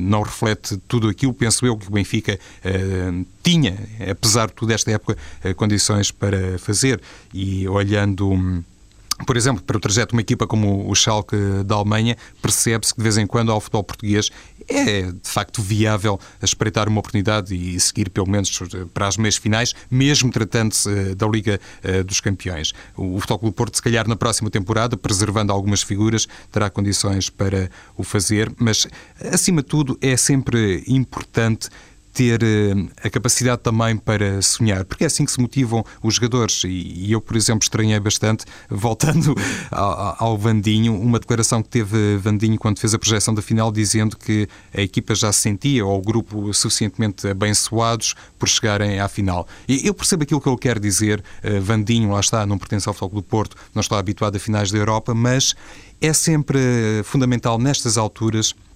não 0.00 0.22
reflete 0.22 0.78
tudo 0.88 1.08
aquilo, 1.08 1.34
penso 1.34 1.66
eu, 1.66 1.76
que 1.76 1.86
o 1.86 1.90
Benfica 1.90 2.38
tinha, 3.42 3.76
apesar 4.10 4.46
de 4.46 4.54
toda 4.54 4.72
esta 4.72 4.90
época, 4.90 5.18
condições 5.56 6.10
para 6.10 6.58
fazer. 6.58 7.02
E 7.34 7.68
olhando. 7.68 8.30
Um, 8.30 8.62
por 9.26 9.36
exemplo, 9.36 9.62
para 9.62 9.76
o 9.76 9.80
trajeto 9.80 10.08
de 10.08 10.14
uma 10.14 10.20
equipa 10.20 10.46
como 10.46 10.90
o 10.90 10.94
Schalke 10.94 11.36
da 11.64 11.76
Alemanha, 11.76 12.16
percebe-se 12.40 12.92
que 12.92 12.98
de 12.98 13.04
vez 13.04 13.16
em 13.16 13.26
quando 13.26 13.52
ao 13.52 13.60
futebol 13.60 13.84
português 13.84 14.30
é 14.68 15.02
de 15.02 15.28
facto 15.28 15.62
viável 15.62 16.18
espreitar 16.42 16.88
uma 16.88 17.00
oportunidade 17.00 17.54
e 17.54 17.78
seguir 17.80 18.10
pelo 18.10 18.28
menos 18.28 18.50
para 18.92 19.08
as 19.08 19.16
meias 19.16 19.36
finais, 19.36 19.74
mesmo 19.90 20.30
tratando-se 20.30 20.88
eh, 20.88 21.14
da 21.14 21.26
Liga 21.26 21.60
eh, 21.82 22.02
dos 22.02 22.20
Campeões. 22.20 22.72
O 22.96 23.18
Futebol 23.20 23.38
Clube 23.38 23.56
Porto, 23.56 23.76
se 23.76 23.82
calhar 23.82 24.08
na 24.08 24.16
próxima 24.16 24.50
temporada, 24.50 24.96
preservando 24.96 25.52
algumas 25.52 25.82
figuras, 25.82 26.26
terá 26.50 26.70
condições 26.70 27.30
para 27.30 27.70
o 27.96 28.02
fazer, 28.02 28.52
mas 28.58 28.86
acima 29.32 29.62
de 29.62 29.68
tudo 29.68 29.98
é 30.00 30.16
sempre 30.16 30.84
importante 30.86 31.68
ter 32.12 32.42
eh, 32.42 32.74
a 33.02 33.10
capacidade 33.10 33.62
também 33.62 33.96
para 33.96 34.42
sonhar, 34.42 34.84
porque 34.84 35.04
é 35.04 35.06
assim 35.06 35.24
que 35.24 35.32
se 35.32 35.40
motivam 35.40 35.84
os 36.02 36.14
jogadores. 36.14 36.62
E 36.64 37.10
eu, 37.10 37.20
por 37.20 37.36
exemplo, 37.36 37.62
estranhei 37.62 37.98
bastante, 37.98 38.44
voltando 38.68 39.34
ao 39.70 40.36
Vandinho, 40.36 40.94
uma 40.94 41.18
declaração 41.18 41.62
que 41.62 41.68
teve 41.68 42.16
Vandinho 42.18 42.58
quando 42.58 42.78
fez 42.78 42.94
a 42.94 42.98
projeção 42.98 43.34
da 43.34 43.42
final, 43.42 43.72
dizendo 43.72 44.16
que 44.16 44.48
a 44.74 44.80
equipa 44.80 45.14
já 45.14 45.32
se 45.32 45.40
sentia, 45.40 45.84
ou 45.84 45.98
o 45.98 46.02
grupo, 46.02 46.52
suficientemente 46.52 47.26
abençoados 47.26 48.14
por 48.38 48.48
chegarem 48.48 49.00
à 49.00 49.08
final. 49.08 49.46
E 49.66 49.86
eu 49.86 49.94
percebo 49.94 50.24
aquilo 50.24 50.40
que 50.40 50.48
ele 50.48 50.58
quer 50.58 50.78
dizer. 50.78 51.22
Eh, 51.42 51.60
Vandinho, 51.60 52.10
lá 52.10 52.20
está, 52.20 52.44
não 52.44 52.58
pertence 52.58 52.88
ao 52.88 52.94
Futebol 52.94 53.22
do 53.22 53.26
Porto, 53.26 53.56
não 53.74 53.80
está 53.80 53.98
habituado 53.98 54.36
a 54.36 54.38
finais 54.38 54.70
da 54.70 54.78
Europa, 54.78 55.14
mas 55.14 55.54
é 56.00 56.12
sempre 56.12 56.58
fundamental 57.04 57.58
nestas 57.58 57.96
alturas 57.96 58.54
eh, 58.54 58.71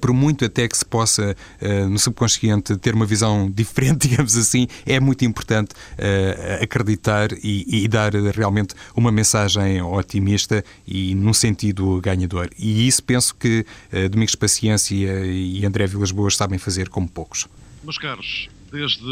por 0.00 0.12
muito 0.12 0.44
até 0.44 0.68
que 0.68 0.76
se 0.76 0.84
possa, 0.84 1.36
uh, 1.60 1.88
no 1.88 1.98
subconsciente, 1.98 2.76
ter 2.76 2.94
uma 2.94 3.06
visão 3.06 3.50
diferente, 3.54 4.08
digamos 4.08 4.36
assim, 4.36 4.66
é 4.86 5.00
muito 5.00 5.24
importante 5.24 5.72
uh, 5.72 6.62
acreditar 6.62 7.32
e, 7.32 7.84
e, 7.84 7.88
dar 7.88 8.12
realmente 8.12 8.74
uma 8.94 9.10
mensagem 9.10 9.82
otimista 9.82 10.64
e 10.86 11.14
num 11.14 11.32
sentido 11.32 12.00
ganhador. 12.00 12.48
E 12.58 12.86
isso 12.86 13.02
penso 13.02 13.34
que 13.34 13.64
Domingos 14.10 14.34
Paciência 14.34 14.94
e 15.24 15.64
André 15.64 15.86
Vilas 15.86 16.10
Boas 16.10 16.36
sabem 16.36 16.58
fazer 16.58 16.88
como 16.88 17.08
poucos. 17.08 17.46
Meus 17.82 17.98
caros, 17.98 18.48
desde 18.70 19.02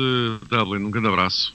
Dublin, 0.48 0.84
um 0.84 0.90
grande 0.90 1.08
abraço. 1.08 1.54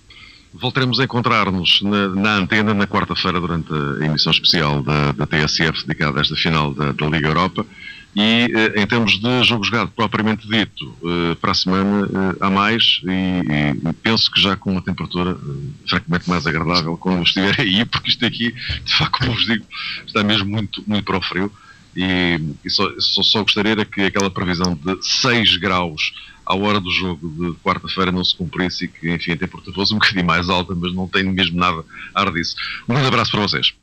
Voltaremos 0.53 0.99
a 0.99 1.03
encontrar-nos 1.03 1.81
na, 1.81 2.09
na, 2.09 2.35
antena 2.35 2.73
na 2.73 2.85
quarta-feira 2.85 3.39
durante 3.39 3.73
a 3.73 4.05
emissão 4.05 4.31
especial 4.31 4.83
da, 4.83 5.11
da 5.11 5.25
TSF 5.25 5.85
dedicada 5.87 6.19
a 6.19 6.21
esta 6.21 6.35
final 6.35 6.73
da, 6.73 6.91
da 6.91 7.07
Liga 7.07 7.27
Europa. 7.27 7.65
E 8.15 8.47
eh, 8.53 8.81
em 8.81 8.85
termos 8.85 9.19
de 9.19 9.43
jogo 9.43 9.63
jogado 9.63 9.91
propriamente 9.91 10.47
dito, 10.47 10.95
eh, 11.03 11.35
para 11.41 11.51
a 11.51 11.55
semana 11.55 12.07
eh, 12.07 12.37
há 12.41 12.49
mais 12.49 13.01
e, 13.03 13.89
e, 13.89 13.93
penso 14.03 14.31
que 14.31 14.39
já 14.39 14.55
com 14.55 14.71
uma 14.71 14.81
temperatura 14.81 15.35
francamente 15.87 16.29
mais 16.29 16.45
agradável 16.45 16.95
quando 16.95 17.23
estiver 17.23 17.55
aí, 17.61 17.83
porque 17.85 18.09
isto 18.09 18.23
aqui, 18.25 18.51
de 18.83 18.95
facto, 18.95 19.19
como 19.19 19.33
vos 19.33 19.45
digo, 19.45 19.65
está 20.05 20.23
mesmo 20.23 20.49
muito, 20.49 20.83
muito 20.85 21.03
para 21.03 21.17
o 21.17 21.21
frio. 21.21 21.51
E, 21.95 22.39
e 22.63 22.69
só, 22.69 22.89
só, 22.99 23.21
só 23.21 23.43
gostaria 23.43 23.83
que 23.85 24.01
aquela 24.01 24.29
previsão 24.29 24.75
de 24.75 24.97
6 25.01 25.57
graus 25.57 26.13
à 26.45 26.55
hora 26.55 26.79
do 26.79 26.91
jogo 26.91 27.29
de 27.29 27.57
quarta-feira 27.59 28.11
não 28.11 28.23
se 28.23 28.35
cumprisse 28.35 28.85
e 28.85 28.87
que, 28.87 29.11
enfim, 29.11 29.31
a 29.31 29.37
temperatura 29.37 29.75
fosse 29.75 29.93
um 29.93 29.97
bocadinho 29.97 30.25
mais 30.25 30.49
alta, 30.49 30.75
mas 30.75 30.93
não 30.93 31.07
tenho 31.07 31.31
mesmo 31.31 31.57
nada 31.57 31.83
a 32.13 32.21
ar 32.21 32.31
disso. 32.31 32.55
Um 32.87 32.93
grande 32.93 33.07
abraço 33.07 33.31
para 33.31 33.41
vocês. 33.41 33.73